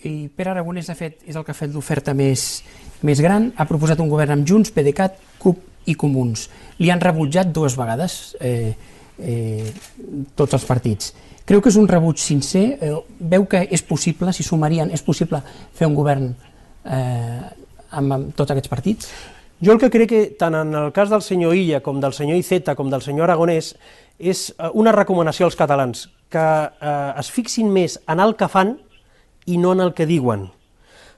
I 0.05 0.29
Pere 0.29 0.53
Aragonès, 0.53 0.91
de 0.91 0.97
fet, 0.99 1.23
és 1.25 1.37
el 1.37 1.45
que 1.45 1.55
ha 1.55 1.57
fet 1.57 1.73
l'oferta 1.73 2.13
més, 2.13 2.63
més 3.01 3.21
gran, 3.25 3.49
ha 3.57 3.65
proposat 3.69 4.03
un 4.05 4.11
govern 4.13 4.35
amb 4.35 4.49
Junts, 4.49 4.75
PDeCAT, 4.77 5.17
CUP 5.41 5.89
i 5.89 5.95
Comuns. 5.97 6.49
Li 6.81 6.91
han 6.93 7.01
rebutjat 7.01 7.53
dues 7.55 7.79
vegades 7.81 8.35
eh, 8.41 8.75
eh, 9.19 9.71
tots 10.37 10.59
els 10.59 10.69
partits. 10.69 11.15
Creu 11.49 11.61
que 11.61 11.73
és 11.73 11.77
un 11.81 11.89
rebuig 11.89 12.21
sincer? 12.21 12.65
Eh, 12.81 12.93
veu 13.33 13.49
que 13.49 13.65
és 13.73 13.85
possible, 13.85 14.33
si 14.37 14.45
sumarien, 14.45 14.93
és 14.93 15.05
possible 15.05 15.41
fer 15.73 15.89
un 15.89 15.97
govern 15.97 16.31
eh, 16.85 17.41
amb, 17.91 18.17
amb 18.19 18.37
tots 18.37 18.53
aquests 18.53 18.73
partits? 18.73 19.13
Jo 19.65 19.73
el 19.73 19.79
que 19.81 19.89
crec 19.89 20.11
que 20.11 20.23
tant 20.37 20.53
en 20.59 20.75
el 20.77 20.91
cas 20.93 21.09
del 21.09 21.23
senyor 21.25 21.55
Illa 21.57 21.79
com 21.81 21.97
del 21.97 22.13
senyor 22.13 22.37
Iceta 22.37 22.75
com 22.77 22.91
del 22.93 23.01
senyor 23.01 23.31
Aragonès 23.31 23.71
és 24.19 24.41
eh, 24.51 24.69
una 24.77 24.93
recomanació 24.93 25.47
als 25.47 25.57
catalans, 25.57 26.03
que 26.29 26.43
eh, 26.45 27.13
es 27.17 27.31
fixin 27.33 27.71
més 27.73 27.95
en 28.11 28.21
el 28.21 28.35
que 28.37 28.49
fan 28.53 28.75
i 29.49 29.57
no 29.57 29.71
en 29.73 29.81
el 29.81 29.95
que 29.97 30.05
diuen, 30.11 30.51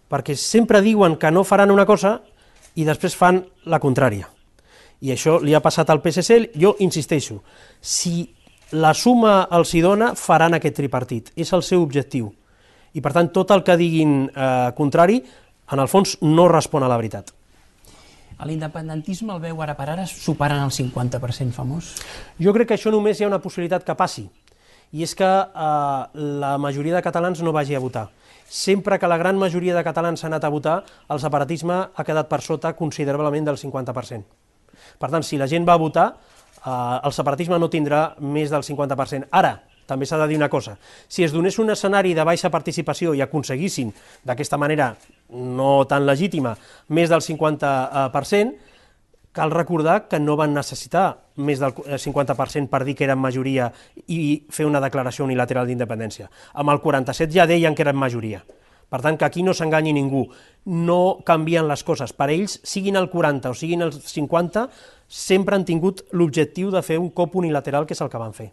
perquè 0.07 0.37
sempre 0.39 0.79
diuen 0.85 1.17
que 1.19 1.33
no 1.35 1.43
faran 1.43 1.73
una 1.75 1.89
cosa 1.89 2.21
i 2.79 2.87
després 2.87 3.17
fan 3.19 3.41
la 3.67 3.81
contrària. 3.83 4.29
I 5.03 5.11
això 5.17 5.41
li 5.43 5.57
ha 5.57 5.63
passat 5.65 5.91
al 5.91 6.03
PSC, 6.05 6.53
jo 6.55 6.77
insisteixo, 6.87 7.41
si 7.81 8.29
la 8.79 8.93
suma 8.95 9.49
els 9.59 9.75
hi 9.75 9.83
dona, 9.83 10.13
faran 10.15 10.55
aquest 10.55 10.79
tripartit, 10.79 11.33
és 11.35 11.51
el 11.51 11.67
seu 11.67 11.83
objectiu. 11.83 12.31
I 12.95 13.03
per 13.03 13.11
tant, 13.17 13.33
tot 13.35 13.51
el 13.51 13.67
que 13.67 13.75
diguin 13.81 14.21
eh, 14.29 14.71
contrari, 14.79 15.19
en 15.67 15.83
el 15.83 15.91
fons 15.91 16.15
no 16.23 16.47
respon 16.53 16.87
a 16.87 16.93
la 16.93 17.01
veritat. 17.03 17.36
L'independentisme 18.45 19.33
el 19.33 19.41
veu 19.41 19.63
ara 19.65 19.75
per 19.79 19.87
ara 19.89 20.05
superant 20.11 20.61
el 20.67 20.73
50% 20.75 21.57
famós? 21.57 21.95
Jo 22.37 22.53
crec 22.53 22.69
que 22.69 22.77
això 22.77 22.93
només 22.93 23.19
hi 23.19 23.25
ha 23.25 23.31
una 23.31 23.41
possibilitat 23.41 23.87
que 23.87 23.97
passi, 23.97 24.27
i 24.93 25.03
és 25.03 25.15
que 25.17 25.27
eh, 25.27 26.27
la 26.43 26.57
majoria 26.59 26.95
de 26.95 27.03
catalans 27.03 27.41
no 27.43 27.55
vagi 27.57 27.75
a 27.75 27.83
votar. 27.83 28.09
Sempre 28.47 28.99
que 28.99 29.09
la 29.09 29.19
gran 29.19 29.39
majoria 29.39 29.75
de 29.75 29.83
catalans 29.83 30.21
s'ha 30.21 30.29
anat 30.29 30.45
a 30.45 30.53
votar, 30.53 30.77
el 31.11 31.21
separatisme 31.21 31.79
ha 31.95 32.05
quedat 32.07 32.29
per 32.29 32.43
sota 32.45 32.75
considerablement 32.79 33.49
del 33.49 33.59
50%. 33.59 34.23
Per 35.01 35.11
tant, 35.11 35.25
si 35.25 35.41
la 35.41 35.49
gent 35.51 35.67
va 35.67 35.75
a 35.75 35.83
votar, 35.83 36.07
eh, 36.61 37.01
el 37.03 37.13
separatisme 37.13 37.59
no 37.59 37.71
tindrà 37.73 38.15
més 38.21 38.53
del 38.53 38.63
50%. 38.63 39.33
Ara, 39.33 39.57
també 39.87 40.07
s'ha 40.07 40.19
de 40.19 40.29
dir 40.29 40.37
una 40.37 40.51
cosa, 40.51 40.77
si 41.09 41.25
es 41.25 41.33
donés 41.33 41.59
un 41.63 41.71
escenari 41.71 42.15
de 42.15 42.25
baixa 42.27 42.51
participació 42.51 43.15
i 43.15 43.23
aconseguissin 43.23 43.93
d'aquesta 44.27 44.59
manera 44.59 44.95
no 45.31 45.85
tan 45.87 46.07
legítima, 46.07 46.57
més 46.89 47.11
del 47.11 47.23
50%, 47.23 48.55
cal 49.37 49.51
recordar 49.53 50.09
que 50.09 50.19
no 50.19 50.35
van 50.41 50.55
necessitar 50.57 51.19
més 51.37 51.61
del 51.61 51.75
50% 51.77 52.71
per 52.73 52.85
dir 52.89 52.95
que 52.97 53.05
eren 53.05 53.21
majoria 53.21 53.69
i 54.09 54.47
fer 54.49 54.65
una 54.65 54.81
declaració 54.81 55.27
unilateral 55.27 55.69
d'independència. 55.69 56.31
Amb 56.57 56.73
el 56.73 56.81
47 56.81 57.35
ja 57.35 57.45
deien 57.45 57.77
que 57.77 57.85
eren 57.85 58.01
majoria. 58.01 58.41
Per 58.89 59.03
tant, 59.03 59.19
que 59.19 59.27
aquí 59.27 59.43
no 59.43 59.53
s'enganyi 59.53 59.93
ningú. 59.93 60.23
No 60.71 61.19
canvien 61.27 61.67
les 61.69 61.83
coses. 61.85 62.15
Per 62.15 62.31
ells, 62.31 62.61
siguin 62.63 62.97
el 62.97 63.11
40 63.11 63.51
o 63.51 63.59
siguin 63.59 63.83
els 63.83 63.99
50, 64.13 64.69
sempre 65.07 65.59
han 65.59 65.67
tingut 65.67 66.05
l'objectiu 66.13 66.71
de 66.71 66.85
fer 66.87 67.01
un 67.03 67.11
cop 67.11 67.35
unilateral, 67.37 67.85
que 67.87 67.99
és 67.99 68.05
el 68.05 68.13
que 68.13 68.23
van 68.23 68.37
fer. 68.37 68.53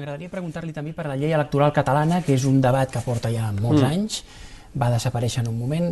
M'agradaria 0.00 0.32
preguntar-li 0.32 0.72
també 0.72 0.94
per 0.96 1.04
la 1.10 1.14
llei 1.20 1.34
electoral 1.36 1.74
catalana, 1.76 2.22
que 2.24 2.32
és 2.32 2.46
un 2.48 2.56
debat 2.64 2.88
que 2.88 3.02
porta 3.04 3.28
ja 3.28 3.50
molts 3.52 3.82
mm. 3.82 3.88
anys, 3.90 4.22
va 4.80 4.88
desaparèixer 4.94 5.42
en 5.42 5.50
un 5.50 5.58
moment, 5.60 5.90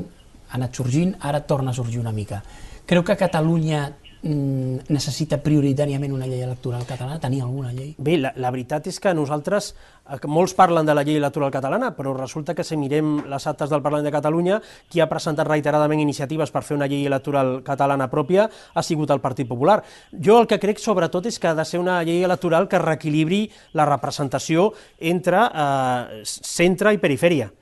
ha 0.49 0.55
anat 0.57 0.79
sorgint, 0.81 1.11
ara 1.29 1.43
torna 1.45 1.75
a 1.75 1.77
sorgir 1.77 2.01
una 2.01 2.15
mica. 2.17 2.39
Creu 2.89 3.05
que 3.05 3.19
Catalunya 3.21 3.83
necessita 4.23 5.39
prioritàriament 5.43 6.13
una 6.13 6.27
llei 6.27 6.43
electoral 6.43 6.83
catalana? 6.87 7.21
Tenir 7.23 7.43
alguna 7.45 7.73
llei? 7.73 7.93
Bé, 7.99 8.17
la, 8.19 8.33
la 8.37 8.51
veritat 8.51 8.89
és 8.91 8.99
que 8.99 9.13
nosaltres, 9.15 9.71
eh, 10.09 10.19
molts 10.27 10.55
parlen 10.59 10.87
de 10.87 10.97
la 10.97 11.05
llei 11.07 11.21
electoral 11.21 11.53
catalana, 11.55 11.93
però 11.97 12.15
resulta 12.17 12.55
que 12.55 12.65
si 12.67 12.77
mirem 12.77 13.29
les 13.31 13.47
actes 13.47 13.71
del 13.71 13.83
Parlament 13.83 14.09
de 14.09 14.15
Catalunya, 14.15 14.61
qui 14.91 15.01
ha 15.01 15.09
presentat 15.11 15.47
reiteradament 15.47 16.03
iniciatives 16.03 16.51
per 16.51 16.65
fer 16.67 16.77
una 16.77 16.89
llei 16.91 17.07
electoral 17.07 17.61
catalana 17.67 18.11
pròpia 18.11 18.49
ha 18.75 18.83
sigut 18.83 19.11
el 19.15 19.23
Partit 19.23 19.49
Popular. 19.49 19.83
Jo 20.13 20.41
el 20.43 20.51
que 20.51 20.59
crec 20.59 20.83
sobretot 20.83 21.31
és 21.31 21.39
que 21.39 21.53
ha 21.53 21.55
de 21.55 21.65
ser 21.65 21.79
una 21.79 22.03
llei 22.03 22.25
electoral 22.27 22.69
que 22.69 22.83
reequilibri 22.83 23.47
la 23.79 23.87
representació 23.87 24.73
entre 24.99 25.47
eh, 25.47 26.23
centre 26.25 26.95
i 26.95 26.99
perifèria 26.99 27.53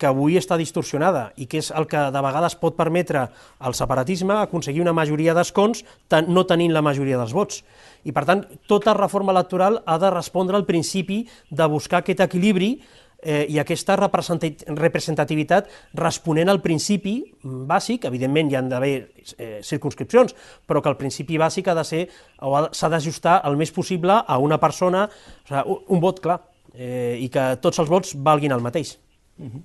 que 0.00 0.08
avui 0.08 0.38
està 0.40 0.56
distorsionada 0.56 1.26
i 1.36 1.44
que 1.50 1.60
és 1.60 1.68
el 1.76 1.84
que 1.90 2.06
de 2.14 2.22
vegades 2.24 2.56
pot 2.56 2.78
permetre 2.78 3.26
al 3.58 3.76
separatisme 3.76 4.38
aconseguir 4.40 4.80
una 4.80 4.96
majoria 4.96 5.34
d'escons 5.36 5.84
no 6.28 6.46
tenint 6.48 6.72
la 6.72 6.82
majoria 6.82 7.18
dels 7.20 7.34
vots. 7.36 7.60
I 8.08 8.14
per 8.16 8.24
tant, 8.24 8.46
tota 8.70 8.96
reforma 8.96 9.34
electoral 9.36 9.82
ha 9.84 9.98
de 10.00 10.10
respondre 10.14 10.56
al 10.56 10.64
principi 10.64 11.26
de 11.50 11.68
buscar 11.68 12.00
aquest 12.00 12.24
equilibri 12.24 12.78
eh, 13.22 13.44
i 13.52 13.58
aquesta 13.60 13.96
representativitat 13.98 15.68
responent 16.00 16.48
al 16.48 16.62
principi 16.64 17.18
bàsic, 17.44 18.06
evidentment 18.08 18.50
hi 18.50 18.56
han 18.56 18.70
d'haver 18.72 18.94
eh, 19.36 19.58
circunscripcions, 19.66 20.34
però 20.66 20.80
que 20.80 20.92
el 20.92 20.96
principi 21.00 21.38
bàsic 21.40 21.68
ha 21.68 21.76
de 21.76 21.84
ser, 21.84 22.06
o 22.40 22.56
s'ha 22.72 22.88
d'ajustar 22.92 23.40
el 23.48 23.60
més 23.60 23.72
possible 23.76 24.22
a 24.24 24.38
una 24.40 24.58
persona, 24.62 25.04
o 25.04 25.52
sigui, 25.52 25.76
un, 25.88 26.00
vot 26.00 26.24
clar, 26.24 26.40
eh, 26.72 27.18
i 27.20 27.28
que 27.28 27.52
tots 27.60 27.84
els 27.84 27.92
vots 27.92 28.16
valguin 28.16 28.56
el 28.56 28.64
mateix. 28.64 28.96
Uh 29.36 29.50
-huh. 29.50 29.62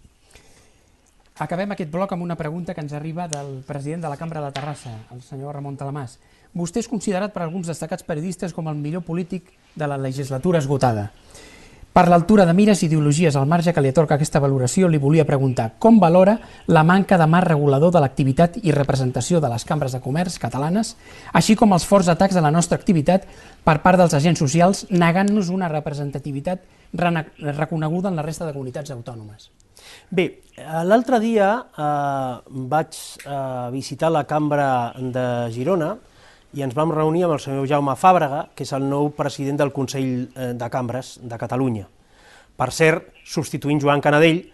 Acabem 1.37 1.71
aquest 1.73 1.91
bloc 1.91 2.13
amb 2.15 2.23
una 2.23 2.37
pregunta 2.39 2.73
que 2.73 2.81
ens 2.81 2.93
arriba 2.93 3.27
del 3.27 3.61
president 3.67 4.05
de 4.05 4.09
la 4.09 4.17
Cambra 4.17 4.41
de 4.41 4.51
Terrassa, 4.55 4.93
el 5.11 5.21
senyor 5.21 5.55
Ramon 5.55 5.75
Talamàs. 5.75 6.17
Vostè 6.55 6.79
és 6.79 6.87
considerat 6.87 7.33
per 7.33 7.43
alguns 7.43 7.67
destacats 7.67 8.05
periodistes 8.07 8.53
com 8.55 8.69
el 8.71 8.79
millor 8.79 9.03
polític 9.03 9.51
de 9.75 9.87
la 9.87 9.97
legislatura 9.99 10.63
esgotada. 10.63 11.09
Per 11.95 12.09
l'altura 12.11 12.43
de 12.43 12.51
mires 12.51 12.81
i 12.81 12.89
ideologies 12.89 13.37
al 13.39 13.45
marge 13.47 13.71
que 13.71 13.79
li 13.79 13.87
atorga 13.87 14.17
aquesta 14.17 14.41
valoració, 14.43 14.89
li 14.91 14.99
volia 14.99 15.23
preguntar 15.23 15.69
com 15.79 15.95
valora 15.95 16.33
la 16.67 16.81
manca 16.83 17.15
de 17.15 17.23
marc 17.31 17.47
regulador 17.47 17.93
de 17.95 18.01
l'activitat 18.03 18.57
i 18.67 18.73
representació 18.75 19.39
de 19.39 19.47
les 19.47 19.63
cambres 19.63 19.95
de 19.95 20.01
comerç 20.03 20.35
catalanes, 20.43 20.97
així 21.31 21.55
com 21.55 21.71
els 21.71 21.85
forts 21.87 22.09
atacs 22.11 22.35
a 22.35 22.43
la 22.43 22.51
nostra 22.51 22.75
activitat 22.75 23.23
per 23.63 23.77
part 23.85 24.01
dels 24.01 24.15
agents 24.17 24.43
socials, 24.43 24.81
negant-nos 24.91 25.47
una 25.55 25.69
representativitat 25.71 26.65
reconeguda 26.91 28.11
en 28.11 28.19
la 28.19 28.25
resta 28.27 28.43
de 28.43 28.51
comunitats 28.51 28.91
autònomes. 28.91 29.47
Bé, 30.11 30.25
l'altre 30.83 31.21
dia 31.23 31.47
eh, 31.63 32.59
vaig 32.75 32.99
eh, 33.23 33.39
visitar 33.71 34.11
la 34.11 34.25
cambra 34.27 34.67
de 34.99 35.25
Girona 35.55 35.93
i 36.55 36.63
ens 36.63 36.75
vam 36.75 36.93
reunir 36.95 37.25
amb 37.25 37.35
el 37.35 37.41
senyor 37.43 37.67
Jaume 37.67 37.97
Fàbrega, 37.99 38.45
que 38.55 38.63
és 38.63 38.71
el 38.75 38.85
nou 38.87 39.09
president 39.17 39.59
del 39.59 39.73
Consell 39.75 40.11
eh, 40.23 40.53
de 40.55 40.69
Cambres 40.71 41.17
de 41.21 41.39
Catalunya. 41.39 41.89
Per 42.55 42.69
cert, 42.71 43.09
substituint 43.27 43.81
Joan 43.83 44.03
Canadell, 44.03 44.45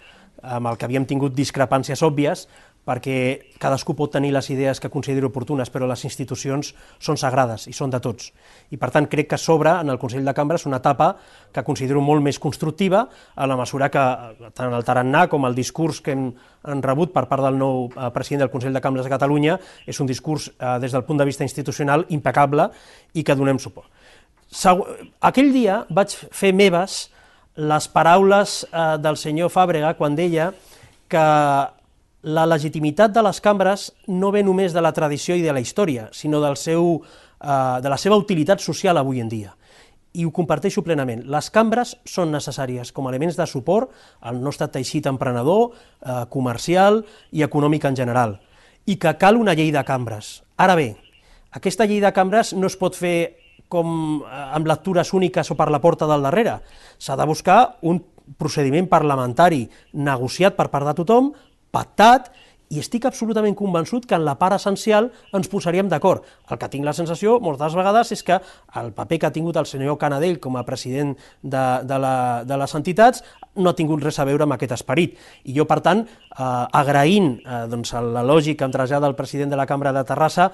amb 0.41 0.71
el 0.71 0.79
que 0.79 0.87
havíem 0.87 1.05
tingut 1.05 1.35
discrepàncies 1.37 2.01
òbvies, 2.01 2.47
perquè 2.85 3.53
cadascú 3.61 3.93
pot 3.93 4.11
tenir 4.13 4.31
les 4.33 4.47
idees 4.49 4.79
que 4.81 4.89
consideri 4.89 5.27
oportunes, 5.27 5.69
però 5.69 5.85
les 5.89 6.01
institucions 6.07 6.71
són 6.99 7.19
sagrades 7.19 7.67
i 7.69 7.73
són 7.77 7.93
de 7.93 7.99
tots. 8.01 8.31
I 8.73 8.79
per 8.81 8.89
tant 8.93 9.05
crec 9.11 9.29
que 9.31 9.37
s'obre 9.37 9.75
en 9.83 9.93
el 9.93 9.99
Consell 10.01 10.25
de 10.25 10.33
Cambres 10.33 10.65
una 10.65 10.79
etapa 10.81 11.11
que 11.53 11.63
considero 11.63 12.01
molt 12.01 12.25
més 12.25 12.39
constructiva 12.41 13.03
a 13.35 13.47
la 13.47 13.57
mesura 13.59 13.91
que 13.93 14.05
tant 14.57 14.73
el 14.73 14.85
tarannà 14.87 15.27
com 15.29 15.45
el 15.45 15.55
discurs 15.55 16.01
que 16.01 16.15
hem, 16.15 16.31
hem 16.65 16.81
rebut 16.81 17.13
per 17.13 17.27
part 17.29 17.45
del 17.45 17.59
nou 17.59 17.87
eh, 17.91 18.09
president 18.15 18.45
del 18.45 18.53
Consell 18.53 18.73
de 18.73 18.81
Cambres 18.81 19.05
de 19.05 19.13
Catalunya 19.13 19.59
és 19.85 20.01
un 20.01 20.09
discurs 20.09 20.49
eh, 20.57 20.77
des 20.81 20.91
del 20.91 21.05
punt 21.05 21.21
de 21.21 21.27
vista 21.29 21.45
institucional 21.45 22.07
impecable 22.09 22.71
i 23.13 23.23
que 23.23 23.37
donem 23.37 23.61
suport. 23.61 23.89
Segu 24.51 24.87
aquell 25.21 25.53
dia 25.53 25.83
vaig 25.89 26.11
fer 26.11 26.51
meves 26.51 27.05
les 27.61 27.87
paraules 27.93 28.63
eh, 28.65 28.97
del 28.97 29.19
senyor 29.21 29.53
Fàbrega 29.53 29.93
quan 29.99 30.17
deia 30.17 30.49
que 31.11 31.27
la 32.21 32.45
legitimitat 32.45 33.13
de 33.13 33.23
les 33.25 33.41
cambres 33.41 33.87
no 34.07 34.31
ve 34.31 34.43
només 34.45 34.73
de 34.73 34.81
la 34.81 34.93
tradició 34.93 35.35
i 35.35 35.41
de 35.41 35.53
la 35.53 35.61
història, 35.61 36.09
sinó 36.13 36.41
del 36.41 36.57
seu, 36.57 37.01
eh, 37.41 37.81
de 37.81 37.89
la 37.89 37.97
seva 37.97 38.17
utilitat 38.17 38.61
social 38.61 38.97
avui 38.97 39.19
en 39.19 39.29
dia. 39.29 39.55
I 40.13 40.25
ho 40.25 40.31
comparteixo 40.31 40.83
plenament. 40.83 41.23
Les 41.25 41.49
cambres 41.49 41.95
són 42.05 42.31
necessàries 42.31 42.91
com 42.91 43.07
a 43.07 43.09
elements 43.09 43.37
de 43.37 43.47
suport 43.47 43.89
al 44.19 44.41
nostre 44.41 44.67
teixit 44.67 45.07
emprenedor, 45.07 45.71
eh, 46.01 46.25
comercial 46.29 47.05
i 47.31 47.43
econòmic 47.43 47.85
en 47.85 47.95
general, 47.95 48.39
i 48.85 48.97
que 48.97 49.17
cal 49.17 49.37
una 49.37 49.53
llei 49.53 49.71
de 49.71 49.83
cambres. 49.83 50.43
Ara 50.57 50.75
bé, 50.75 50.97
aquesta 51.51 51.85
llei 51.85 52.01
de 52.01 52.11
cambres 52.13 52.53
no 52.53 52.67
es 52.67 52.75
pot 52.75 52.95
fer 52.95 53.37
com 53.67 54.21
eh, 54.21 54.55
amb 54.55 54.67
lectures 54.67 55.13
úniques 55.13 55.49
o 55.49 55.55
per 55.55 55.71
la 55.71 55.81
porta 55.81 56.05
del 56.05 56.21
darrere. 56.21 56.59
S'ha 56.99 57.15
de 57.15 57.25
buscar 57.25 57.77
un 57.81 58.03
procediment 58.37 58.87
parlamentari 58.87 59.69
negociat 59.93 60.55
per 60.55 60.69
part 60.69 60.85
de 60.85 60.93
tothom 61.01 61.31
pactat, 61.71 62.31
i 62.71 62.79
estic 62.79 63.03
absolutament 63.05 63.55
convençut 63.57 64.05
que 64.07 64.15
en 64.15 64.23
la 64.23 64.37
part 64.39 64.55
essencial 64.55 65.09
ens 65.35 65.49
posaríem 65.51 65.89
d'acord. 65.91 66.23
El 66.47 66.59
que 66.59 66.69
tinc 66.71 66.87
la 66.87 66.95
sensació, 66.95 67.35
moltes 67.43 67.75
vegades, 67.75 68.13
és 68.15 68.23
que 68.23 68.37
el 68.79 68.93
paper 68.95 69.19
que 69.19 69.27
ha 69.27 69.35
tingut 69.35 69.59
el 69.59 69.67
senyor 69.67 69.97
Canadell 69.99 70.39
com 70.39 70.55
a 70.55 70.63
president 70.67 71.11
de, 71.43 71.63
de, 71.83 71.97
la, 71.99 72.13
de 72.47 72.59
les 72.61 72.75
entitats 72.79 73.25
no 73.59 73.73
ha 73.73 73.77
tingut 73.77 74.03
res 74.03 74.21
a 74.23 74.27
veure 74.27 74.47
amb 74.47 74.55
aquest 74.55 74.77
esperit. 74.77 75.19
I 75.43 75.57
jo, 75.57 75.67
per 75.67 75.81
tant, 75.83 76.05
eh, 76.07 76.45
agraint 76.79 77.33
eh, 77.41 77.65
doncs, 77.71 77.91
la 77.91 78.23
lògica 78.23 78.61
que 78.61 78.69
em 78.69 78.77
trasllada 78.77 79.11
el 79.11 79.19
president 79.19 79.51
de 79.51 79.59
la 79.59 79.67
Cambra 79.67 79.91
de 79.91 80.05
Terrassa, 80.07 80.51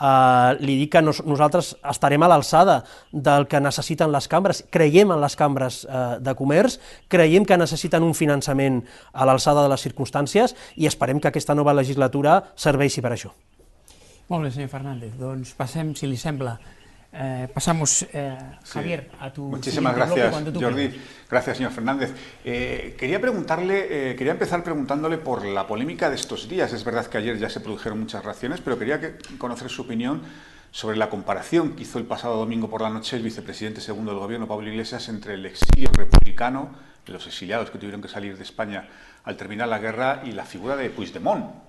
eh, 0.00 0.56
li 0.60 0.76
dic 0.82 0.92
que 0.94 1.02
nos, 1.02 1.22
nosaltres 1.26 1.74
estarem 1.90 2.22
a 2.22 2.30
l'alçada 2.30 2.82
del 3.12 3.48
que 3.50 3.60
necessiten 3.62 4.12
les 4.12 4.28
cambres, 4.28 4.64
creiem 4.74 5.14
en 5.14 5.22
les 5.22 5.36
cambres 5.38 5.82
eh, 5.84 6.04
de 6.20 6.36
comerç, 6.38 6.78
creiem 7.08 7.46
que 7.46 7.58
necessiten 7.60 8.06
un 8.06 8.14
finançament 8.14 8.82
a 9.12 9.26
l'alçada 9.28 9.64
de 9.64 9.72
les 9.72 9.84
circumstàncies 9.86 10.56
i 10.76 10.88
esperem 10.90 11.20
que 11.20 11.30
aquesta 11.30 11.54
nova 11.54 11.74
legislatura 11.76 12.40
serveixi 12.56 13.04
per 13.04 13.14
això. 13.14 13.34
Molt 14.28 14.46
bé, 14.46 14.50
senyor 14.54 14.70
Fernández. 14.72 15.12
Doncs 15.20 15.52
passem, 15.58 15.92
si 15.98 16.08
li 16.08 16.16
sembla, 16.16 16.56
Eh, 17.16 17.48
pasamos, 17.54 18.06
eh, 18.12 18.36
Javier, 18.64 19.08
a 19.20 19.32
tu 19.32 19.42
Muchísimas 19.44 19.94
gracias, 19.94 20.34
Jordi. 20.34 21.00
Gracias, 21.30 21.56
señor 21.56 21.70
Fernández. 21.70 22.12
Eh, 22.44 22.96
quería 22.98 23.20
preguntarle, 23.20 24.10
eh, 24.10 24.16
quería 24.16 24.32
empezar 24.32 24.64
preguntándole 24.64 25.18
por 25.18 25.44
la 25.44 25.64
polémica 25.64 26.10
de 26.10 26.16
estos 26.16 26.48
días. 26.48 26.72
Es 26.72 26.82
verdad 26.82 27.06
que 27.06 27.18
ayer 27.18 27.38
ya 27.38 27.48
se 27.48 27.60
produjeron 27.60 28.00
muchas 28.00 28.24
reacciones, 28.24 28.60
pero 28.60 28.78
quería 28.78 29.00
que, 29.00 29.14
conocer 29.38 29.70
su 29.70 29.82
opinión 29.82 30.22
sobre 30.72 30.96
la 30.96 31.08
comparación 31.08 31.76
que 31.76 31.84
hizo 31.84 31.98
el 31.98 32.04
pasado 32.04 32.36
domingo 32.36 32.68
por 32.68 32.82
la 32.82 32.90
noche 32.90 33.16
el 33.16 33.22
vicepresidente 33.22 33.80
segundo 33.80 34.10
del 34.10 34.18
gobierno, 34.18 34.48
Pablo 34.48 34.68
Iglesias, 34.68 35.08
entre 35.08 35.34
el 35.34 35.46
exilio 35.46 35.90
republicano, 35.94 36.70
los 37.06 37.24
exiliados 37.28 37.70
que 37.70 37.78
tuvieron 37.78 38.02
que 38.02 38.08
salir 38.08 38.36
de 38.36 38.42
España 38.42 38.88
al 39.22 39.36
terminar 39.36 39.68
la 39.68 39.78
guerra, 39.78 40.22
y 40.24 40.32
la 40.32 40.44
figura 40.44 40.74
de 40.74 40.90
Puigdemont, 40.90 41.64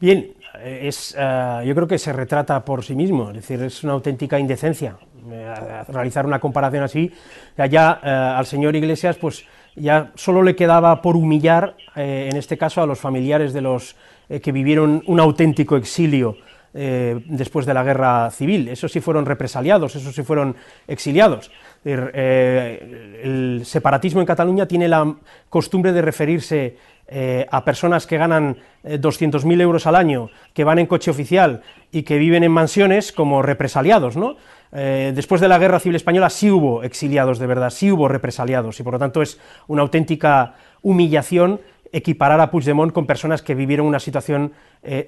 Bien, 0.00 0.34
es, 0.64 1.16
uh, 1.16 1.62
yo 1.62 1.74
creo 1.74 1.86
que 1.86 1.98
se 1.98 2.12
retrata 2.12 2.64
por 2.64 2.84
sí 2.84 2.94
mismo, 2.94 3.30
es 3.30 3.36
decir, 3.36 3.62
es 3.62 3.84
una 3.84 3.94
auténtica 3.94 4.38
indecencia 4.38 4.96
uh, 5.24 5.92
realizar 5.92 6.26
una 6.26 6.38
comparación 6.38 6.84
así. 6.84 7.12
Uh, 7.56 7.76
al 8.04 8.46
señor 8.46 8.74
Iglesias, 8.76 9.16
pues 9.16 9.44
ya 9.76 10.10
solo 10.14 10.42
le 10.42 10.56
quedaba 10.56 11.00
por 11.00 11.16
humillar, 11.16 11.76
en 11.94 12.36
este 12.36 12.58
caso, 12.58 12.82
a 12.82 12.86
los 12.86 12.98
familiares 12.98 13.52
de 13.52 13.60
los 13.60 13.94
que 14.42 14.52
vivieron 14.52 15.02
un 15.06 15.20
auténtico 15.20 15.76
exilio 15.76 16.36
después 16.72 17.66
de 17.66 17.74
la 17.74 17.84
guerra 17.84 18.30
civil. 18.30 18.68
Esos 18.68 18.90
sí 18.90 19.00
fueron 19.00 19.26
represaliados, 19.26 19.94
esos 19.94 20.12
sí 20.12 20.22
fueron 20.24 20.56
exiliados. 20.88 21.52
el 21.84 23.62
separatismo 23.64 24.20
en 24.20 24.26
Cataluña 24.26 24.66
tiene 24.66 24.88
la 24.88 25.14
costumbre 25.48 25.92
de 25.92 26.02
referirse 26.02 26.76
eh, 27.12 27.44
a 27.50 27.64
personas 27.64 28.06
que 28.06 28.18
ganan 28.18 28.58
200.000 28.84 29.58
eh, 29.58 29.62
euros 29.64 29.88
al 29.88 29.96
año, 29.96 30.30
que 30.54 30.62
van 30.62 30.78
en 30.78 30.86
coche 30.86 31.10
oficial 31.10 31.60
y 31.90 32.04
que 32.04 32.18
viven 32.18 32.44
en 32.44 32.52
mansiones 32.52 33.10
como 33.10 33.42
represaliados, 33.42 34.16
¿no? 34.16 34.36
Eh, 34.70 35.10
después 35.12 35.40
de 35.40 35.48
la 35.48 35.58
Guerra 35.58 35.80
Civil 35.80 35.96
Española 35.96 36.30
sí 36.30 36.52
hubo 36.52 36.84
exiliados 36.84 37.40
de 37.40 37.48
verdad, 37.48 37.70
sí 37.70 37.90
hubo 37.90 38.06
represaliados, 38.06 38.78
y 38.78 38.84
por 38.84 38.92
lo 38.92 39.00
tanto 39.00 39.22
es 39.22 39.40
una 39.66 39.82
auténtica 39.82 40.54
humillación 40.82 41.60
equiparar 41.90 42.40
a 42.40 42.48
Puigdemont 42.52 42.92
con 42.92 43.06
personas 43.06 43.42
que 43.42 43.56
vivieron 43.56 43.88
una 43.88 43.98
situación 43.98 44.52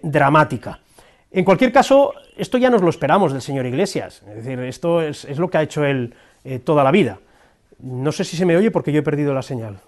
dramática. 0.02 0.80
En 1.30 1.44
cualquier 1.44 1.70
caso, 1.70 2.14
esto 2.36 2.58
ya 2.58 2.68
nos 2.68 2.82
lo 2.82 2.90
esperamos 2.90 3.32
del 3.32 3.42
señor 3.42 3.64
Iglesias, 3.64 4.24
es 4.28 4.44
decir, 4.44 4.58
esto 4.58 5.00
es, 5.00 5.24
es 5.24 5.38
lo 5.38 5.48
que 5.48 5.58
ha 5.58 5.62
hecho 5.62 5.84
él 5.84 6.12
toda 6.64 6.82
la 6.82 6.90
vida. 6.90 7.20
No 7.78 8.10
sé 8.10 8.24
si 8.24 8.36
se 8.36 8.44
me 8.44 8.56
oye 8.56 8.72
porque 8.72 8.90
yo 8.90 8.98
he 8.98 9.04
perdido 9.04 9.32
la 9.32 9.42
señal. 9.42 9.78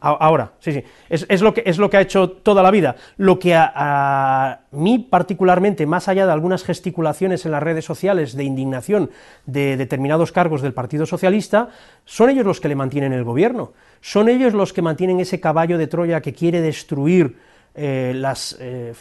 Ahora, 0.00 0.52
sí, 0.60 0.72
sí, 0.72 0.84
es, 1.10 1.42
lo 1.42 1.52
que, 1.52 1.62
es 1.66 1.76
lo 1.76 1.90
que 1.90 1.98
ha 1.98 2.00
hecho 2.00 2.30
toda 2.30 2.62
la 2.62 2.70
vida. 2.70 2.96
Lo 3.18 3.38
que 3.38 3.54
a, 3.54 4.60
mí 4.72 4.98
particularmente, 4.98 5.84
más 5.84 6.08
allá 6.08 6.24
de 6.24 6.32
algunas 6.32 6.64
gesticulaciones 6.64 7.44
en 7.44 7.52
las 7.52 7.62
redes 7.62 7.84
sociales 7.84 8.34
de 8.34 8.44
indignación 8.44 9.10
de 9.44 9.76
determinados 9.76 10.32
cargos 10.32 10.62
del 10.62 10.72
Partido 10.72 11.04
Socialista, 11.04 11.68
son 12.06 12.30
ellos 12.30 12.46
los 12.46 12.60
que 12.60 12.68
le 12.68 12.76
mantienen 12.76 13.12
el 13.12 13.24
gobierno, 13.24 13.72
son 14.00 14.30
ellos 14.30 14.54
los 14.54 14.72
que 14.72 14.80
mantienen 14.80 15.20
ese 15.20 15.38
caballo 15.38 15.76
de 15.76 15.86
Troya 15.86 16.22
que 16.22 16.32
quiere 16.32 16.62
destruir 16.62 17.36
eh, 17.74 18.12
las 18.16 18.56
eh, 18.58 18.92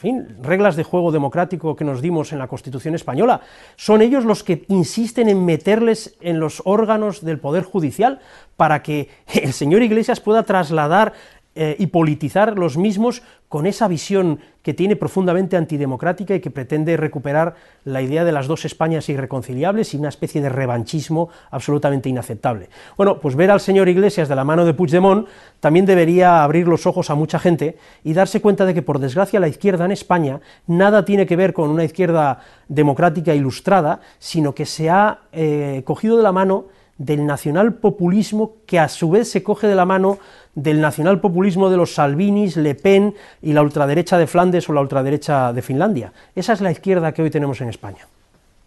reglas 0.42 0.76
de 0.76 0.84
juego 0.84 1.12
democrático 1.12 1.76
que 1.76 1.84
nos 1.84 2.02
dimos 2.02 2.32
en 2.32 2.40
la 2.40 2.48
Constitución 2.48 2.96
española. 2.96 3.42
Son 3.76 4.02
ellos 4.02 4.26
los 4.26 4.44
que 4.44 4.66
insisten 4.68 5.28
en 5.28 5.44
meterles 5.44 6.16
en 6.22 6.40
los 6.40 6.62
órganos 6.66 7.26
del 7.26 7.40
Poder 7.40 7.64
Judicial 7.64 8.20
para 8.58 8.84
que 8.84 9.10
el 9.34 9.54
señor 9.54 9.82
Iglesias 9.82 10.20
pueda 10.20 10.44
trasladar 10.44 11.14
eh, 11.56 11.76
y 11.80 11.88
politizar 11.88 12.58
los 12.58 12.78
mismos 12.78 13.24
con 13.50 13.66
esa 13.66 13.88
visión 13.88 14.40
que 14.62 14.76
tiene 14.76 14.96
profundamente 14.96 15.58
antidemocrática 15.58 16.36
y 16.36 16.40
que 16.40 16.52
pretende 16.52 16.96
recuperar 16.96 17.56
la 17.84 18.04
idea 18.04 18.24
de 18.24 18.32
las 18.32 18.46
dos 18.46 18.66
Españas 18.66 19.10
irreconciliables 19.10 19.94
y 19.94 19.98
una 19.98 20.10
especie 20.10 20.42
de 20.42 20.50
revanchismo 20.50 21.30
absolutamente 21.50 22.08
inaceptable. 22.08 22.70
Bueno, 22.96 23.20
pues 23.20 23.36
ver 23.36 23.50
al 23.50 23.60
señor 23.60 23.90
Iglesias 23.90 24.30
de 24.30 24.36
la 24.36 24.44
mano 24.44 24.64
de 24.64 24.76
Puigdemont 24.76 25.28
también 25.60 25.88
debería 25.88 26.44
abrir 26.44 26.68
los 26.68 26.86
ojos 26.86 27.10
a 27.10 27.16
mucha 27.16 27.40
gente 27.40 27.78
y 28.04 28.14
darse 28.14 28.42
cuenta 28.42 28.66
de 28.66 28.76
que, 28.76 28.84
por 28.84 29.00
desgracia, 29.00 29.40
la 29.40 29.48
izquierda 29.48 29.86
en 29.86 29.92
España 29.92 30.42
nada 30.68 31.04
tiene 31.04 31.26
que 31.26 31.36
ver 31.36 31.54
con 31.54 31.72
una 31.72 31.84
izquierda 31.84 32.42
democrática 32.68 33.34
ilustrada, 33.34 34.02
sino 34.20 34.54
que 34.54 34.68
se 34.68 34.92
ha 34.92 35.22
eh, 35.32 35.82
cogido 35.84 36.16
de 36.16 36.24
la 36.24 36.32
mano 36.32 36.66
del 37.00 37.26
nacionalpopulismo 37.26 38.58
que 38.68 38.78
a 38.78 38.90
su 38.90 39.10
vez 39.10 39.32
se 39.32 39.42
coge 39.42 39.68
de 39.68 39.76
la 39.76 39.86
mano 39.86 40.20
del 40.54 40.82
nacionalpopulismo 40.82 41.70
de 41.70 41.78
los 41.78 41.96
Salvinis, 41.96 42.58
Le 42.58 42.76
Pen 42.76 43.16
y 43.42 43.54
la 43.54 43.64
ultraderecha 43.64 44.18
de 44.18 44.28
Flandes 44.28 44.70
o 44.70 44.74
la 44.74 44.82
ultraderecha 44.82 45.54
de 45.54 45.62
Finlandia. 45.62 46.14
Esa 46.36 46.54
es 46.54 46.62
la 46.62 46.72
izquierda 46.72 47.14
que 47.14 47.22
hoy 47.22 47.32
tenemos 47.32 47.62
en 47.62 47.70
España. 47.70 48.06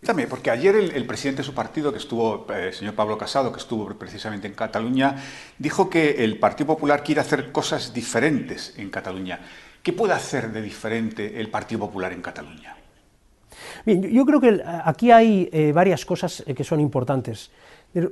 También, 0.03 0.29
porque 0.29 0.51
ayer 0.51 0.75
el, 0.75 1.07
presidente 1.07 1.43
de 1.43 1.47
su 1.47 1.55
partido, 1.55 1.93
que 1.93 1.99
estuvo, 1.99 2.47
eh, 2.51 2.69
el 2.69 2.75
señor 2.75 2.95
Pablo 2.95 3.17
Casado, 3.17 3.53
que 3.53 3.61
estuvo 3.61 3.87
precisamente 3.95 4.49
en 4.49 4.55
Cataluña, 4.55 5.15
dijo 5.59 5.89
que 5.89 6.25
el 6.25 6.41
Partido 6.41 6.69
Popular 6.69 7.05
quiere 7.05 7.21
hacer 7.21 7.53
cosas 7.53 7.95
diferentes 7.95 8.75
en 8.79 8.91
Cataluña. 8.91 9.39
¿Qué 9.81 9.93
puede 9.93 10.15
hacer 10.15 10.51
de 10.51 10.61
diferente 10.61 11.39
el 11.39 11.51
Partido 11.51 11.83
Popular 11.83 12.13
en 12.13 12.23
Cataluña? 12.23 12.77
Bien, 13.87 14.03
yo 14.03 14.25
creo 14.27 14.41
que 14.41 14.61
aquí 14.85 15.13
hay 15.13 15.49
eh, 15.53 15.71
varias 15.73 16.05
cosas 16.05 16.43
eh, 16.47 16.55
que 16.55 16.65
son 16.65 16.81
importantes. 16.81 17.51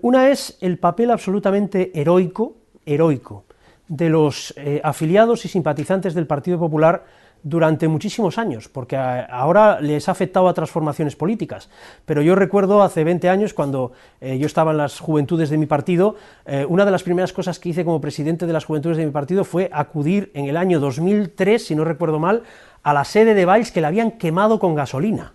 Una 0.02 0.30
es 0.30 0.58
el 0.60 0.78
papel 0.78 1.10
absolutamente 1.10 1.90
heroico, 1.98 2.56
heroico, 2.84 3.44
de 3.88 4.10
los 4.10 4.54
afiliados 4.82 5.44
y 5.44 5.48
simpatizantes 5.48 6.14
del 6.14 6.26
Partido 6.26 6.58
Popular 6.58 7.04
durante 7.42 7.88
muchísimos 7.88 8.38
años, 8.38 8.68
porque 8.68 8.96
ahora 8.96 9.80
les 9.80 10.08
ha 10.08 10.12
afectado 10.12 10.48
a 10.48 10.54
transformaciones 10.54 11.16
políticas. 11.16 11.70
Pero 12.04 12.22
yo 12.22 12.34
recuerdo 12.34 12.82
hace 12.82 13.04
20 13.04 13.28
años, 13.28 13.54
cuando 13.54 13.92
eh, 14.20 14.38
yo 14.38 14.46
estaba 14.46 14.72
en 14.72 14.78
las 14.78 15.00
juventudes 15.00 15.48
de 15.50 15.56
mi 15.56 15.66
partido, 15.66 16.16
eh, 16.44 16.66
una 16.68 16.84
de 16.84 16.90
las 16.90 17.02
primeras 17.02 17.32
cosas 17.32 17.58
que 17.58 17.70
hice 17.70 17.84
como 17.84 18.00
presidente 18.00 18.46
de 18.46 18.52
las 18.52 18.64
juventudes 18.64 18.98
de 18.98 19.06
mi 19.06 19.12
partido 19.12 19.44
fue 19.44 19.70
acudir 19.72 20.30
en 20.34 20.46
el 20.46 20.56
año 20.56 20.80
2003, 20.80 21.64
si 21.64 21.74
no 21.74 21.84
recuerdo 21.84 22.18
mal, 22.18 22.42
a 22.82 22.92
la 22.92 23.04
sede 23.04 23.34
de 23.34 23.44
Valls 23.44 23.72
que 23.72 23.80
la 23.80 23.88
habían 23.88 24.12
quemado 24.12 24.58
con 24.58 24.74
gasolina. 24.74 25.32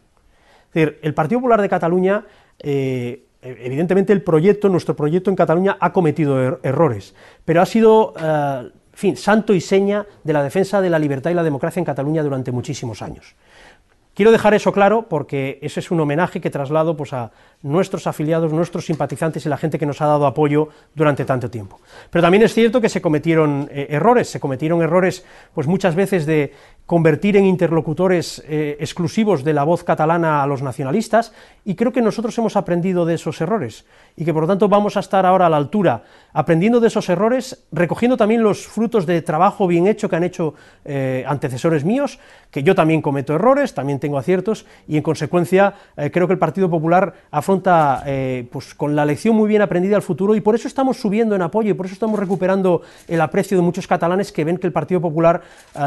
Es 0.68 0.74
decir, 0.74 1.00
el 1.02 1.14
Partido 1.14 1.40
Popular 1.40 1.62
de 1.62 1.70
Cataluña 1.70 2.26
eh, 2.60 3.25
evidentemente 3.46 4.12
el 4.12 4.22
proyecto, 4.22 4.70
nuestro 4.70 4.96
proyecto 4.96 5.30
en 5.30 5.36
Cataluña 5.36 5.78
ha 5.80 5.94
cometido 5.94 6.42
er-, 6.42 6.60
errores, 6.64 7.14
pero 7.46 7.62
ha 7.62 7.66
sido 7.66 8.14
en 8.18 8.72
fin, 8.94 9.18
santo 9.18 9.54
y 9.54 9.62
seña 9.62 10.06
de 10.24 10.34
la 10.34 10.42
defensa 10.42 10.82
de 10.82 10.90
la 10.90 10.98
libertad 10.98 11.30
y 11.30 11.34
la 11.34 11.44
democracia 11.44 11.80
en 11.80 11.86
Cataluña 11.86 12.24
durante 12.24 12.52
muchísimos 12.52 13.02
años. 13.02 13.36
Quiero 14.16 14.32
dejar 14.32 14.54
eso 14.54 14.72
claro 14.72 15.08
porque 15.10 15.60
ese 15.62 15.82
es 15.82 15.92
un 15.92 16.00
homenaje 16.00 16.40
que 16.40 16.50
traslado 16.50 16.96
pues, 16.96 17.12
a 17.12 17.32
nuestros 17.62 18.08
afiliados, 18.08 18.54
nuestros 18.54 18.86
simpatizantes 18.86 19.46
y 19.46 19.50
la 19.50 19.58
gente 19.58 19.78
que 19.78 19.86
nos 19.86 20.02
ha 20.02 20.06
dado 20.06 20.26
apoyo 20.26 20.70
durante 20.96 21.26
tanto 21.26 21.52
tiempo. 21.52 21.82
Pero 22.10 22.22
también 22.22 22.44
es 22.44 22.54
cierto 22.54 22.80
que 22.80 22.88
se 22.88 23.02
cometieron 23.02 23.68
eh, 23.70 23.88
errores, 23.90 24.30
se 24.30 24.40
cometieron 24.40 24.82
errores 24.82 25.26
pues, 25.54 25.68
muchas 25.68 25.96
veces 25.96 26.26
de 26.26 26.54
convertir 26.86 27.36
en 27.36 27.46
interlocutores 27.46 28.42
eh, 28.48 28.78
exclusivos 28.80 29.44
de 29.44 29.54
la 29.54 29.64
voz 29.64 29.84
catalana 29.84 30.44
a 30.44 30.48
los 30.48 30.62
nacionalistas, 30.62 31.34
y 31.66 31.76
creo 31.76 31.92
que 31.92 32.02
nosotros 32.02 32.38
hemos 32.38 32.56
aprendido 32.56 33.06
de 33.06 33.16
esos 33.16 33.42
errores, 33.42 33.86
y 34.16 34.24
que 34.24 34.34
por 34.34 34.44
lo 34.44 34.48
tanto 34.48 34.70
vamos 34.70 34.96
a 34.96 35.02
estar 35.02 35.26
ahora 35.26 35.48
a 35.48 35.50
la 35.50 35.58
altura, 35.58 36.04
aprendiendo 36.36 36.80
de 36.80 36.90
esos 36.90 37.08
errores, 37.10 37.66
recogiendo 37.72 38.18
también 38.18 38.44
los 38.44 38.68
frutos 38.68 39.06
de 39.06 39.22
trabajo 39.22 39.68
bien 39.68 39.88
hecho 39.88 40.10
que 40.10 40.18
han 40.18 40.24
hecho 40.24 40.54
eh, 40.84 41.24
antecesores 41.26 41.86
míos, 41.86 42.20
que 42.52 42.62
yo 42.62 42.76
también 42.76 43.02
cometo 43.02 43.34
errores, 43.34 43.74
también 43.74 44.00
tengo 44.00 44.18
aciertos, 44.18 44.66
y 44.88 44.98
en 44.98 45.04
consecuencia 45.04 45.74
eh, 45.96 46.12
creo 46.12 46.28
que 46.28 46.34
el 46.34 46.40
Partido 46.40 46.70
Popular 46.70 47.14
afronta 47.32 48.04
pues, 48.52 48.76
con 48.76 48.96
la 48.96 49.06
lección 49.06 49.36
muy 49.36 49.48
bien 49.48 49.62
aprendida 49.62 49.96
al 49.96 50.02
futuro, 50.02 50.36
y 50.36 50.42
por 50.42 50.56
eso 50.56 50.68
estamos 50.68 50.98
subiendo 50.98 51.36
en 51.36 51.42
apoyo, 51.42 51.72
y 51.72 51.74
por 51.74 51.86
eso 51.86 51.94
estamos 51.94 52.20
recuperando 52.20 52.82
el 53.08 53.22
aprecio 53.22 53.58
de 53.58 53.64
muchos 53.64 53.88
catalanes 53.88 54.32
que 54.32 54.44
ven 54.44 54.58
que 54.58 54.68
el 54.68 54.74
Partido 54.74 55.00
Popular 55.02 55.42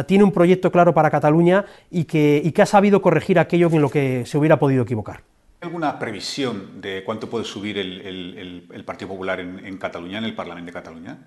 tiene 0.06 0.24
un 0.24 0.32
proyecto 0.32 0.72
claro 0.72 0.94
para 0.94 1.10
Cataluña 1.10 1.66
y 1.90 2.04
que, 2.04 2.52
ha 2.58 2.66
sabido 2.66 3.00
corregir 3.00 3.38
aquello 3.38 3.68
en 3.70 3.82
lo 3.82 3.90
que 3.90 4.24
se 4.26 4.38
hubiera 4.38 4.58
podido 4.58 4.82
equivocar. 4.82 5.22
¿Hay 5.60 5.66
alguna 5.66 5.98
previsión 5.98 6.80
de 6.80 7.02
cuánto 7.04 7.28
puede 7.28 7.44
subir 7.44 7.78
el, 7.78 8.84
Partido 8.86 9.08
Popular 9.08 9.40
en, 9.40 9.76
Cataluña, 9.76 10.18
en 10.18 10.24
el 10.24 10.34
Parlamento 10.36 10.66
de 10.66 10.72
Cataluña? 10.72 11.18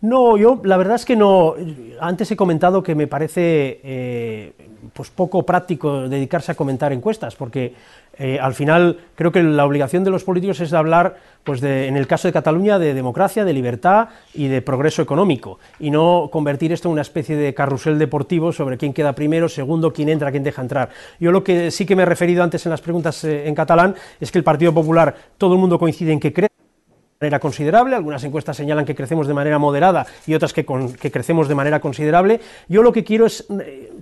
No, 0.00 0.38
yo 0.38 0.60
la 0.64 0.78
verdad 0.78 0.94
es 0.94 1.04
que 1.04 1.14
no. 1.14 1.56
Antes 2.00 2.30
he 2.30 2.36
comentado 2.36 2.82
que 2.82 2.94
me 2.94 3.06
parece 3.06 3.80
eh, 3.82 4.52
pues 4.94 5.10
poco 5.10 5.44
práctico 5.44 6.08
dedicarse 6.08 6.52
a 6.52 6.54
comentar 6.54 6.90
encuestas, 6.92 7.36
porque 7.36 7.74
eh, 8.18 8.38
al 8.40 8.54
final 8.54 8.98
creo 9.14 9.30
que 9.30 9.42
la 9.42 9.64
obligación 9.64 10.04
de 10.04 10.10
los 10.10 10.24
políticos 10.24 10.60
es 10.60 10.72
hablar, 10.72 11.16
pues 11.44 11.62
en 11.62 11.96
el 11.96 12.06
caso 12.06 12.28
de 12.28 12.32
Cataluña, 12.32 12.78
de 12.78 12.94
democracia, 12.94 13.44
de 13.44 13.52
libertad 13.52 14.08
y 14.34 14.48
de 14.48 14.60
progreso 14.60 15.02
económico, 15.02 15.58
y 15.78 15.90
no 15.90 16.28
convertir 16.32 16.72
esto 16.72 16.88
en 16.88 16.92
una 16.92 17.02
especie 17.02 17.36
de 17.36 17.54
carrusel 17.54 17.98
deportivo 17.98 18.52
sobre 18.52 18.76
quién 18.76 18.92
queda 18.92 19.14
primero, 19.14 19.48
segundo, 19.48 19.92
quién 19.92 20.08
entra, 20.08 20.30
quién 20.30 20.42
deja 20.42 20.62
entrar. 20.62 20.90
Yo 21.20 21.30
lo 21.30 21.44
que 21.44 21.70
sí 21.70 21.86
que 21.86 21.96
me 21.96 22.02
he 22.02 22.06
referido 22.06 22.42
antes 22.42 22.66
en 22.66 22.70
las 22.70 22.80
preguntas 22.80 23.22
eh, 23.24 23.48
en 23.48 23.54
catalán 23.54 23.94
es 24.20 24.32
que 24.32 24.38
el 24.38 24.44
Partido 24.44 24.74
Popular, 24.74 25.14
todo 25.38 25.54
el 25.54 25.60
mundo 25.60 25.78
coincide 25.78 26.12
en 26.12 26.20
que 26.20 26.32
crece 26.32 26.48
de 27.20 27.26
manera 27.26 27.40
considerable, 27.40 27.96
algunas 27.96 28.22
encuestas 28.22 28.56
señalan 28.56 28.84
que 28.84 28.94
crecemos 28.94 29.26
de 29.26 29.34
manera 29.34 29.58
moderada 29.58 30.06
y 30.26 30.34
otras 30.34 30.52
que, 30.52 30.64
que 30.64 31.10
crecemos 31.10 31.48
de 31.48 31.54
manera 31.54 31.80
considerable. 31.80 32.40
Yo 32.68 32.82
lo 32.82 32.92
que 32.92 33.02
quiero 33.02 33.26
es 33.26 33.44
eh, 33.60 33.92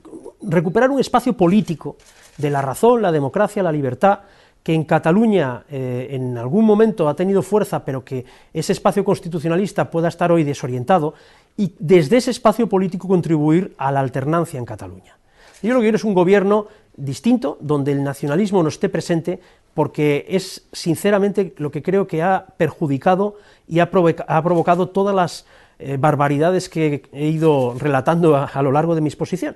recuperar 0.42 0.90
un 0.90 1.00
espacio 1.00 1.32
político 1.32 1.96
de 2.38 2.50
la 2.50 2.62
razón, 2.62 3.02
la 3.02 3.12
democracia, 3.12 3.62
la 3.62 3.72
libertad, 3.72 4.20
que 4.62 4.74
en 4.74 4.82
Cataluña 4.82 5.62
eh, 5.70 6.08
en 6.10 6.36
algún 6.36 6.64
momento 6.64 7.08
ha 7.08 7.14
tenido 7.14 7.40
fuerza, 7.40 7.84
pero 7.84 8.04
que 8.04 8.24
ese 8.52 8.72
espacio 8.72 9.04
constitucionalista 9.04 9.90
pueda 9.92 10.08
estar 10.08 10.32
hoy 10.32 10.42
desorientado, 10.42 11.14
y 11.56 11.72
desde 11.78 12.16
ese 12.16 12.32
espacio 12.32 12.68
político 12.68 13.06
contribuir 13.06 13.74
a 13.78 13.92
la 13.92 14.00
alternancia 14.00 14.58
en 14.58 14.64
Cataluña. 14.64 15.16
Yo 15.62 15.72
lo 15.72 15.78
que 15.78 15.84
quiero 15.84 15.96
es 15.96 16.04
un 16.04 16.14
gobierno 16.14 16.66
distinto, 16.96 17.58
donde 17.60 17.92
el 17.92 18.02
nacionalismo 18.02 18.62
no 18.62 18.68
esté 18.68 18.88
presente, 18.88 19.38
porque 19.72 20.26
es 20.28 20.66
sinceramente 20.72 21.54
lo 21.58 21.70
que 21.70 21.82
creo 21.82 22.08
que 22.08 22.22
ha 22.22 22.46
perjudicado 22.56 23.36
y 23.68 23.78
ha, 23.78 23.90
provocado 23.90 24.88
todas 24.88 25.14
las 25.14 25.46
eh, 25.78 25.96
barbaridades 25.96 26.68
que 26.68 27.02
he 27.12 27.26
ido 27.28 27.76
relatando 27.78 28.36
a 28.36 28.62
lo 28.62 28.72
largo 28.72 28.96
de 28.96 29.00
mi 29.00 29.08
exposición 29.08 29.54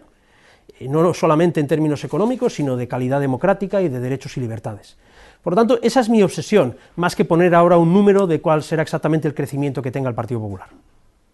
no 0.88 1.12
solamente 1.14 1.60
en 1.60 1.66
términos 1.66 2.04
económicos, 2.04 2.54
sino 2.54 2.76
de 2.76 2.88
calidad 2.88 3.20
democrática 3.20 3.82
y 3.82 3.88
de 3.88 4.00
derechos 4.00 4.36
y 4.36 4.40
libertades. 4.40 4.96
Por 5.42 5.54
lo 5.54 5.56
tanto, 5.56 5.78
esa 5.82 6.00
es 6.00 6.08
mi 6.08 6.22
obsesión, 6.22 6.76
más 6.96 7.16
que 7.16 7.24
poner 7.24 7.54
ahora 7.54 7.78
un 7.78 7.92
número 7.92 8.26
de 8.26 8.40
cuál 8.40 8.62
será 8.62 8.82
exactamente 8.82 9.26
el 9.26 9.34
crecimiento 9.34 9.82
que 9.82 9.90
tenga 9.90 10.08
el 10.08 10.14
Partido 10.14 10.40
Popular. 10.40 10.68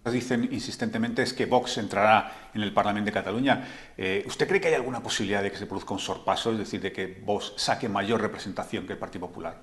Dicen 0.04 0.48
insistentemente 0.52 1.22
es 1.22 1.32
que 1.32 1.46
Vox 1.46 1.78
entrará 1.78 2.50
en 2.54 2.62
el 2.62 2.72
Parlamento 2.72 3.06
de 3.06 3.12
Cataluña. 3.12 3.66
Eh, 3.98 4.22
¿Usted 4.24 4.46
cree 4.46 4.60
que 4.60 4.68
hay 4.68 4.74
alguna 4.74 5.02
posibilidad 5.02 5.42
de 5.42 5.50
que 5.50 5.56
se 5.56 5.66
produzca 5.66 5.94
un 5.94 5.98
sorpaso, 5.98 6.52
es 6.52 6.58
decir, 6.58 6.80
de 6.80 6.92
que 6.92 7.20
Vox 7.24 7.54
saque 7.56 7.88
mayor 7.88 8.20
representación 8.20 8.86
que 8.86 8.92
el 8.92 9.00
Partido 9.00 9.26
Popular? 9.26 9.56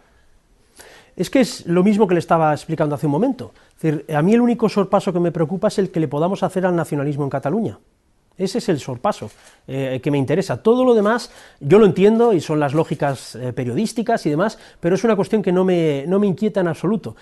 Es 1.15 1.29
que 1.29 1.39
es 1.39 1.65
lo 1.65 1.81
mismo 1.81 2.07
que 2.07 2.15
le 2.15 2.19
estaba 2.19 2.51
explicando 2.51 2.95
hace 2.95 3.05
un 3.05 3.13
momento. 3.13 3.53
a 4.13 4.21
mí 4.21 4.33
el 4.33 4.41
único 4.41 4.67
sorpaso 4.67 5.13
que 5.13 5.19
me 5.19 5.31
preocupa 5.31 5.69
es 5.69 5.79
el 5.79 5.91
que 5.91 6.01
le 6.01 6.09
podamos 6.09 6.43
hacer 6.43 6.65
al 6.65 6.75
nacionalismo 6.75 7.23
en 7.23 7.29
Cataluña. 7.29 7.79
Ese 8.37 8.57
es 8.57 8.69
el 8.69 8.79
sorpaso 8.79 9.29
eh, 9.67 9.99
que 10.01 10.09
me 10.09 10.17
interesa. 10.17 10.57
Todo 10.61 10.83
lo 10.83 10.93
demás 10.95 11.31
yo 11.59 11.77
lo 11.77 11.85
entiendo 11.85 12.33
y 12.33 12.41
son 12.41 12.59
las 12.59 12.73
lógicas 12.73 13.35
eh, 13.35 13.53
periodísticas 13.53 14.25
y 14.25 14.29
demás, 14.29 14.57
pero 14.79 14.95
es 14.95 15.03
una 15.03 15.15
cuestión 15.15 15.43
que 15.43 15.51
no 15.51 15.63
me, 15.63 16.05
no 16.07 16.19
me 16.19 16.27
inquieta 16.27 16.61
en 16.61 16.67
absoluto. 16.67 17.15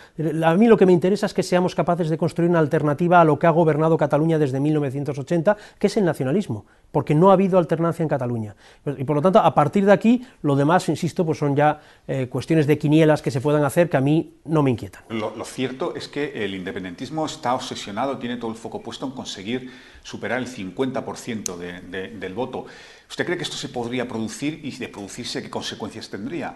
A 0.44 0.56
mí 0.56 0.68
lo 0.68 0.78
que 0.78 0.86
me 0.86 0.94
interesa 0.94 1.26
es 1.26 1.34
que 1.34 1.44
seamos 1.44 1.76
capaces 1.76 2.10
de 2.10 2.18
construir 2.18 2.50
una 2.50 2.60
alternativa 2.60 3.20
a 3.20 3.26
lo 3.26 3.38
que 3.38 3.48
ha 3.48 3.52
gobernado 3.52 3.98
Cataluña 3.98 4.40
desde 4.40 4.60
1980, 4.60 5.58
que 5.78 5.88
es 5.88 5.98
el 5.98 6.06
nacionalismo, 6.06 6.66
porque 6.92 7.14
no 7.14 7.30
ha 7.30 7.34
habido 7.34 7.58
alternancia 7.58 8.04
en 8.04 8.10
Cataluña. 8.10 8.56
Y 8.98 9.04
por 9.04 9.18
lo 9.18 9.22
tanto, 9.22 9.40
a 9.40 9.54
partir 9.54 9.86
de 9.86 9.92
aquí, 9.92 10.26
lo 10.42 10.56
demás, 10.56 10.88
insisto, 10.90 11.26
pues 11.26 11.38
son 11.38 11.56
ya 11.56 11.82
eh, 12.08 12.28
cuestiones 12.30 12.68
de 12.68 12.78
quinielas 12.78 13.22
que 13.22 13.32
se 13.32 13.42
puedan 13.42 13.64
hacer 13.66 13.90
que 13.90 13.98
a 13.98 14.02
mí 14.02 14.36
no 14.46 14.64
me 14.64 14.72
inquietan. 14.72 15.04
Lo 15.10 15.46
cierto 15.46 15.94
es 15.96 16.08
que 16.08 16.44
el 16.46 16.56
independentismo 16.56 17.26
está 17.26 17.54
obsesionado, 17.54 18.18
tiene 18.18 18.38
todo 18.38 18.52
el 18.52 18.58
foco 18.58 18.82
puesto 18.82 19.06
en 19.06 19.12
conseguir 19.12 19.72
superar 20.04 20.40
el 20.40 20.48
50% 20.48 21.58
del 21.58 22.34
voto. 22.34 22.66
¿Usted 23.10 23.26
cree 23.26 23.38
que 23.38 23.44
esto 23.44 23.58
se 23.58 23.70
podría 23.70 24.08
producir 24.08 24.60
y 24.64 24.76
de 24.76 24.88
producirse 24.88 25.42
qué 25.42 25.50
consecuencias 25.50 26.10
tendría? 26.10 26.56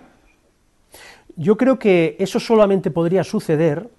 Yo 1.36 1.58
creo 1.58 1.78
que 1.78 2.16
eso 2.20 2.40
solamente 2.40 2.92
podría 2.92 3.24
suceder 3.24 3.90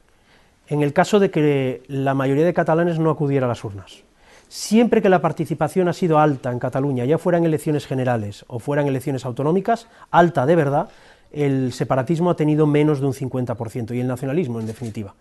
en 0.68 0.82
el 0.82 0.92
caso 0.92 1.20
de 1.20 1.30
que 1.30 1.82
la 1.86 2.14
mayoría 2.14 2.44
de 2.44 2.54
catalanes 2.54 2.98
no 2.98 3.10
acudiera 3.10 3.46
a 3.46 3.48
las 3.48 3.62
urnas. 3.62 4.02
Siempre 4.48 5.02
que 5.02 5.08
la 5.08 5.20
participación 5.20 5.88
ha 5.88 5.92
sido 5.92 6.18
alta 6.18 6.50
en 6.50 6.58
Cataluña, 6.58 7.04
ya 7.04 7.18
fueran 7.18 7.44
elecciones 7.44 7.86
generales 7.86 8.44
o 8.48 8.58
fueran 8.58 8.86
elecciones 8.86 9.24
autonómicas, 9.24 9.88
alta 10.10 10.46
de 10.46 10.56
verdad, 10.56 10.88
el 11.32 11.72
separatismo 11.72 12.30
ha 12.30 12.36
tenido 12.36 12.66
menos 12.66 13.00
de 13.00 13.06
un 13.06 13.12
50% 13.12 13.94
y 13.94 14.00
el 14.00 14.06
nacionalismo, 14.06 14.60
en 14.60 14.66
definitiva 14.66 15.14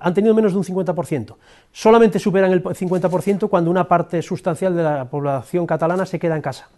han 0.00 0.14
tenido 0.14 0.34
menos 0.34 0.52
de 0.52 0.58
un 0.58 0.64
50%. 0.64 1.34
Solamente 1.72 2.18
superan 2.18 2.52
el 2.52 2.62
50% 2.62 3.48
cuando 3.48 3.70
una 3.70 3.86
parte 3.86 4.22
sustancial 4.22 4.76
de 4.76 4.82
la 4.82 5.04
población 5.04 5.66
catalana 5.66 6.06
se 6.06 6.18
queda 6.18 6.36
en 6.36 6.42
casa. 6.42 6.68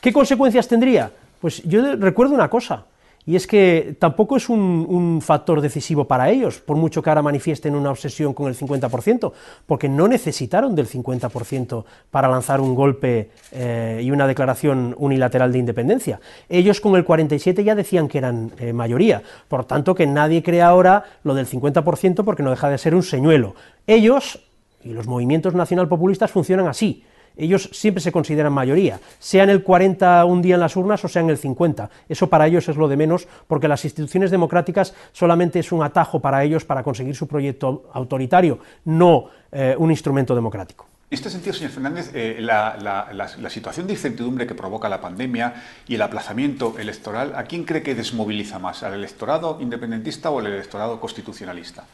¿Qué 0.00 0.12
consecuencias 0.12 0.68
tendría? 0.68 1.10
Pues 1.40 1.62
yo 1.64 1.96
recuerdo 1.96 2.34
una 2.34 2.48
cosa, 2.48 2.84
y 3.28 3.36
es 3.36 3.46
que 3.46 3.94
tampoco 3.98 4.38
es 4.38 4.48
un, 4.48 5.20
factor 5.20 5.60
decisivo 5.60 6.06
para 6.06 6.30
ellos, 6.30 6.60
por 6.60 6.78
mucho 6.78 7.02
que 7.02 7.10
ahora 7.10 7.20
manifiesten 7.20 7.74
una 7.74 7.90
obsesión 7.90 8.32
con 8.32 8.48
el 8.48 8.56
50%, 8.56 9.32
porque 9.66 9.86
no 9.86 10.08
necesitaron 10.08 10.74
del 10.74 10.88
50% 10.88 11.84
para 12.10 12.26
lanzar 12.26 12.58
un 12.58 12.74
golpe 12.74 13.28
eh, 13.52 14.00
y 14.02 14.10
una 14.10 14.26
declaración 14.26 14.94
unilateral 14.96 15.52
de 15.52 15.58
independencia. 15.58 16.20
Ellos 16.48 16.80
con 16.80 16.96
el 16.96 17.04
47% 17.04 17.62
ya 17.62 17.74
decían 17.74 18.08
que 18.08 18.16
eran 18.16 18.50
eh, 18.56 18.72
mayoría, 18.72 19.22
por 19.48 19.66
tanto 19.66 19.94
que 19.94 20.06
nadie 20.06 20.42
crea 20.42 20.68
ahora 20.68 21.04
lo 21.22 21.34
del 21.34 21.46
50% 21.46 22.24
porque 22.24 22.42
no 22.42 22.48
deja 22.48 22.70
de 22.70 22.78
ser 22.78 22.94
un 22.94 23.02
señuelo. 23.02 23.54
Ellos 23.86 24.40
y 24.82 24.94
los 24.94 25.06
movimientos 25.06 25.52
nacional 25.52 25.86
populistas 25.86 26.30
funcionan 26.30 26.66
así 26.66 27.04
ellos 27.38 27.70
siempre 27.72 28.02
se 28.02 28.12
consideran 28.12 28.52
mayoría, 28.52 29.00
sean 29.18 29.48
el 29.48 29.62
40 29.62 30.24
un 30.24 30.42
día 30.42 30.56
en 30.56 30.60
las 30.60 30.76
urnas 30.76 31.04
o 31.04 31.08
sean 31.08 31.30
el 31.30 31.38
50. 31.38 31.88
Eso 32.08 32.28
para 32.28 32.46
ellos 32.46 32.68
es 32.68 32.76
lo 32.76 32.88
de 32.88 32.96
menos, 32.96 33.28
porque 33.46 33.68
las 33.68 33.84
instituciones 33.84 34.30
democráticas 34.30 34.94
solamente 35.12 35.60
es 35.60 35.72
un 35.72 35.82
atajo 35.82 36.20
para 36.20 36.42
ellos 36.44 36.64
para 36.64 36.82
conseguir 36.82 37.14
su 37.14 37.26
proyecto 37.26 37.88
autoritario, 37.92 38.58
no 38.84 39.26
eh, 39.52 39.74
un 39.78 39.90
instrumento 39.90 40.34
democrático. 40.34 40.86
En 41.10 41.14
este 41.14 41.30
sentido, 41.30 41.54
señor 41.54 41.70
Fernández, 41.70 42.10
eh, 42.12 42.36
la, 42.38 42.76
la, 42.78 43.48
situación 43.48 43.86
de 43.86 43.94
incertidumbre 43.94 44.46
que 44.46 44.54
provoca 44.54 44.90
la 44.90 45.00
pandemia 45.00 45.54
y 45.86 45.94
el 45.94 46.02
aplazamiento 46.02 46.78
electoral, 46.78 47.32
¿a 47.34 47.44
quién 47.44 47.64
cree 47.64 47.82
que 47.82 47.94
desmoviliza 47.94 48.58
más? 48.58 48.82
¿Al 48.82 48.92
electorado 48.92 49.56
independentista 49.58 50.28
o 50.28 50.40
al 50.40 50.48
electorado 50.48 51.00
constitucionalista? 51.00 51.84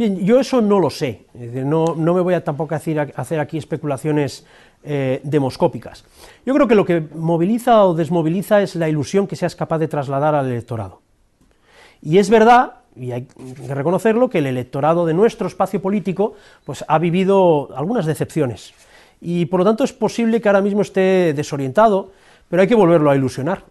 Bien, 0.00 0.16
yo 0.24 0.40
eso 0.40 0.62
no 0.62 0.80
lo 0.80 0.88
sé, 0.88 1.26
no, 1.34 1.94
me 1.94 2.22
voy 2.22 2.32
a 2.32 2.42
tampoco 2.42 2.74
hacer, 2.74 3.12
hacer 3.16 3.38
aquí 3.38 3.58
especulaciones 3.58 4.46
eh, 4.82 5.20
demoscópicas. 5.24 6.06
Yo 6.46 6.54
creo 6.54 6.66
que 6.66 6.74
lo 6.74 6.86
que 6.86 7.02
moviliza 7.14 7.84
o 7.84 7.92
desmoviliza 7.92 8.62
es 8.62 8.76
la 8.76 8.88
ilusión 8.88 9.26
que 9.26 9.36
seas 9.36 9.54
capaz 9.54 9.76
de 9.76 9.88
trasladar 9.88 10.34
al 10.34 10.46
electorado. 10.46 11.02
Y 12.00 12.16
es 12.16 12.30
verdad, 12.30 12.76
y 12.96 13.12
hay 13.12 13.26
que 13.26 13.74
reconocerlo, 13.74 14.30
que 14.30 14.38
el 14.38 14.46
electorado 14.46 15.04
de 15.04 15.12
nuestro 15.12 15.46
espacio 15.46 15.82
político 15.82 16.32
pues, 16.64 16.82
ha 16.88 16.98
vivido 16.98 17.68
algunas 17.76 18.06
decepciones. 18.06 18.72
Y 19.20 19.44
por 19.44 19.60
lo 19.60 19.66
tanto 19.66 19.84
es 19.84 19.92
posible 19.92 20.40
que 20.40 20.48
ahora 20.48 20.62
mismo 20.62 20.80
esté 20.80 21.34
desorientado, 21.34 22.10
pero 22.48 22.62
hay 22.62 22.68
que 22.68 22.74
volverlo 22.74 23.10
a 23.10 23.16
ilusionar. 23.16 23.64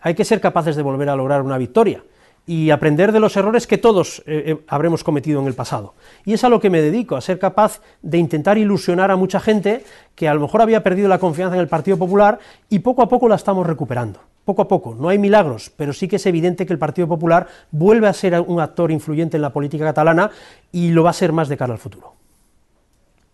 Hay 0.00 0.16
que 0.16 0.24
ser 0.24 0.40
capaces 0.40 0.74
de 0.74 0.82
volver 0.82 1.10
a 1.10 1.14
lograr 1.14 1.42
una 1.42 1.58
victoria 1.58 2.02
y 2.46 2.70
aprender 2.70 3.12
de 3.12 3.20
los 3.20 3.36
errores 3.36 3.66
que 3.66 3.78
todos 3.78 4.20
eh, 4.26 4.42
eh, 4.46 4.64
habremos 4.66 5.04
cometido 5.04 5.40
en 5.40 5.46
el 5.46 5.54
pasado. 5.54 5.94
Y 6.24 6.32
es 6.32 6.44
a 6.44 6.48
lo 6.48 6.60
que 6.60 6.70
me 6.70 6.80
dedico, 6.80 7.16
a 7.16 7.20
ser 7.20 7.38
capaz 7.38 7.80
de 8.02 8.18
intentar 8.18 8.58
ilusionar 8.58 9.10
a 9.10 9.16
mucha 9.16 9.40
gente 9.40 9.84
que 10.14 10.28
a 10.28 10.34
lo 10.34 10.40
mejor 10.40 10.62
había 10.62 10.82
perdido 10.82 11.08
la 11.08 11.18
confianza 11.18 11.54
en 11.54 11.60
el 11.60 11.68
Partido 11.68 11.96
Popular 11.96 12.38
y 12.68 12.80
poco 12.80 13.02
a 13.02 13.08
poco 13.08 13.28
la 13.28 13.36
estamos 13.36 13.66
recuperando. 13.66 14.20
Poco 14.44 14.62
a 14.62 14.68
poco, 14.68 14.94
no 14.94 15.08
hay 15.08 15.18
milagros, 15.18 15.70
pero 15.76 15.92
sí 15.92 16.08
que 16.08 16.16
es 16.16 16.26
evidente 16.26 16.66
que 16.66 16.72
el 16.72 16.78
Partido 16.78 17.06
Popular 17.06 17.46
vuelve 17.70 18.08
a 18.08 18.12
ser 18.12 18.40
un 18.40 18.60
actor 18.60 18.90
influyente 18.90 19.36
en 19.36 19.42
la 19.42 19.52
política 19.52 19.84
catalana 19.84 20.30
y 20.72 20.90
lo 20.90 21.04
va 21.04 21.10
a 21.10 21.14
ser 21.14 21.32
más 21.32 21.48
de 21.48 21.56
cara 21.56 21.74
al 21.74 21.78
futuro. 21.78 22.14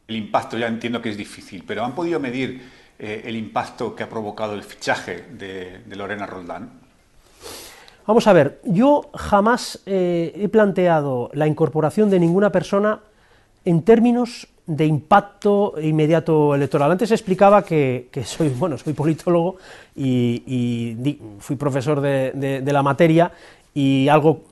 El 0.09 0.16
impacto 0.16 0.59
ya 0.59 0.66
entiendo 0.66 1.00
que 1.00 1.11
es 1.11 1.16
difícil, 1.16 1.64
pero 1.66 1.84
¿han 1.84 1.94
podido 1.94 2.20
medir 2.20 2.62
eh, 2.98 3.22
el 3.24 3.36
impacto 3.36 3.94
que 3.94 4.02
ha 4.02 4.09
provocado 4.09 4.54
el 4.54 4.62
fichaje 4.62 5.24
de, 5.32 5.80
de 5.86 5.96
Lorena 5.96 6.26
Roldán? 6.26 6.86
Vamos 8.07 8.28
a 8.28 8.32
ver, 8.32 8.61
yo 8.64 9.11
jamás 9.14 9.80
eh, 9.84 10.32
he 10.36 10.48
planteado 10.48 11.28
la 11.32 11.48
incorporación 11.48 12.09
de 12.09 12.20
ninguna 12.20 12.52
persona 12.52 13.00
en 13.64 13.82
términos 13.82 14.46
de 14.64 14.86
impacto 14.86 15.74
inmediato 15.82 16.54
electoral. 16.54 16.92
Antes 16.92 17.11
explicaba 17.11 17.64
que, 17.64 18.09
soy, 18.24 18.48
bueno, 18.59 18.78
soy 18.78 18.92
politólogo 18.92 19.57
y, 19.96 21.16
fui 21.40 21.57
profesor 21.57 22.00
de, 22.00 22.62
la 22.64 22.82
materia 22.82 23.32
y 23.74 24.07
algo 24.09 24.42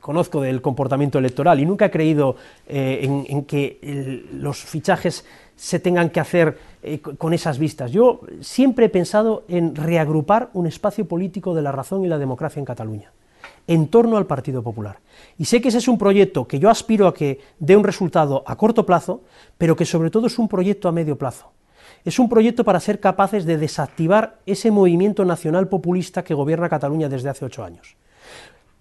conozco 0.00 0.40
del 0.40 0.60
comportamiento 0.60 1.18
electoral 1.18 1.60
y 1.60 1.66
nunca 1.66 1.86
he 1.86 1.90
creído 1.92 2.36
eh, 2.68 3.08
en, 3.28 3.44
que 3.44 4.24
los 4.32 4.58
fichajes 4.58 5.24
se 5.56 5.80
tengan 5.80 6.10
que 6.10 6.20
hacer 6.20 6.58
eh, 6.82 7.00
con 7.00 7.32
esas 7.32 7.58
vistas. 7.58 7.90
Yo 7.90 8.20
siempre 8.40 8.86
he 8.86 8.90
pensado 8.90 9.44
en 9.48 9.74
reagrupar 9.74 10.50
un 10.52 10.66
espacio 10.66 11.08
político 11.08 11.54
de 11.54 11.62
la 11.62 11.72
razón 11.72 12.04
y 12.04 12.08
la 12.08 12.18
democracia 12.18 12.60
en 12.60 12.66
Cataluña, 12.66 13.12
en 13.66 13.88
torno 13.88 14.18
al 14.18 14.26
Partido 14.26 14.62
Popular. 14.62 14.98
Y 15.38 15.46
sé 15.46 15.60
que 15.60 15.68
ese 15.68 15.78
es 15.78 15.88
un 15.88 15.98
proyecto 15.98 16.46
que 16.46 16.58
yo 16.58 16.70
aspiro 16.70 17.08
a 17.08 17.14
que 17.14 17.40
dé 17.58 17.76
un 17.76 17.84
resultado 17.84 18.44
a 18.46 18.56
corto 18.56 18.86
plazo, 18.86 19.22
pero 19.58 19.74
que 19.74 19.86
sobre 19.86 20.10
todo 20.10 20.26
es 20.26 20.38
un 20.38 20.48
proyecto 20.48 20.88
a 20.88 20.92
medio 20.92 21.16
plazo. 21.16 21.52
Es 22.04 22.18
un 22.18 22.28
proyecto 22.28 22.62
para 22.62 22.78
ser 22.78 23.00
capaces 23.00 23.44
de 23.46 23.58
desactivar 23.58 24.38
ese 24.46 24.70
movimiento 24.70 25.24
nacional 25.24 25.68
populista 25.68 26.22
que 26.22 26.34
gobierna 26.34 26.68
Cataluña 26.68 27.08
desde 27.08 27.30
hace 27.30 27.44
ocho 27.44 27.64
años. 27.64 27.96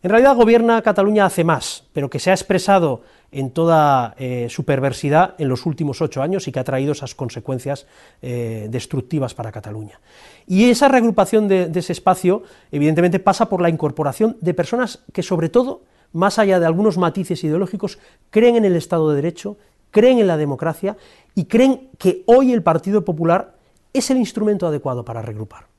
En 0.05 0.11
realidad 0.11 0.35
gobierna 0.35 0.83
Cataluña 0.83 1.25
hace 1.25 1.43
más, 1.43 1.85
pero 1.91 2.11
que 2.11 2.19
se 2.19 2.29
ha 2.29 2.35
expresado 2.35 3.01
en 3.31 3.49
toda 3.49 4.13
eh, 4.19 4.45
su 4.51 4.63
perversidad 4.63 5.33
en 5.39 5.49
los 5.49 5.65
últimos 5.65 5.99
ocho 5.99 6.21
años 6.21 6.47
y 6.47 6.51
que 6.51 6.59
ha 6.59 6.63
traído 6.63 6.91
esas 6.91 7.15
consecuencias 7.15 7.87
eh, 8.21 8.67
destructivas 8.69 9.33
para 9.33 9.51
Cataluña. 9.51 9.99
Y 10.45 10.69
esa 10.69 10.89
reagrupación 10.89 11.47
de, 11.47 11.71
ese 11.73 11.93
espacio, 11.93 12.43
evidentemente, 12.71 13.17
pasa 13.17 13.49
por 13.49 13.63
la 13.63 13.69
incorporación 13.69 14.37
de 14.41 14.53
personas 14.53 15.03
que, 15.11 15.23
sobre 15.23 15.49
todo, 15.49 15.81
más 16.13 16.37
allá 16.37 16.59
de 16.59 16.67
algunos 16.67 16.99
matices 16.99 17.43
ideológicos, 17.43 17.97
creen 18.29 18.57
en 18.57 18.65
el 18.65 18.75
Estado 18.75 19.09
de 19.09 19.15
Derecho, 19.15 19.57
creen 19.89 20.19
en 20.19 20.27
la 20.27 20.37
democracia 20.37 20.97
y 21.33 21.45
creen 21.45 21.89
que 21.97 22.21
hoy 22.27 22.53
el 22.53 22.61
Partido 22.61 23.03
Popular 23.03 23.55
es 23.91 24.11
el 24.11 24.17
instrumento 24.17 24.67
adecuado 24.67 25.03
para 25.03 25.23
regrupar. 25.23 25.74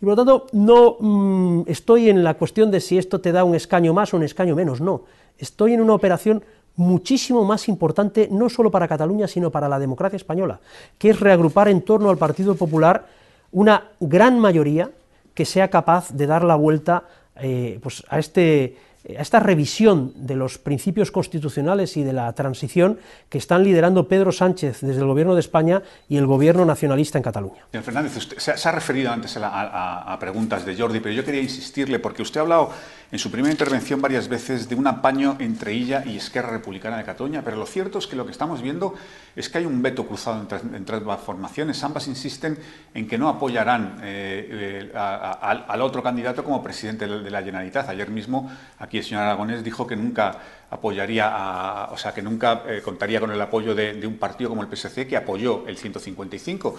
Y 0.00 0.04
por 0.04 0.08
lo 0.10 0.16
tanto, 0.16 0.46
no 0.52 0.96
mm, 1.00 1.62
estoy 1.66 2.08
en 2.08 2.22
la 2.22 2.34
cuestión 2.34 2.70
de 2.70 2.80
si 2.80 2.98
esto 2.98 3.20
te 3.20 3.32
da 3.32 3.44
un 3.44 3.54
escaño 3.54 3.92
más 3.92 4.14
o 4.14 4.16
un 4.16 4.22
escaño 4.22 4.54
menos, 4.54 4.80
no. 4.80 5.04
Estoy 5.36 5.74
en 5.74 5.80
una 5.80 5.94
operación 5.94 6.42
muchísimo 6.76 7.44
más 7.44 7.68
importante, 7.68 8.28
no 8.30 8.48
solo 8.48 8.70
para 8.70 8.86
Cataluña, 8.86 9.26
sino 9.26 9.50
para 9.50 9.68
la 9.68 9.80
democracia 9.80 10.16
española, 10.16 10.60
que 10.96 11.10
es 11.10 11.18
reagrupar 11.18 11.68
en 11.68 11.82
torno 11.82 12.10
al 12.10 12.18
Partido 12.18 12.54
Popular 12.54 13.06
una 13.50 13.88
gran 13.98 14.38
mayoría 14.38 14.90
que 15.34 15.44
sea 15.44 15.68
capaz 15.68 16.12
de 16.12 16.26
dar 16.26 16.44
la 16.44 16.54
vuelta 16.54 17.04
eh, 17.40 17.78
pues 17.82 18.04
a 18.08 18.18
este 18.18 18.76
a 19.16 19.22
esta 19.22 19.40
revisión 19.40 20.12
de 20.14 20.36
los 20.36 20.58
principios 20.58 21.10
constitucionales 21.10 21.96
y 21.96 22.02
de 22.02 22.12
la 22.12 22.32
transición 22.32 22.98
que 23.28 23.38
están 23.38 23.64
liderando 23.64 24.08
Pedro 24.08 24.32
Sánchez 24.32 24.80
desde 24.82 25.00
el 25.00 25.06
Gobierno 25.06 25.34
de 25.34 25.40
España 25.40 25.82
y 26.08 26.16
el 26.16 26.26
Gobierno 26.26 26.64
nacionalista 26.64 27.18
en 27.18 27.24
Cataluña. 27.24 27.66
Señor 27.70 27.84
Fernández, 27.84 28.16
usted 28.16 28.38
se 28.38 28.68
ha 28.68 28.72
referido 28.72 29.10
antes 29.10 29.38
a, 29.40 30.16
preguntas 30.20 30.66
de 30.66 30.76
Jordi, 30.76 31.00
pero 31.00 31.14
yo 31.14 31.24
quería 31.24 31.40
insistirle 31.40 31.98
porque 31.98 32.22
usted 32.22 32.40
ha 32.40 32.42
hablado 32.42 32.70
en 33.10 33.18
su 33.18 33.30
primera 33.30 33.50
intervención 33.50 34.02
varias 34.02 34.28
veces 34.28 34.68
de 34.68 34.74
un 34.74 34.86
apaño 34.86 35.36
entre 35.38 35.72
ella 35.72 36.04
y 36.04 36.18
Esquerra 36.18 36.50
Republicana 36.50 36.98
de 36.98 37.04
Cataluña, 37.04 37.40
pero 37.42 37.56
lo 37.56 37.64
cierto 37.64 37.98
es 37.98 38.06
que 38.06 38.16
lo 38.16 38.26
que 38.26 38.32
estamos 38.32 38.60
viendo 38.60 38.94
es 39.34 39.48
que 39.48 39.58
hay 39.58 39.64
un 39.64 39.80
veto 39.80 40.06
cruzado 40.06 40.46
entre, 40.74 40.96
ambas 40.96 41.20
formaciones. 41.20 41.82
Ambas 41.82 42.06
insisten 42.06 42.58
en 42.92 43.08
que 43.08 43.16
no 43.16 43.30
apoyarán 43.30 43.98
eh, 44.02 44.90
eh, 44.92 44.92
al 44.94 45.80
otro 45.80 46.02
candidato 46.02 46.44
como 46.44 46.62
presidente 46.62 47.06
de 47.06 47.30
la 47.30 47.42
Generalitat. 47.42 47.88
Ayer 47.88 48.10
mismo 48.10 48.50
aquí 48.78 48.98
el 48.98 49.04
señor 49.04 49.22
Aragonés 49.22 49.64
dijo 49.64 49.86
que 49.86 49.96
nunca 49.96 50.38
apoyaría, 50.68 51.88
o 51.90 51.96
sea, 51.96 52.12
que 52.12 52.20
nunca 52.20 52.62
eh, 52.66 52.82
contaría 52.84 53.20
con 53.20 53.30
el 53.30 53.40
apoyo 53.40 53.74
de, 53.74 54.06
un 54.06 54.18
partido 54.18 54.50
como 54.50 54.62
el 54.62 54.68
PSC 54.68 55.06
que 55.08 55.16
apoyó 55.16 55.66
el 55.66 55.78
155. 55.78 56.76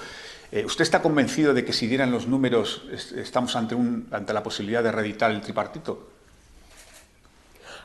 ¿Usted 0.66 0.82
está 0.82 1.02
convencido 1.02 1.56
de 1.56 1.66
que 1.66 1.74
si 1.74 1.88
dieran 1.88 2.12
los 2.12 2.28
números 2.28 2.84
estamos 3.16 3.56
ante, 3.56 3.76
ante 4.12 4.34
la 4.34 4.44
posibilidad 4.44 4.84
de 4.84 4.92
reeditar 4.92 5.32
el 5.32 5.42
tripartito? 5.42 6.19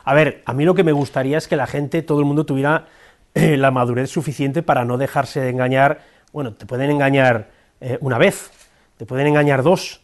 A 0.05 0.13
ver, 0.13 0.43
a 0.45 0.53
mí 0.53 0.65
lo 0.65 0.75
que 0.75 0.83
me 0.83 0.91
gustaría 0.91 1.37
es 1.37 1.47
que 1.47 1.55
la 1.55 1.67
gente, 1.67 2.03
todo 2.03 2.19
el 2.19 2.25
mundo 2.25 2.45
tuviera 2.45 2.85
eh, 3.33 3.57
la 3.57 3.71
madurez 3.71 4.09
suficiente 4.09 4.61
para 4.61 4.85
no 4.85 4.97
dejarse 4.97 5.41
de 5.41 5.49
engañar. 5.49 6.01
Bueno, 6.31 6.53
te 6.53 6.65
pueden 6.65 6.91
engañar 6.91 7.49
eh, 7.81 7.97
una 8.01 8.19
vez, 8.19 8.51
te 8.97 9.05
pueden 9.05 9.27
engañar 9.27 9.63
dos, 9.63 10.01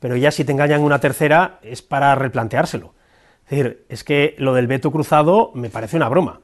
pero 0.00 0.16
ya 0.16 0.32
si 0.32 0.44
te 0.44 0.52
engañan 0.52 0.82
una 0.82 0.98
tercera 0.98 1.60
es 1.62 1.80
para 1.80 2.14
replanteárselo. 2.16 2.92
Es 3.44 3.50
decir, 3.50 3.86
es 3.88 4.02
que 4.02 4.34
lo 4.38 4.52
del 4.52 4.66
veto 4.66 4.90
cruzado 4.90 5.52
me 5.54 5.70
parece 5.70 5.96
una 5.96 6.08
broma 6.08 6.40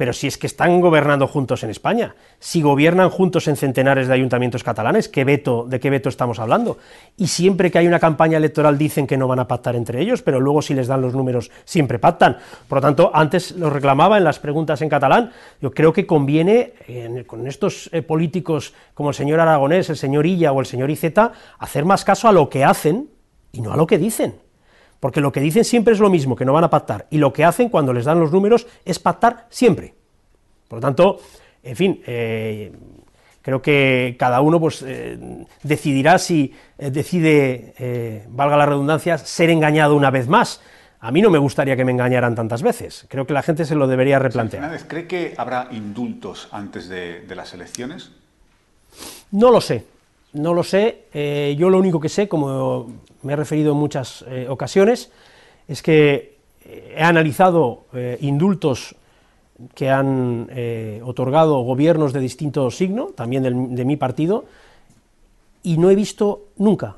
pero 0.00 0.14
si 0.14 0.28
es 0.28 0.38
que 0.38 0.46
están 0.46 0.80
gobernando 0.80 1.26
juntos 1.26 1.62
en 1.62 1.68
España, 1.68 2.14
si 2.38 2.62
gobiernan 2.62 3.10
juntos 3.10 3.46
en 3.48 3.56
centenares 3.56 4.08
de 4.08 4.14
ayuntamientos 4.14 4.64
catalanes, 4.64 5.10
¿qué 5.10 5.24
veto, 5.24 5.66
¿de 5.68 5.78
qué 5.78 5.90
veto 5.90 6.08
estamos 6.08 6.38
hablando? 6.38 6.78
Y 7.18 7.26
siempre 7.26 7.70
que 7.70 7.76
hay 7.76 7.86
una 7.86 8.00
campaña 8.00 8.38
electoral 8.38 8.78
dicen 8.78 9.06
que 9.06 9.18
no 9.18 9.28
van 9.28 9.40
a 9.40 9.46
pactar 9.46 9.76
entre 9.76 10.00
ellos, 10.00 10.22
pero 10.22 10.40
luego 10.40 10.62
si 10.62 10.72
les 10.72 10.86
dan 10.86 11.02
los 11.02 11.14
números 11.14 11.50
siempre 11.66 11.98
pactan. 11.98 12.38
Por 12.66 12.78
lo 12.78 12.80
tanto, 12.80 13.10
antes 13.12 13.50
lo 13.52 13.68
reclamaba 13.68 14.16
en 14.16 14.24
las 14.24 14.38
preguntas 14.38 14.80
en 14.80 14.88
catalán, 14.88 15.32
yo 15.60 15.70
creo 15.70 15.92
que 15.92 16.06
conviene 16.06 16.72
con 17.26 17.46
estos 17.46 17.90
eh, 17.92 18.00
políticos 18.00 18.72
como 18.94 19.10
el 19.10 19.14
señor 19.14 19.38
Aragonés, 19.38 19.90
el 19.90 19.98
señor 19.98 20.24
Illa 20.24 20.52
o 20.52 20.60
el 20.60 20.66
señor 20.66 20.88
Iceta, 20.88 21.32
hacer 21.58 21.84
más 21.84 22.06
caso 22.06 22.26
a 22.26 22.32
lo 22.32 22.48
que 22.48 22.64
hacen 22.64 23.10
y 23.52 23.60
no 23.60 23.70
a 23.70 23.76
lo 23.76 23.86
que 23.86 23.98
dicen 23.98 24.36
porque 25.00 25.22
lo 25.22 25.32
que 25.32 25.40
dicen 25.40 25.64
siempre 25.64 25.94
es 25.94 26.00
lo 26.00 26.10
mismo, 26.10 26.36
que 26.36 26.44
no 26.44 26.52
van 26.52 26.64
a 26.64 26.70
pactar, 26.70 27.06
y 27.10 27.18
lo 27.18 27.32
que 27.32 27.44
hacen 27.44 27.70
cuando 27.70 27.92
les 27.92 28.04
dan 28.04 28.20
los 28.20 28.30
números 28.30 28.66
es 28.84 28.98
pactar 28.98 29.46
siempre. 29.48 29.94
Por 30.68 30.76
lo 30.76 30.80
tanto, 30.82 31.18
en 31.62 31.76
fin, 31.76 32.02
eh, 32.06 32.72
creo 33.42 33.60
que 33.60 34.14
cada 34.18 34.40
uno 34.40 34.60
pues, 34.60 34.84
eh, 34.86 35.18
decidirá 35.62 36.18
si 36.18 36.54
eh, 36.78 36.90
decide, 36.90 38.26
valga 38.28 38.56
la 38.56 38.66
redundancia, 38.66 39.18
ser 39.18 39.50
engañado 39.50 39.96
una 39.96 40.10
vez 40.10 40.28
más. 40.28 40.60
A 41.00 41.10
mí 41.10 41.22
no 41.22 41.30
me 41.30 41.38
gustaría 41.38 41.76
que 41.76 41.84
me 41.84 41.92
engañaran 41.92 42.34
tantas 42.34 42.62
veces. 42.62 43.06
Creo 43.08 43.26
que 43.26 43.32
la 43.32 43.42
gente 43.42 43.64
se 43.64 43.74
lo 43.74 43.88
debería 43.88 44.18
replantear. 44.18 44.86
¿Cree 44.86 45.06
que 45.06 45.34
habrá 45.38 45.68
indultos 45.70 46.48
antes 46.52 46.90
de 46.90 47.34
las 47.34 47.54
elecciones? 47.54 48.10
No 49.30 49.50
lo 49.50 49.62
sé. 49.62 49.86
No 50.32 50.54
lo 50.54 50.62
sé, 50.62 51.06
eh, 51.12 51.56
yo 51.58 51.70
lo 51.70 51.78
único 51.78 51.98
que 51.98 52.08
sé, 52.08 52.28
como 52.28 52.88
me 53.22 53.32
he 53.32 53.36
referido 53.36 53.72
en 53.72 53.78
muchas 53.78 54.24
eh, 54.28 54.46
ocasiones, 54.48 55.10
es 55.66 55.82
que 55.82 56.38
eh, 56.64 56.94
he 56.96 57.02
analizado 57.02 57.84
indultos 58.20 58.94
que 59.74 59.90
han 59.90 60.48
otorgado 61.04 61.60
gobiernos 61.60 62.12
de 62.14 62.20
distinto 62.20 62.70
signo, 62.70 63.06
también 63.08 63.74
de 63.74 63.84
mi 63.84 63.96
partido, 63.96 64.46
y 65.62 65.76
no 65.76 65.90
he 65.90 65.94
visto 65.94 66.46
nunca 66.56 66.96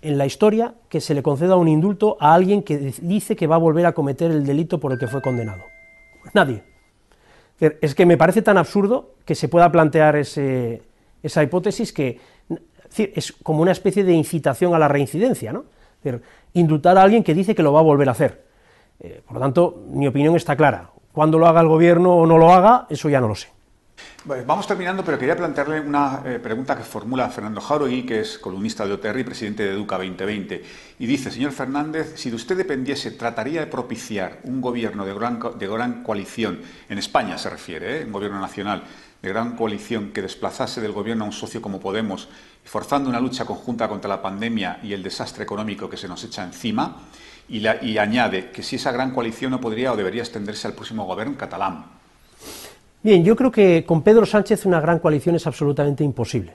en 0.00 0.18
la 0.18 0.26
historia 0.26 0.74
que 0.88 1.00
se 1.00 1.14
le 1.14 1.22
conceda 1.22 1.56
un 1.56 1.66
indulto 1.66 2.16
a 2.20 2.34
alguien 2.34 2.62
que 2.62 2.92
dice 3.00 3.34
que 3.34 3.46
va 3.46 3.56
a 3.56 3.58
volver 3.58 3.86
a 3.86 3.92
cometer 3.92 4.30
el 4.30 4.44
delito 4.44 4.78
por 4.78 4.92
el 4.92 4.98
que 4.98 5.08
fue 5.08 5.22
condenado. 5.22 5.62
Nadie. 6.34 6.62
Es 7.58 7.94
que 7.94 8.04
me 8.04 8.16
parece 8.16 8.42
tan 8.42 8.58
absurdo 8.58 9.14
que 9.24 9.34
se 9.34 9.48
pueda 9.48 9.72
plantear 9.72 10.16
esa 10.16 11.42
hipótesis 11.42 11.92
que 11.92 12.20
es 12.98 13.32
como 13.32 13.62
una 13.62 13.72
especie 13.72 14.04
de 14.04 14.12
incitación 14.12 14.74
a 14.74 14.78
la 14.78 14.88
reincidencia, 14.88 15.52
¿no? 15.52 15.64
indultar 16.52 16.98
a 16.98 17.02
alguien 17.02 17.24
que 17.24 17.34
dice 17.34 17.54
que 17.54 17.62
lo 17.62 17.72
va 17.72 17.80
a 17.80 17.82
volver 17.82 18.08
a 18.08 18.12
hacer. 18.12 18.44
Eh, 19.00 19.22
por 19.24 19.34
lo 19.34 19.40
tanto, 19.40 19.84
mi 19.88 20.06
opinión 20.06 20.36
está 20.36 20.56
clara. 20.56 20.90
Cuando 21.12 21.38
lo 21.38 21.46
haga 21.46 21.60
el 21.60 21.68
gobierno 21.68 22.14
o 22.14 22.26
no 22.26 22.38
lo 22.38 22.52
haga, 22.52 22.86
eso 22.90 23.08
ya 23.08 23.20
no 23.20 23.28
lo 23.28 23.34
sé. 23.34 23.48
Vamos 24.24 24.66
terminando, 24.66 25.04
pero 25.04 25.18
quería 25.18 25.36
plantearle 25.36 25.80
una 25.80 26.22
eh, 26.24 26.38
pregunta 26.38 26.74
que 26.74 26.82
formula 26.82 27.28
Fernando 27.28 27.60
Jauregui, 27.60 28.06
que 28.06 28.20
es 28.20 28.38
columnista 28.38 28.86
de 28.86 28.94
OTR 28.94 29.18
y 29.18 29.24
presidente 29.24 29.64
de 29.64 29.72
Educa 29.72 29.98
2020. 29.98 30.64
Y 30.98 31.06
dice, 31.06 31.30
señor 31.30 31.52
Fernández, 31.52 32.14
si 32.16 32.30
de 32.30 32.36
usted 32.36 32.56
dependiese, 32.56 33.10
¿trataría 33.10 33.60
de 33.60 33.66
propiciar 33.66 34.40
un 34.44 34.62
gobierno 34.62 35.04
de 35.04 35.12
gran, 35.68 36.02
coalición, 36.02 36.62
en 36.88 36.96
España 36.96 37.36
se 37.36 37.50
refiere, 37.50 38.00
¿eh? 38.00 38.04
un 38.06 38.12
gobierno 38.12 38.40
nacional, 38.40 38.84
de 39.20 39.28
gran 39.28 39.56
coalición 39.56 40.10
que 40.10 40.22
desplazase 40.22 40.80
del 40.80 40.92
gobierno 40.92 41.24
a 41.24 41.26
un 41.26 41.32
socio 41.34 41.60
como 41.60 41.78
Podemos, 41.78 42.30
forzando 42.64 43.10
una 43.10 43.20
lucha 43.20 43.44
conjunta 43.44 43.88
contra 43.88 44.08
la 44.08 44.22
pandemia 44.22 44.80
y 44.82 44.94
el 44.94 45.02
desastre 45.02 45.44
económico 45.44 45.90
que 45.90 45.98
se 45.98 46.08
nos 46.08 46.24
echa 46.24 46.44
encima? 46.44 46.96
Y 47.46 47.98
añade 47.98 48.50
que 48.52 48.62
si 48.62 48.76
esa 48.76 48.90
gran 48.90 49.10
coalición 49.10 49.50
no 49.50 49.60
podría 49.60 49.92
o 49.92 49.96
debería 49.96 50.22
extenderse 50.22 50.66
al 50.66 50.72
próximo 50.72 51.04
gobierno 51.04 51.36
catalán. 51.36 52.03
Bien, 53.04 53.22
yo 53.22 53.36
creo 53.36 53.50
que 53.50 53.84
con 53.84 54.00
Pedro 54.00 54.24
Sánchez 54.24 54.64
una 54.64 54.80
gran 54.80 54.98
coalición 54.98 55.36
es 55.36 55.46
absolutamente 55.46 56.02
imposible, 56.02 56.54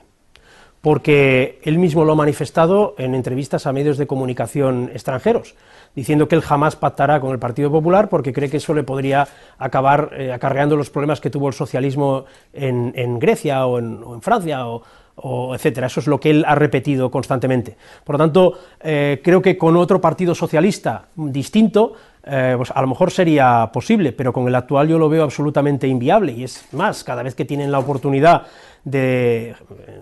porque 0.80 1.60
él 1.62 1.78
mismo 1.78 2.04
lo 2.04 2.10
ha 2.10 2.16
manifestado 2.16 2.96
en 2.98 3.14
entrevistas 3.14 3.68
a 3.68 3.72
medios 3.72 3.98
de 3.98 4.08
comunicación 4.08 4.90
extranjeros, 4.92 5.54
diciendo 5.94 6.26
que 6.26 6.34
él 6.34 6.42
jamás 6.42 6.74
pactará 6.74 7.20
con 7.20 7.30
el 7.30 7.38
Partido 7.38 7.70
Popular 7.70 8.08
porque 8.08 8.32
cree 8.32 8.50
que 8.50 8.56
eso 8.56 8.74
le 8.74 8.82
podría 8.82 9.28
acabar 9.58 10.10
eh, 10.18 10.32
acarreando 10.32 10.74
los 10.74 10.90
problemas 10.90 11.20
que 11.20 11.30
tuvo 11.30 11.46
el 11.46 11.54
socialismo 11.54 12.24
en, 12.52 13.20
Grecia 13.20 13.64
o 13.66 13.78
en, 13.78 14.20
Francia 14.20 14.66
o, 14.66 15.54
etcétera. 15.54 15.86
Eso 15.86 16.00
es 16.00 16.08
lo 16.08 16.18
que 16.18 16.30
él 16.30 16.44
ha 16.48 16.56
repetido 16.56 17.12
constantemente. 17.12 17.76
Por 18.02 18.14
lo 18.14 18.18
tanto, 18.18 18.58
eh, 18.80 19.20
creo 19.22 19.40
que 19.40 19.56
con 19.56 19.76
otro 19.76 20.00
partido 20.00 20.34
socialista 20.34 21.06
distinto 21.14 21.92
eh, 22.24 22.54
pues 22.56 22.70
a 22.74 22.80
lo 22.80 22.86
mejor 22.86 23.10
sería 23.10 23.70
posible, 23.72 24.12
pero 24.12 24.32
con 24.32 24.46
el 24.46 24.54
actual 24.54 24.88
yo 24.88 24.98
lo 24.98 25.08
veo 25.08 25.24
absolutamente 25.24 25.86
inviable, 25.88 26.32
y 26.32 26.44
es 26.44 26.66
más, 26.72 27.02
cada 27.04 27.22
vez 27.22 27.34
que 27.34 27.44
tienen 27.44 27.72
la 27.72 27.78
oportunidad 27.78 28.42
de 28.84 29.54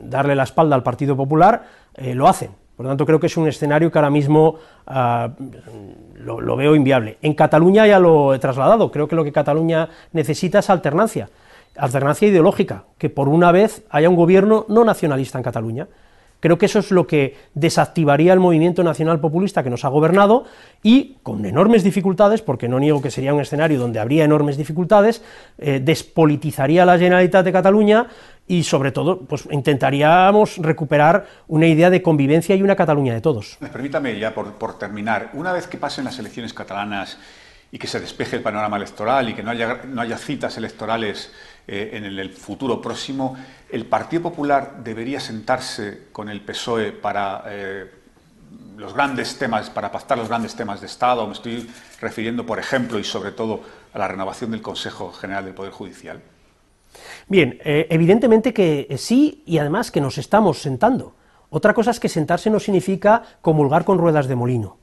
darle 0.03 0.35
la 0.35 0.43
espalda 0.43 0.75
al 0.75 0.83
Partido 0.83 1.17
Popular, 1.17 1.65
eh, 1.95 2.15
lo 2.15 2.29
hacen. 2.29 2.51
Por 2.77 2.85
lo 2.85 2.91
tanto, 2.91 3.07
creo 3.07 3.19
que 3.19 3.27
es 3.27 3.37
un 3.37 3.49
escenario 3.49 3.91
que 3.91 3.99
ahora 3.99 4.11
mismo 4.11 4.57
ah, 4.87 5.31
lo, 6.15 6.57
veo 6.57 6.77
inviable. 6.77 7.19
En 7.23 7.35
Cataluña 7.35 7.87
ya 7.89 7.99
lo 7.99 8.35
he 8.35 8.39
trasladado, 8.39 8.93
creo 8.93 9.09
que 9.09 9.17
lo 9.17 9.25
que 9.25 9.33
Cataluña 9.33 9.89
necesita 10.13 10.61
es 10.61 10.71
alternancia, 10.71 11.29
alternancia 11.77 12.29
ideológica, 12.29 12.85
que 12.97 13.11
por 13.11 13.29
una 13.29 13.51
vez 13.51 13.85
haya 13.91 14.09
un 14.09 14.15
gobierno 14.15 14.65
no 14.69 14.85
nacionalista 14.85 15.39
en 15.39 15.45
Cataluña. 15.45 15.89
Creo 16.41 16.59
que 16.59 16.67
eso 16.67 16.79
es 16.79 16.91
lo 16.91 17.07
que 17.07 17.37
desactivaría 17.55 18.33
el 18.33 18.41
movimiento 18.41 18.85
nacional 18.85 19.21
populista 19.21 19.63
que 19.63 19.71
nos 19.71 19.85
ha 19.85 19.89
gobernado 19.89 20.45
y, 20.83 21.17
con 21.23 21.45
enormes 21.45 21.83
dificultades, 21.83 22.43
porque 22.43 22.69
no 22.69 22.79
niego 22.79 23.03
que 23.03 23.11
sería 23.11 23.35
un 23.35 23.41
escenario 23.41 23.79
donde 23.79 23.99
habría 23.99 24.25
enormes 24.25 24.57
dificultades, 24.57 25.23
eh, 25.59 25.81
despolitizaría 25.83 26.85
la 26.85 26.99
Generalitat 26.99 27.45
de 27.45 27.53
Cataluña 27.53 28.07
y, 28.47 28.63
sobre 28.63 28.93
todo, 28.93 29.19
pues 29.21 29.49
intentaríamos 29.51 30.59
recuperar 30.59 31.27
una 31.49 31.67
idea 31.67 31.91
de 31.91 32.03
convivencia 32.03 32.55
y 32.55 32.63
una 32.63 32.77
Cataluña 32.77 33.15
de 33.15 33.21
todos. 33.21 33.59
Permítame 33.73 34.19
ya, 34.19 34.33
por, 34.33 34.53
por 34.55 34.79
terminar, 34.79 35.31
una 35.35 35.53
vez 35.53 35.67
que 35.67 35.77
pasen 35.77 36.05
las 36.05 36.19
elecciones 36.19 36.55
catalanas 36.55 37.19
y 37.71 37.79
que 37.79 37.87
se 37.87 38.01
despeje 38.01 38.37
el 38.37 38.43
panorama 38.43 38.77
electoral 38.77 39.29
y 39.29 39.35
que 39.35 39.43
no 39.43 39.51
haya, 39.51 39.83
no 39.87 40.01
haya 40.01 40.17
citas 40.17 40.57
electorales 40.57 41.33
eh, 41.71 41.91
en 41.93 42.05
el 42.07 42.31
futuro 42.31 42.81
próximo, 42.81 43.37
¿el 43.71 43.85
Partido 43.85 44.23
Popular 44.23 44.83
debería 44.83 45.21
sentarse 45.21 46.05
con 46.13 46.31
el 46.31 46.41
PSOE 46.41 46.93
para 46.93 47.45
eh, 47.47 47.91
los 48.79 48.95
grandes 48.95 49.37
temas, 49.37 49.69
para 49.69 49.93
pactar 49.93 50.17
los 50.17 50.29
grandes 50.29 50.55
temas 50.57 50.81
de 50.81 50.87
Estado? 50.87 51.27
Me 51.27 51.35
estoy 51.35 51.69
refiriendo, 52.01 52.47
por 52.47 52.59
ejemplo, 52.59 52.99
y 52.99 53.05
sobre 53.05 53.33
todo 53.33 53.61
a 53.93 53.99
la 53.99 54.09
renovación 54.09 54.51
del 54.51 54.63
Consejo 54.63 55.13
General 55.13 55.45
del 55.45 55.53
Poder 55.53 55.73
Judicial. 55.73 56.23
Bien, 57.27 57.61
eh, 57.63 57.87
evidentemente 57.91 58.55
que 58.55 58.97
sí 58.97 59.43
y 59.45 59.59
además 59.59 59.91
que 59.91 60.01
nos 60.01 60.17
estamos 60.17 60.63
sentando. 60.63 61.15
Otra 61.51 61.75
cosa 61.75 61.91
es 61.91 62.01
que 62.01 62.09
sentarse 62.09 62.49
no 62.49 62.61
significa 62.61 63.23
comulgar 63.43 63.85
con 63.85 63.99
ruedas 63.99 64.27
de 64.27 64.37
molino. 64.37 64.79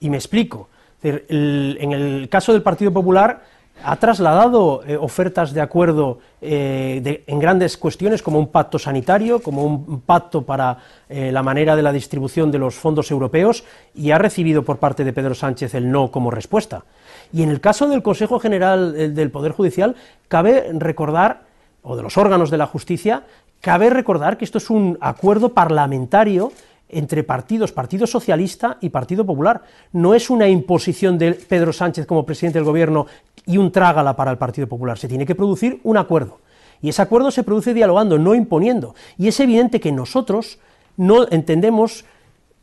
Y 0.00 0.08
me 0.08 0.16
explico. 0.16 0.70
En 1.02 1.92
el 1.92 2.28
caso 2.30 2.54
del 2.54 2.62
Partido 2.62 2.90
Popular 2.90 3.44
ha 3.82 3.96
trasladado 3.96 4.82
eh, 4.86 4.96
ofertas 4.96 5.52
de 5.52 5.60
acuerdo 5.60 6.18
eh, 6.40 7.24
en 7.26 7.38
grandes 7.38 7.76
cuestiones 7.76 8.22
como 8.22 8.38
un 8.38 8.48
pacto 8.48 8.78
sanitario, 8.78 9.40
como 9.40 9.64
un 9.64 10.00
pacto 10.00 10.42
para 10.42 10.78
eh, 11.08 11.30
la 11.30 11.42
manera 11.42 11.76
de 11.76 11.82
la 11.82 11.92
distribución 11.92 12.50
de 12.50 12.58
los 12.58 12.74
fondos 12.74 13.10
europeos 13.10 13.64
y 13.94 14.10
ha 14.10 14.18
recibido 14.18 14.62
por 14.62 14.78
parte 14.78 15.04
de 15.04 15.12
Pedro 15.12 15.34
Sánchez 15.34 15.74
el 15.74 15.90
no 15.90 16.10
como 16.10 16.30
respuesta. 16.30 16.84
Y 17.32 17.42
en 17.42 17.50
el 17.50 17.60
caso 17.60 17.88
del 17.88 18.02
Consejo 18.02 18.38
General 18.38 19.14
del 19.14 19.30
Poder 19.30 19.52
Judicial, 19.52 19.96
cabe 20.28 20.70
recordar, 20.72 21.42
o 21.82 21.96
de 21.96 22.02
los 22.02 22.16
órganos 22.16 22.50
de 22.50 22.58
la 22.58 22.66
justicia, 22.66 23.24
cabe 23.60 23.90
recordar 23.90 24.38
que 24.38 24.44
esto 24.44 24.58
es 24.58 24.70
un 24.70 24.96
acuerdo 25.00 25.50
parlamentario 25.52 26.52
entre 26.88 27.24
partidos, 27.24 27.72
Partido 27.72 28.06
Socialista 28.06 28.78
y 28.80 28.90
Partido 28.90 29.24
Popular. 29.24 29.62
No 29.92 30.14
es 30.14 30.30
una 30.30 30.48
imposición 30.48 31.18
de 31.18 31.32
Pedro 31.32 31.72
Sánchez 31.72 32.06
como 32.06 32.24
presidente 32.24 32.58
del 32.58 32.66
gobierno 32.66 33.06
y 33.44 33.58
un 33.58 33.72
trágala 33.72 34.14
para 34.16 34.30
el 34.30 34.38
Partido 34.38 34.66
Popular. 34.66 34.98
Se 34.98 35.08
tiene 35.08 35.26
que 35.26 35.34
producir 35.34 35.80
un 35.84 35.96
acuerdo. 35.96 36.38
Y 36.82 36.90
ese 36.90 37.02
acuerdo 37.02 37.30
se 37.30 37.42
produce 37.42 37.74
dialogando, 37.74 38.18
no 38.18 38.34
imponiendo. 38.34 38.94
Y 39.18 39.28
es 39.28 39.40
evidente 39.40 39.80
que 39.80 39.92
nosotros 39.92 40.58
no 40.96 41.26
entendemos 41.30 42.04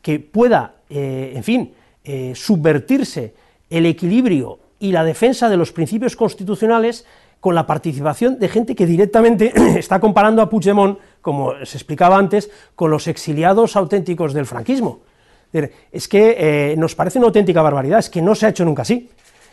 que 0.02 0.20
pueda, 0.20 0.74
eh, 0.90 1.32
en 1.34 1.42
fin, 1.42 1.72
eh, 2.04 2.32
subvertirse 2.34 3.34
el 3.70 3.86
equilibrio 3.86 4.58
y 4.78 4.92
la 4.92 5.04
defensa 5.04 5.48
de 5.48 5.56
los 5.56 5.72
principios 5.72 6.16
constitucionales 6.16 7.06
con 7.40 7.54
la 7.54 7.66
participación 7.66 8.38
de 8.38 8.48
gente 8.48 8.74
que 8.74 8.86
directamente 8.86 9.52
está 9.78 10.00
comparando 10.00 10.42
a 10.42 10.48
Puigdemont, 10.48 10.98
como 11.24 11.54
se 11.64 11.78
explicaba 11.78 12.18
antes, 12.18 12.50
con 12.76 12.90
los 12.90 13.08
exiliados 13.08 13.76
auténticos 13.76 14.34
del 14.34 14.44
franquismo. 14.44 15.00
Es 15.90 16.06
que 16.06 16.36
eh, 16.36 16.76
nos 16.76 16.94
parece 16.94 17.18
una 17.18 17.28
auténtica 17.28 17.62
barbaridad, 17.62 18.00
es 18.00 18.10
que 18.10 18.20
no 18.20 18.34
se 18.34 18.44
ha 18.44 18.50
hecho 18.50 18.66
nunca 18.66 18.82
así. 18.82 19.08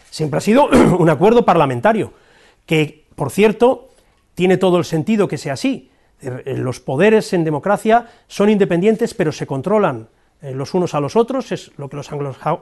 Siempre 0.10 0.40
ha 0.40 0.42
sido 0.42 0.68
un 1.00 1.10
acuerdo 1.10 1.46
parlamentario, 1.46 2.12
que, 2.66 3.06
por 3.16 3.32
cierto, 3.32 3.88
tiene 4.36 4.58
todo 4.58 4.80
el 4.80 4.84
sentido 4.84 5.30
que 5.30 5.38
sea 5.38 5.54
así. 5.54 5.90
Los 6.46 6.82
poderes 6.82 7.32
en 7.32 7.46
democracia 7.46 8.08
son 8.28 8.50
independientes, 8.50 9.14
pero 9.14 9.32
se 9.32 9.48
controlan 9.48 10.10
eh, 10.42 10.54
los 10.54 10.74
unos 10.74 10.94
a 10.94 11.00
los 11.00 11.16
otros, 11.16 11.54
es 11.54 11.72
lo 11.78 11.88
que 11.88 11.96
los 11.96 12.10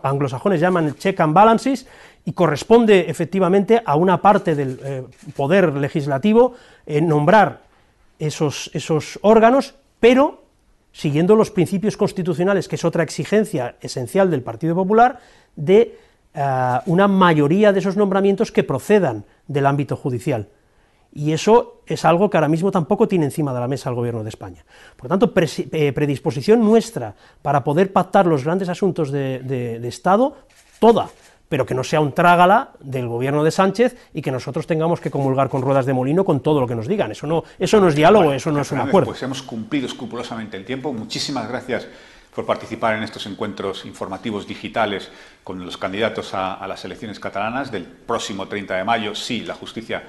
anglosajones 0.03 0.61
llaman 0.61 0.95
check 0.95 1.19
and 1.19 1.33
balances, 1.33 1.87
y 2.25 2.33
corresponde 2.33 3.09
efectivamente 3.09 3.81
a 3.83 3.95
una 3.95 4.21
parte 4.21 4.53
del 4.53 4.79
eh, 4.83 5.03
poder 5.35 5.73
legislativo 5.73 6.53
eh, 6.85 7.01
nombrar 7.01 7.68
esos, 8.19 8.69
esos 8.73 9.17
órganos, 9.21 9.75
pero 9.99 10.43
siguiendo 10.91 11.35
los 11.35 11.51
principios 11.51 11.97
constitucionales, 11.97 12.67
que 12.67 12.75
es 12.75 12.85
otra 12.85 13.03
exigencia 13.03 13.75
esencial 13.81 14.29
del 14.29 14.41
Partido 14.41 14.75
Popular, 14.75 15.19
de 15.55 15.97
una 16.85 17.07
mayoría 17.07 17.73
de 17.73 17.79
esos 17.79 17.97
nombramientos 17.97 18.51
que 18.51 18.63
procedan 18.63 19.25
del 19.47 19.65
ámbito 19.65 19.95
judicial 19.95 20.47
y 21.13 21.31
eso 21.31 21.81
es 21.85 22.05
algo 22.05 22.29
que 22.29 22.37
ahora 22.37 22.47
mismo 22.47 22.71
tampoco 22.71 23.07
tiene 23.07 23.25
encima 23.25 23.53
de 23.53 23.59
la 23.59 23.67
mesa 23.67 23.89
el 23.89 23.95
Gobierno 23.95 24.23
de 24.23 24.29
España. 24.29 24.63
Por 24.95 25.05
lo 25.05 25.17
tanto, 25.17 25.33
eh, 25.35 25.91
predisposición 25.91 26.59
nuestra 26.61 27.15
para 27.41 27.63
poder 27.63 27.91
pactar 27.91 28.27
los 28.27 28.43
grandes 28.43 28.69
asuntos 28.69 29.11
de, 29.11 29.79
Estado, 29.87 30.37
toda, 30.79 31.09
pero 31.49 31.65
que 31.65 31.73
no 31.73 31.83
sea 31.83 31.99
un 31.99 32.13
trágala 32.13 32.69
del 32.79 33.07
Gobierno 33.07 33.43
de 33.43 33.51
Sánchez 33.51 33.97
y 34.13 34.21
que 34.21 34.31
nosotros 34.31 34.67
tengamos 34.67 35.01
que 35.01 35.11
comulgar 35.11 35.49
con 35.49 35.61
ruedas 35.61 35.85
de 35.85 35.93
molino 35.93 36.23
con 36.23 36.41
todo 36.41 36.61
lo 36.61 36.67
que 36.67 36.75
nos 36.75 36.87
digan. 36.87 37.11
Eso 37.11 37.27
no, 37.27 37.43
eso 37.57 37.81
no 37.81 37.89
es 37.89 37.95
diálogo, 37.95 38.31
eso 38.31 38.51
no 38.51 38.61
es 38.61 38.71
un 38.71 38.79
acuerdo. 38.79 39.07
Pues 39.07 39.23
hemos 39.23 39.41
cumplido 39.41 39.87
escrupulosamente 39.87 40.55
el 40.55 40.63
tiempo. 40.63 40.93
Muchísimas 40.93 41.49
gracias 41.49 41.87
por 42.33 42.45
participar 42.45 42.95
en 42.95 43.03
estos 43.03 43.25
encuentros 43.25 43.83
informativos 43.85 44.47
digitales 44.47 45.09
con 45.43 45.65
los 45.65 45.77
candidatos 45.77 46.33
a, 46.35 46.53
a 46.53 46.67
las 46.67 46.85
elecciones 46.85 47.19
catalanas 47.19 47.71
del 47.71 47.83
próximo 47.83 48.47
30 48.47 48.77
de 48.77 48.83
mayo. 48.83 49.15
Sí, 49.15 49.41
la 49.41 49.55
justicia 49.55 50.03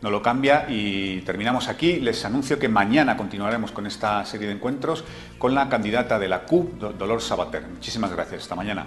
no 0.00 0.10
lo 0.10 0.22
cambia 0.22 0.66
y 0.68 1.20
terminamos 1.20 1.68
aquí. 1.68 2.00
Les 2.00 2.24
anuncio 2.24 2.58
que 2.58 2.68
mañana 2.68 3.16
continuaremos 3.16 3.72
con 3.72 3.86
esta 3.86 4.24
serie 4.24 4.46
de 4.46 4.54
encuentros 4.54 5.04
con 5.38 5.54
la 5.54 5.68
candidata 5.68 6.18
de 6.18 6.28
la 6.28 6.44
CUP, 6.44 6.80
Dolor 6.80 7.20
Sabater. 7.20 7.66
Muchísimas 7.66 8.12
gracias. 8.12 8.42
Hasta 8.42 8.54
mañana. 8.54 8.86